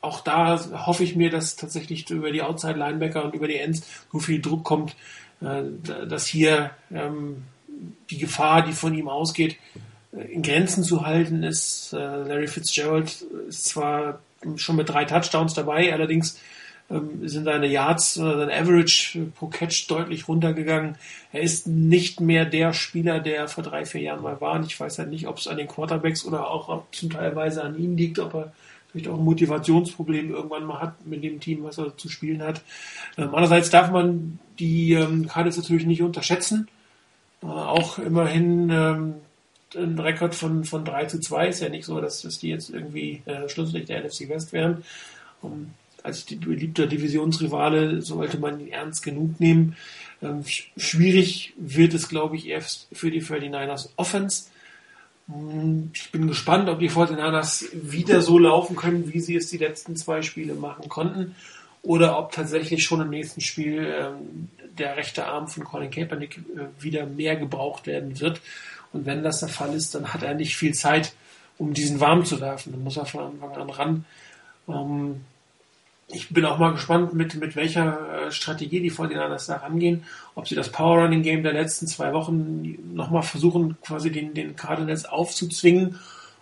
[0.00, 3.82] auch da hoffe ich mir, dass tatsächlich über die Outside Linebacker und über die Ends
[4.12, 4.96] so viel Druck kommt,
[5.40, 5.62] äh,
[6.06, 7.44] dass hier ähm,
[8.10, 9.56] die Gefahr, die von ihm ausgeht,
[10.12, 11.92] äh, in Grenzen zu halten ist.
[11.92, 14.20] Äh, Larry Fitzgerald ist zwar
[14.56, 16.38] schon mit drei Touchdowns dabei, allerdings
[16.93, 20.97] ähm, sind seine Yards oder sein Average pro Catch deutlich runtergegangen.
[21.32, 24.55] Er ist nicht mehr der Spieler, der vor drei, vier Jahren mal war.
[24.55, 27.78] Und ich weiß halt nicht, ob es an den Quarterbacks oder auch zum Teilweise an
[27.78, 28.52] ihm liegt, ob er
[28.90, 32.60] vielleicht auch ein Motivationsproblem irgendwann mal hat mit dem Team, was er zu spielen hat.
[33.16, 36.69] Ähm, andererseits darf man die ähm, Cardinals natürlich nicht unterschätzen.
[37.43, 39.14] Äh, auch immerhin ähm,
[39.74, 42.69] ein Rekord von, von 3 zu 2 ist ja nicht so, dass, dass die jetzt
[42.69, 44.85] irgendwie äh, Schlusslicht der NFC West wären.
[45.40, 49.76] Um, als die beliebter Divisionsrivale sollte man ihn ernst genug nehmen.
[50.22, 50.44] Ähm,
[50.76, 54.44] schwierig wird es, glaube ich, erst für die 49ers Offense.
[55.26, 59.58] Hm, ich bin gespannt, ob die 49ers wieder so laufen können, wie sie es die
[59.58, 61.34] letzten zwei Spiele machen konnten.
[61.82, 64.48] Oder ob tatsächlich schon im nächsten Spiel ähm,
[64.78, 68.40] der rechte Arm von Colin Kaepernick äh, wieder mehr gebraucht werden wird.
[68.92, 71.14] Und wenn das der Fall ist, dann hat er nicht viel Zeit,
[71.58, 72.72] um diesen warm zu werfen.
[72.72, 74.04] Dann muss er von Anfang an ran.
[74.68, 75.20] Ähm,
[76.12, 80.05] ich bin auch mal gespannt, mit, mit welcher äh, Strategie die 49ers da rangehen.
[80.34, 84.56] Ob sie das Power Running Game der letzten zwei Wochen nochmal versuchen, quasi den, den
[84.56, 85.98] Cardinals aufzuzwingen.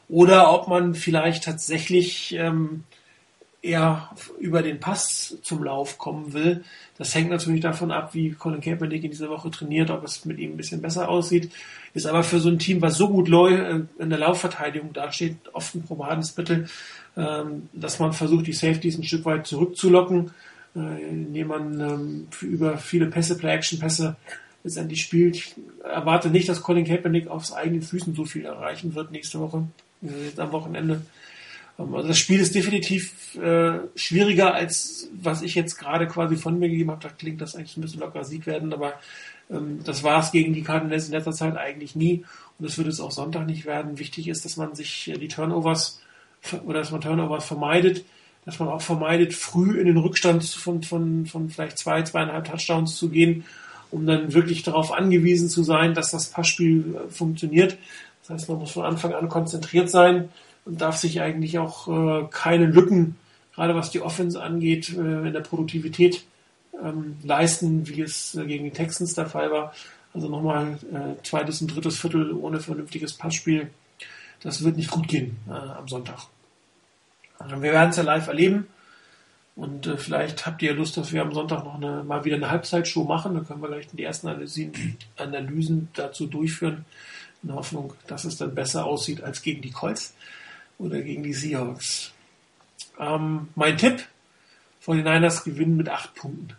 [0.09, 2.85] Oder ob man vielleicht tatsächlich ähm,
[3.63, 6.65] eher über den Pass zum Lauf kommen will.
[6.97, 10.39] Das hängt natürlich davon ab, wie Colin Kaepernick in dieser Woche trainiert, ob es mit
[10.39, 11.51] ihm ein bisschen besser aussieht.
[11.93, 15.75] Ist aber für so ein Team, was so gut äh, in der Laufverteidigung dasteht, oft
[15.75, 16.69] ein probates Mittel,
[17.15, 20.31] dass man versucht, die Safeties ein Stück weit zurückzulocken,
[20.77, 24.17] äh, indem man ähm, über viele Pässe, Play-Action-Pässe
[24.63, 25.37] letztendlich spielt.
[25.37, 29.67] Ich erwarte nicht, dass Colin Kaepernick aufs eigenen Füßen so viel erreichen wird nächste Woche,
[30.01, 31.03] jetzt am Wochenende.
[31.79, 36.59] Ähm, also das Spiel ist definitiv äh, schwieriger, als was ich jetzt gerade quasi von
[36.59, 37.03] mir gegeben habe.
[37.03, 38.95] Da klingt das eigentlich ein bisschen locker Sieg werden, aber
[39.51, 42.25] ähm, das war es gegen die Cardinals in letzter Zeit eigentlich nie
[42.59, 43.99] und das wird es auch Sonntag nicht werden.
[43.99, 46.01] Wichtig ist, dass man sich äh, die Turnovers
[46.65, 48.05] oder dass man Turnovers vermeidet,
[48.45, 52.97] dass man auch vermeidet, früh in den Rückstand von, von, von vielleicht zwei, zweieinhalb Touchdowns
[52.97, 53.45] zu gehen,
[53.91, 57.77] um dann wirklich darauf angewiesen zu sein, dass das Passspiel äh, funktioniert.
[58.23, 60.29] Das heißt, man muss von Anfang an konzentriert sein
[60.65, 63.17] und darf sich eigentlich auch äh, keine Lücken,
[63.55, 66.25] gerade was die Offense angeht, äh, in der Produktivität
[66.83, 69.75] ähm, leisten, wie es äh, gegen die Texans der Fall war.
[70.13, 73.71] Also nochmal äh, zweites und drittes Viertel ohne vernünftiges Passspiel.
[74.43, 76.27] Das wird nicht gut gehen äh, am Sonntag.
[77.39, 78.67] Also wir werden es ja live erleben.
[79.57, 82.51] Und äh, vielleicht habt ihr Lust, dass wir am Sonntag noch eine, mal wieder eine
[82.51, 83.35] Halbzeitshow machen.
[83.35, 86.85] Dann können wir gleich die ersten Analysen, Analysen dazu durchführen.
[87.43, 90.15] In der Hoffnung, dass es dann besser aussieht als gegen die Colts
[90.79, 92.13] oder gegen die Seahawks.
[92.99, 94.05] Ähm, mein Tipp,
[94.81, 96.55] von den Niners gewinnen mit acht Punkten.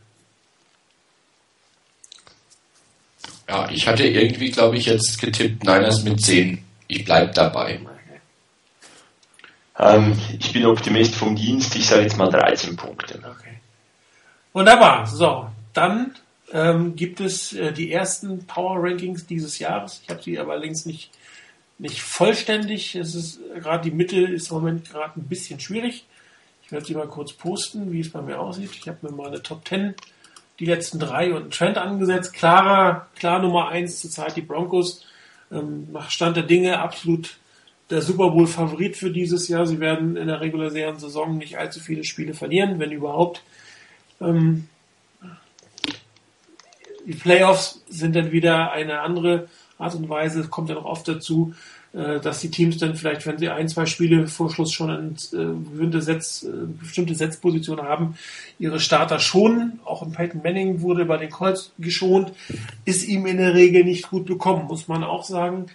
[3.47, 6.63] Ja, ich hatte irgendwie, glaube ich, jetzt getippt Niners mit 10.
[6.91, 7.79] Ich bleibe dabei.
[9.79, 13.17] Ähm, ich bin Optimist vom Dienst, ich sage jetzt mal 13 Punkte.
[13.19, 13.61] Okay.
[14.51, 15.07] Wunderbar.
[15.07, 16.15] So, dann
[16.51, 20.01] ähm, gibt es äh, die ersten Power Rankings dieses Jahres.
[20.03, 21.11] Ich habe sie aber längst nicht,
[21.77, 22.95] nicht vollständig.
[22.95, 26.05] Es ist gerade die Mitte ist im Moment gerade ein bisschen schwierig.
[26.65, 28.71] Ich werde sie mal kurz posten, wie es bei mir aussieht.
[28.77, 29.95] Ich habe mir mal eine Top 10,
[30.59, 32.33] die letzten drei und einen Trend angesetzt.
[32.33, 35.05] Klarer, klar Nummer eins zurzeit die Broncos.
[35.51, 37.37] Ähm, nach Stand der Dinge absolut
[37.89, 39.65] der Super Bowl Favorit für dieses Jahr.
[39.65, 43.43] Sie werden in der regulären Saison nicht allzu viele Spiele verlieren, wenn überhaupt.
[44.21, 44.69] Ähm,
[47.05, 50.47] die Playoffs sind dann wieder eine andere Art und Weise.
[50.47, 51.53] Kommt ja noch oft dazu,
[51.93, 56.01] dass die Teams dann vielleicht, wenn sie ein, zwei Spiele vor Schluss schon äh, bestimmte,
[56.01, 56.49] Setz, äh,
[56.79, 58.15] bestimmte Setzposition haben,
[58.59, 59.79] ihre Starter schonen.
[59.83, 62.31] Auch ein Peyton Manning wurde bei den Colts geschont,
[62.85, 65.65] ist ihm in der Regel nicht gut bekommen, muss man auch sagen.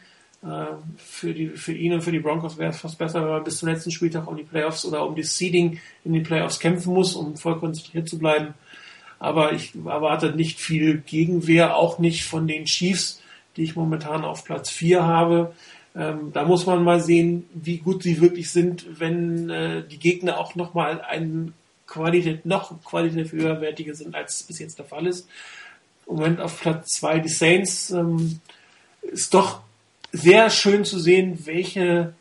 [0.96, 3.56] Für, die, für ihn und für die Broncos wäre es fast besser, wenn man bis
[3.56, 7.16] zum letzten Spieltag um die Playoffs oder um das Seeding in den Playoffs kämpfen muss,
[7.16, 8.54] um voll konzentriert zu bleiben.
[9.18, 13.20] Aber ich erwarte nicht viel Gegenwehr, auch nicht von den Chiefs,
[13.56, 15.52] die ich momentan auf Platz 4 habe.
[15.96, 20.38] Ähm, da muss man mal sehen, wie gut sie wirklich sind, wenn äh, die Gegner
[20.38, 21.54] auch nochmal ein
[21.86, 25.28] Qualität, noch qualitativ höherwertiger sind, als es bis jetzt der Fall ist.
[26.06, 27.90] Im Moment auf Platz zwei die Saints.
[27.90, 28.40] Ähm,
[29.02, 29.60] ist doch
[30.12, 32.14] sehr schön zu sehen, welche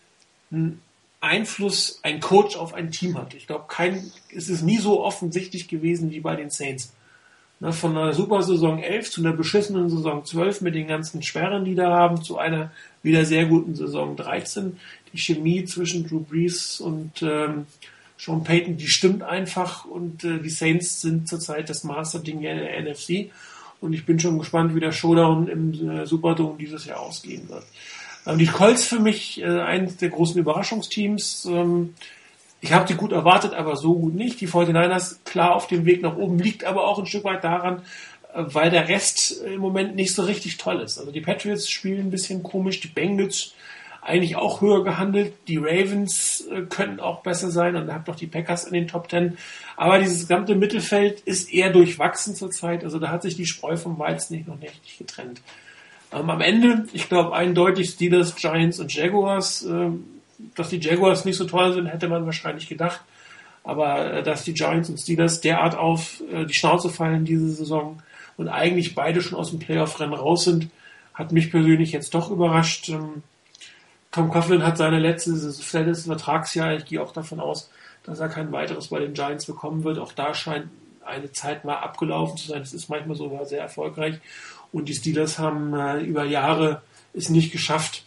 [1.19, 3.33] Einfluss ein Coach auf ein Team hat.
[3.33, 6.93] Ich glaube, kein, es ist nie so offensichtlich gewesen wie bei den Saints.
[7.61, 11.63] Ne, von einer super Saison 11 zu einer beschissenen Saison 12 mit den ganzen Sperren,
[11.63, 12.71] die da haben, zu einer
[13.01, 14.77] wieder sehr guten Saison 13.
[15.13, 17.65] Die Chemie zwischen Drew Brees und ähm,
[18.17, 22.81] Sean Payton, die stimmt einfach und äh, die Saints sind zurzeit das Master-Ding in der
[22.81, 23.31] NFC
[23.79, 27.63] und ich bin schon gespannt, wie der Showdown im äh, Superdome dieses Jahr ausgehen wird.
[28.25, 31.45] Ähm, die Colts für mich äh, eines der großen Überraschungsteams.
[31.45, 31.93] Ähm,
[32.65, 34.41] ich habe die gut erwartet, aber so gut nicht.
[34.41, 37.83] Die 49ers klar auf dem Weg nach oben, liegt aber auch ein Stück weit daran,
[38.33, 40.97] äh, weil der Rest im Moment nicht so richtig toll ist.
[40.97, 43.53] Also die Patriots spielen ein bisschen komisch, die Bengals
[44.01, 48.27] eigentlich auch höher gehandelt, die Ravens äh, könnten auch besser sein und habt noch die
[48.27, 49.37] Packers in den Top Ten.
[49.77, 52.83] Aber dieses gesamte Mittelfeld ist eher durchwachsen zurzeit.
[52.83, 55.41] Also da hat sich die Spreu vom Weizen nicht noch nicht getrennt.
[56.11, 59.63] Ähm, am Ende, ich glaube eindeutig Steelers, Giants und Jaguars.
[59.63, 60.14] Ähm,
[60.55, 63.01] dass die Jaguars nicht so toll sind, hätte man wahrscheinlich gedacht.
[63.63, 68.01] Aber äh, dass die Giants und Steelers derart auf äh, die Schnauze fallen diese Saison
[68.37, 70.69] und eigentlich beide schon aus dem Playoff-Rennen raus sind,
[71.13, 72.89] hat mich persönlich jetzt doch überrascht.
[72.89, 73.23] Ähm,
[74.11, 77.69] Tom Coughlin hat seine letzte, letzte Vertragsjahr, ich gehe auch davon aus,
[78.03, 79.97] dass er kein weiteres bei den Giants bekommen wird.
[79.97, 80.67] Auch da scheint
[81.03, 82.59] eine Zeit mal abgelaufen zu sein.
[82.59, 84.19] Das ist manchmal sogar sehr erfolgreich.
[84.71, 86.81] Und die Steelers haben äh, über Jahre
[87.13, 88.04] es nicht geschafft,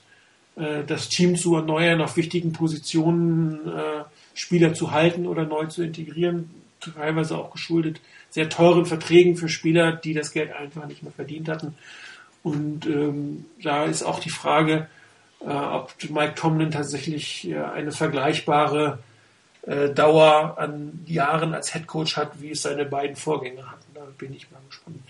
[0.59, 4.05] äh, das Team zu erneuern, auf wichtigen Positionen äh,
[4.35, 6.51] Spieler zu halten oder neu zu integrieren.
[6.80, 11.48] teilweise auch geschuldet sehr teuren Verträgen für Spieler, die das Geld einfach nicht mehr verdient
[11.48, 11.74] hatten.
[12.43, 14.89] Und ähm, da ist auch die Frage,
[15.40, 18.98] äh, ob Mike Tomlin tatsächlich äh, eine vergleichbare
[19.62, 23.86] äh, Dauer an Jahren als Head Coach hat, wie es seine beiden Vorgänger hatten.
[23.94, 25.01] Da bin ich mal gespannt.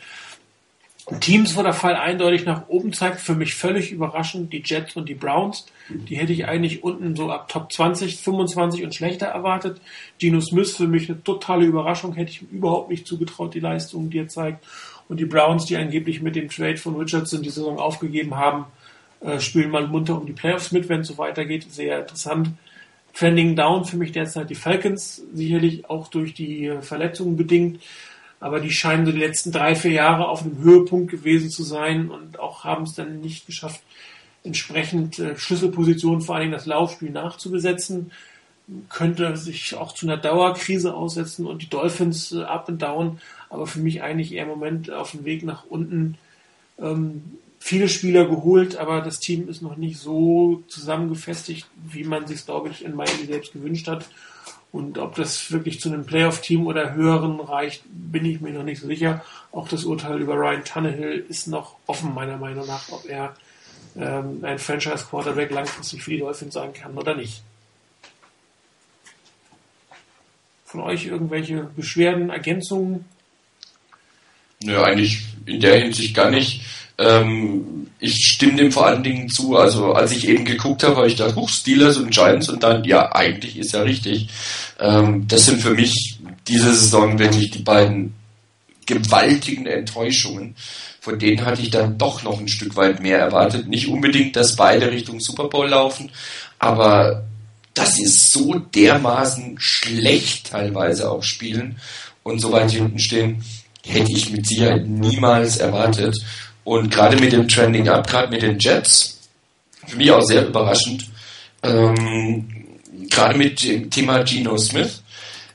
[1.21, 5.09] Teams, wo der Fall eindeutig nach oben zeigt, für mich völlig überraschend, die Jets und
[5.09, 5.67] die Browns.
[5.89, 9.81] Die hätte ich eigentlich unten so ab Top 20, 25 und schlechter erwartet.
[10.19, 14.19] Geno Smith für mich eine totale Überraschung, hätte ich überhaupt nicht zugetraut, die Leistung, die
[14.19, 14.67] er zeigt.
[15.09, 18.67] Und die Browns, die angeblich mit dem Trade von Richardson die Saison aufgegeben haben,
[19.21, 21.67] äh, spielen mal munter um die Playoffs mit, wenn es so weitergeht.
[21.71, 22.51] Sehr interessant.
[23.15, 27.81] Trending down für mich derzeit die Falcons, sicherlich auch durch die Verletzungen bedingt
[28.41, 32.11] aber die scheinen so die letzten drei, vier Jahre auf einem Höhepunkt gewesen zu sein
[32.11, 33.83] und auch haben es dann nicht geschafft,
[34.45, 38.13] entsprechend äh, Schlüsselpositionen, vor allem das Laufspiel nachzubesetzen.
[38.91, 43.21] Könnte sich auch zu einer Dauerkrise aussetzen und die Dolphins äh, up and down,
[43.51, 46.17] aber für mich eigentlich eher im Moment auf dem Weg nach unten.
[46.79, 47.23] Ähm,
[47.59, 52.69] viele Spieler geholt, aber das Team ist noch nicht so zusammengefestigt, wie man sich, glaube
[52.69, 54.07] ich, in Miami selbst gewünscht hat.
[54.71, 58.81] Und ob das wirklich zu einem Playoff-Team oder höheren reicht, bin ich mir noch nicht
[58.81, 59.25] so sicher.
[59.51, 63.35] Auch das Urteil über Ryan Tannehill ist noch offen, meiner Meinung nach, ob er
[63.97, 67.43] ähm, ein Franchise-Quarterback langfristig für die Dolphins sein kann oder nicht.
[70.65, 73.07] Von euch irgendwelche Beschwerden, Ergänzungen?
[74.63, 76.63] Nö, eigentlich in der Hinsicht gar nicht.
[76.99, 79.57] Ähm, ich stimme dem vor allen Dingen zu.
[79.57, 82.85] Also als ich eben geguckt habe, habe ich da huch, Steelers und Giants und dann,
[82.85, 84.29] ja, eigentlich ist ja richtig.
[84.79, 88.15] Ähm, das sind für mich diese Saison wirklich die beiden
[88.87, 90.57] gewaltigen Enttäuschungen.
[91.01, 93.69] Von denen hatte ich dann doch noch ein Stück weit mehr erwartet.
[93.69, 96.11] Nicht unbedingt, dass beide Richtung Super Bowl laufen,
[96.59, 97.25] aber
[97.75, 101.79] dass sie so dermaßen schlecht teilweise auch spielen
[102.25, 103.45] und so weit hinten stehen,
[103.87, 106.17] hätte ich mit Sicherheit niemals erwartet.
[106.69, 109.21] Und gerade mit dem Trending Up, gerade mit den Jets,
[109.87, 111.09] für mich auch sehr überraschend,
[111.63, 112.47] ähm,
[113.09, 115.03] gerade mit dem Thema Geno Smith,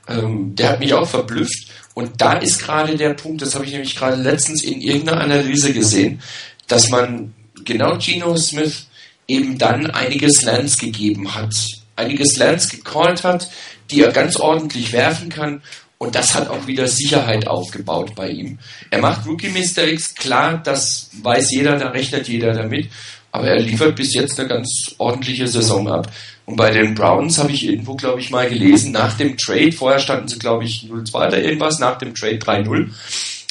[0.08, 1.68] ähm, der hat mich auch verblüfft.
[1.94, 5.72] Und da ist gerade der Punkt, das habe ich nämlich gerade letztens in irgendeiner Analyse
[5.72, 6.20] gesehen,
[6.68, 8.88] dass man genau Geno Smith
[9.28, 11.54] eben dann einige Slants gegeben hat,
[11.96, 13.52] einige Slants gecallt hat,
[13.92, 15.62] die er ganz ordentlich werfen kann
[16.04, 18.60] und das hat auch wieder Sicherheit aufgebaut bei ihm.
[18.90, 22.90] Er macht Rookie Mistakes, klar, das weiß jeder, da rechnet jeder damit.
[23.32, 26.12] Aber er liefert bis jetzt eine ganz ordentliche Saison ab.
[26.46, 30.00] Und bei den Browns habe ich irgendwo, glaube ich, mal gelesen, nach dem Trade, vorher
[30.00, 32.90] standen sie, glaube ich, 0-2 oder irgendwas, nach dem Trade 3-0,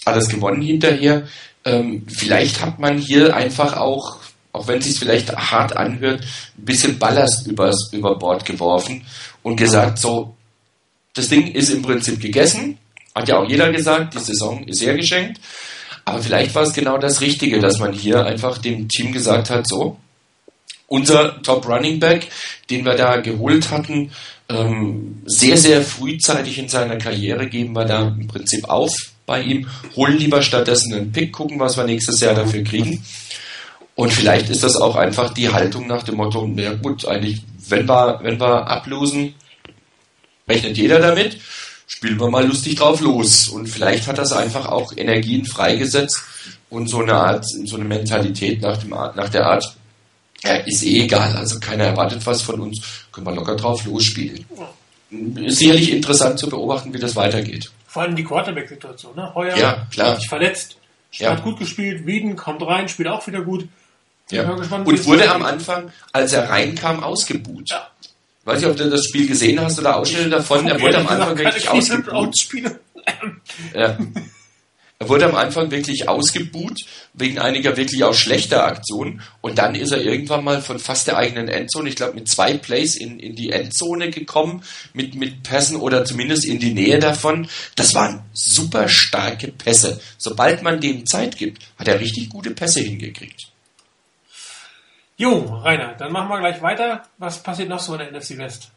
[0.04, 1.26] alles gewonnen hinterher.
[1.64, 4.18] Ähm, vielleicht hat man hier einfach auch,
[4.52, 6.20] auch wenn es sich vielleicht hart anhört,
[6.58, 9.06] ein bisschen Ballast übers, über Bord geworfen
[9.42, 10.36] und gesagt, so,
[11.14, 12.78] das Ding ist im Prinzip gegessen.
[13.14, 15.40] Hat ja auch jeder gesagt, die Saison ist hergeschenkt.
[16.04, 19.68] Aber vielleicht war es genau das Richtige, dass man hier einfach dem Team gesagt hat,
[19.68, 19.98] so,
[20.88, 22.28] unser Top Running Back,
[22.70, 24.10] den wir da geholt hatten,
[24.48, 28.94] ähm, sehr, sehr frühzeitig in seiner Karriere geben wir da im Prinzip auf
[29.24, 33.04] bei ihm, holen lieber stattdessen einen Pick, gucken, was wir nächstes Jahr dafür kriegen.
[33.94, 37.88] Und vielleicht ist das auch einfach die Haltung nach dem Motto, na gut, eigentlich, wenn
[37.88, 39.34] wir, wenn wir ablosen,
[40.48, 41.38] rechnet jeder damit,
[41.86, 43.48] spielen wir mal lustig drauf los.
[43.48, 46.22] Und vielleicht hat das einfach auch Energien freigesetzt
[46.70, 49.76] und so eine Art, so eine Mentalität nach, dem, nach der Art,
[50.42, 52.80] ja, ist eh egal, also keiner erwartet was von uns,
[53.12, 54.44] können wir locker drauf losspielen.
[55.36, 57.70] Ist sicherlich interessant zu beobachten, wie das weitergeht.
[57.86, 59.34] Vor allem die Quarterback-Situation, ne?
[59.34, 60.16] Heuer ja, klar.
[60.16, 60.76] sich verletzt,
[61.12, 61.32] ja.
[61.32, 63.68] hat gut gespielt, Wieden kommt rein, spielt auch wieder gut.
[64.30, 64.50] Ja.
[64.50, 67.68] Und wurde am Anfang, als er reinkam, ausgebuht.
[67.68, 67.88] Ja.
[68.44, 70.66] Weiß nicht, ob du das Spiel gesehen hast oder Ausschnitte davon.
[70.66, 72.48] Er wurde am Anfang wirklich ausgebuht.
[73.74, 73.98] Ja.
[75.02, 76.78] Er wurde am Anfang wirklich ausgebuht,
[77.12, 79.20] wegen einiger wirklich auch schlechter Aktionen.
[79.40, 82.56] Und dann ist er irgendwann mal von fast der eigenen Endzone, ich glaube mit zwei
[82.56, 84.62] Plays in, in die Endzone gekommen,
[84.92, 87.48] mit, mit Pässen oder zumindest in die Nähe davon.
[87.74, 90.00] Das waren super starke Pässe.
[90.18, 93.51] Sobald man dem Zeit gibt, hat er richtig gute Pässe hingekriegt.
[95.22, 97.04] Jo, Rainer, dann machen wir gleich weiter.
[97.18, 98.72] Was passiert noch so in der NFC West?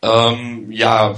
[0.00, 1.16] Ähm, ja,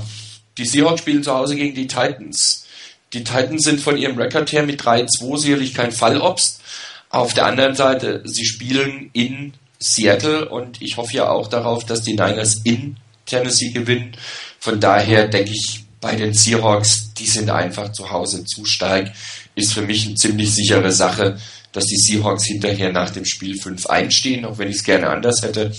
[0.57, 2.67] die Seahawks spielen zu Hause gegen die Titans.
[3.13, 6.63] Die Titans sind von ihrem Rekord her mit 3-2 sicherlich kein Fallobst.
[7.11, 12.01] Auf der anderen Seite, sie spielen in Seattle und ich hoffe ja auch darauf, dass
[12.01, 12.97] die Niners in
[13.27, 14.17] Tennessee gewinnen.
[14.59, 19.13] Von daher denke ich, bei den Seahawks, die sind einfach zu Hause zu stark,
[19.55, 21.37] ist für mich eine ziemlich sichere Sache
[21.73, 25.43] dass die Seahawks hinterher nach dem Spiel 5 einstehen, auch wenn ich es gerne anders
[25.43, 25.73] hätte.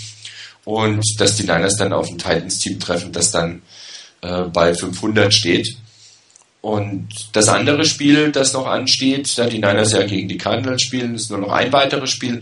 [0.65, 3.61] Und dass die Niners dann auf ein Titans-Team treffen, das dann
[4.21, 5.75] äh, bei 500 steht.
[6.61, 11.13] Und das andere Spiel, das noch ansteht, da die Niners ja gegen die Cardinals spielen,
[11.13, 12.41] ist nur noch ein weiteres Spiel.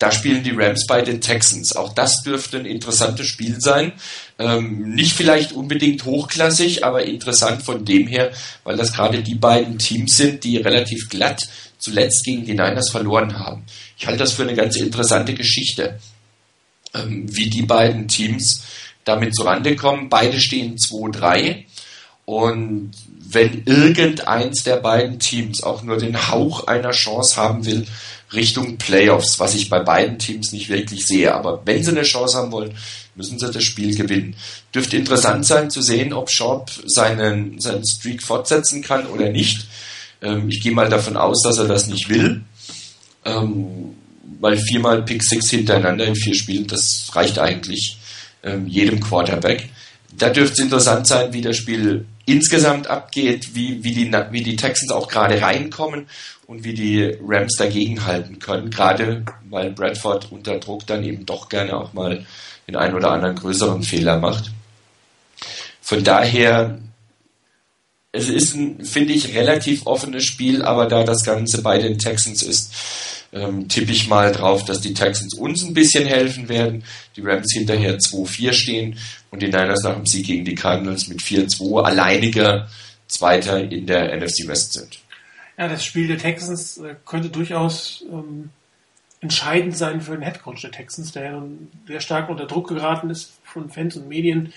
[0.00, 1.76] Da spielen die Rams bei den Texans.
[1.76, 3.92] Auch das dürfte ein interessantes Spiel sein.
[4.38, 8.32] Ähm, nicht vielleicht unbedingt hochklassig, aber interessant von dem her,
[8.64, 11.48] weil das gerade die beiden Teams sind, die relativ glatt
[11.80, 13.64] zuletzt gegen die Niners verloren haben.
[13.98, 15.98] Ich halte das für eine ganz interessante Geschichte,
[16.94, 18.62] ähm, wie die beiden Teams
[19.04, 20.08] damit zurande kommen.
[20.08, 21.64] Beide stehen 2-3
[22.26, 22.92] und
[23.32, 27.86] wenn irgendeins der beiden Teams auch nur den Hauch einer Chance haben will
[28.32, 32.38] Richtung Playoffs, was ich bei beiden Teams nicht wirklich sehe, aber wenn sie eine Chance
[32.38, 32.76] haben wollen,
[33.16, 34.36] müssen sie das Spiel gewinnen.
[34.74, 39.66] Dürfte interessant sein zu sehen, ob Schaub seinen, seinen Streak fortsetzen kann oder nicht.
[40.22, 42.42] Ähm, ich gehe mal davon aus, dass er das nicht will,
[43.24, 43.94] ähm,
[44.40, 47.98] weil viermal Pick Six hintereinander in vier Spielen, das reicht eigentlich
[48.42, 49.68] ähm, jedem Quarterback.
[50.12, 54.56] Da dürfte es interessant sein, wie das Spiel insgesamt abgeht, wie, wie, die, wie die
[54.56, 56.06] Texans auch gerade reinkommen
[56.46, 61.76] und wie die Rams dagegenhalten können, gerade weil Bradford unter Druck dann eben doch gerne
[61.76, 62.26] auch mal
[62.66, 64.50] den einen oder anderen größeren Fehler macht.
[65.80, 66.78] Von daher,
[68.12, 72.42] es ist ein, finde ich, relativ offenes Spiel, aber da das Ganze bei den Texans
[72.42, 72.72] ist,
[73.32, 76.82] ähm, tippe ich mal drauf, dass die Texans uns ein bisschen helfen werden,
[77.16, 78.98] die Rams hinterher 2-4 stehen
[79.30, 82.68] und die Niners nach dem Sieg gegen die Cardinals mit 4-2 alleiniger
[83.06, 84.98] Zweiter in der NFC West sind.
[85.56, 88.50] Ja, das Spiel der Texans äh, könnte durchaus ähm,
[89.20, 91.42] entscheidend sein für den Headcoach der Texans, der
[91.86, 94.52] sehr stark unter Druck geraten ist von Fans und Medien,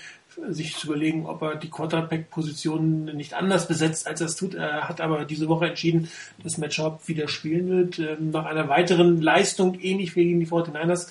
[0.48, 4.54] sich zu überlegen, ob er die Quarterback-Position nicht anders besetzt, als er es tut.
[4.54, 6.08] Er hat aber diese Woche entschieden,
[6.42, 7.98] dass Matt Schaub wieder spielen wird.
[7.98, 11.08] Ähm, nach einer weiteren Leistung, ähnlich wie gegen die 49ers,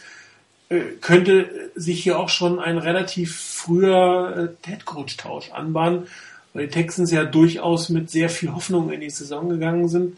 [0.69, 6.07] äh, könnte sich hier auch schon ein relativ früher äh, Headcoach-Tausch anbahnen,
[6.53, 10.17] weil die Texans ja durchaus mit sehr viel Hoffnung in die Saison gegangen sind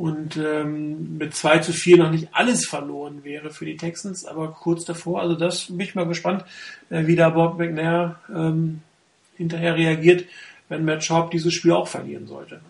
[0.00, 4.48] und ähm, mit 2 zu 4 noch nicht alles verloren wäre für die Texans, aber
[4.48, 6.42] kurz davor, also das bin ich mal gespannt,
[6.88, 8.80] äh, wie da Bob McNair ähm,
[9.36, 10.24] hinterher reagiert,
[10.70, 12.62] wenn Matt Schaub dieses Spiel auch verlieren sollte.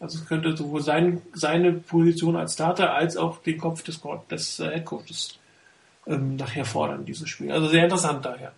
[0.00, 4.00] Also es könnte sowohl sein, seine Position als Starter als auch den Kopf des,
[4.30, 5.38] des äh, Headcoaches
[6.06, 7.52] ähm, nachher fordern, dieses Spiel.
[7.52, 8.52] Also sehr interessant daher.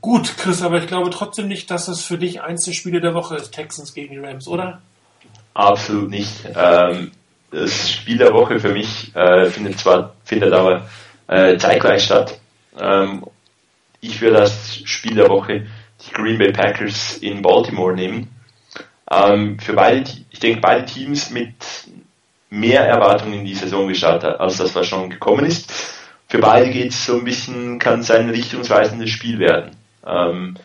[0.00, 3.14] Gut, Chris, aber ich glaube trotzdem nicht, dass es für dich eins der Spiele der
[3.14, 4.82] Woche ist, Texans gegen die Rams, oder?
[5.54, 6.32] Absolut nicht.
[6.54, 7.10] Ähm,
[7.50, 10.88] das Spiel der Woche für mich äh, findet zwar findet aber
[11.26, 12.38] äh, zeitgleich statt.
[12.78, 13.24] Ähm,
[14.00, 15.66] ich würde das Spiel der Woche
[16.06, 18.28] die Green Bay Packers in Baltimore nehmen.
[19.10, 21.54] Ähm, für beide, ich denke, beide Teams mit
[22.48, 25.72] mehr Erwartungen in die Saison gestartet, als das was schon gekommen ist.
[26.28, 29.76] Für beide geht es so ein bisschen, kann es ein richtungsweisendes Spiel werden.
[30.06, 30.56] Ähm,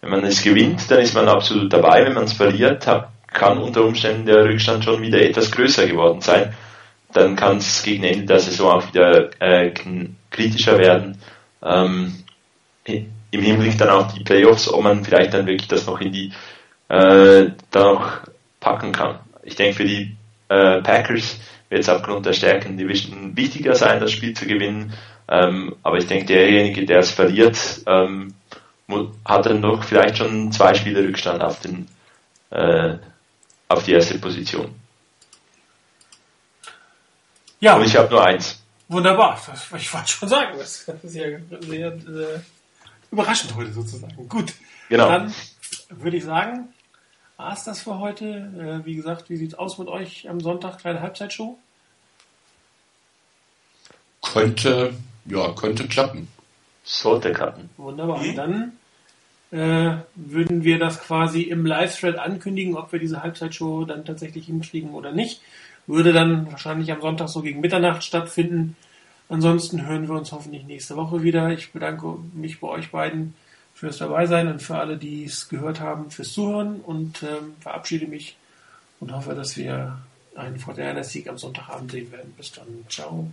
[0.00, 2.04] wenn man es gewinnt, dann ist man absolut dabei.
[2.04, 6.20] Wenn man es verliert, hat, kann unter Umständen der Rückstand schon wieder etwas größer geworden
[6.20, 6.54] sein.
[7.12, 9.72] Dann kann es gegen Ende der Saison auch wieder äh,
[10.30, 11.18] kritischer werden.
[11.62, 12.24] Ähm,
[12.84, 16.32] Im Hinblick dann auf die Playoffs, ob man vielleicht dann wirklich das noch in die
[16.88, 18.20] äh, da noch
[18.60, 19.20] packen kann.
[19.42, 20.16] Ich denke für die
[20.48, 24.92] äh, Packers wird es aufgrund der Stärken Division wichtiger sein, das Spiel zu gewinnen.
[25.28, 28.34] Ähm, aber ich denke, derjenige, der es verliert, ähm,
[29.24, 31.86] hat dann noch vielleicht schon zwei Spiele Rückstand auf den
[32.50, 32.96] äh,
[33.70, 34.74] auf die erste Position.
[37.60, 37.76] Ja.
[37.76, 38.62] Und ich habe nur eins.
[38.88, 39.40] Wunderbar.
[39.76, 41.40] Ich wollte schon sagen, das ist ja sehr,
[42.00, 42.44] sehr
[43.12, 44.28] überraschend heute sozusagen.
[44.28, 44.54] Gut.
[44.88, 45.08] Genau.
[45.08, 45.32] Dann
[45.90, 46.74] würde ich sagen,
[47.36, 48.24] war es das für heute.
[48.82, 50.78] Äh, wie gesagt, wie sieht es aus mit euch am Sonntag?
[50.78, 51.56] Kleine Halbzeitshow?
[54.22, 54.94] Könnte,
[55.26, 56.26] ja, könnte klappen.
[56.82, 57.70] Sollte klappen.
[57.76, 58.18] Wunderbar.
[58.18, 58.34] Mhm.
[58.34, 58.72] Dann
[59.50, 64.90] äh, würden wir das quasi im Live-Thread ankündigen, ob wir diese Halbzeitshow dann tatsächlich hinkriegen
[64.90, 65.42] oder nicht.
[65.86, 68.76] Würde dann wahrscheinlich am Sonntag so gegen Mitternacht stattfinden.
[69.28, 71.50] Ansonsten hören wir uns hoffentlich nächste Woche wieder.
[71.50, 73.34] Ich bedanke mich bei euch beiden
[73.74, 78.36] fürs Dabeisein und für alle, die es gehört haben, fürs Zuhören und ähm, verabschiede mich
[79.00, 79.98] und hoffe, dass wir
[80.34, 82.34] einen Fortnite-Sieg am Sonntagabend sehen werden.
[82.36, 82.66] Bis dann.
[82.88, 83.30] Ciao.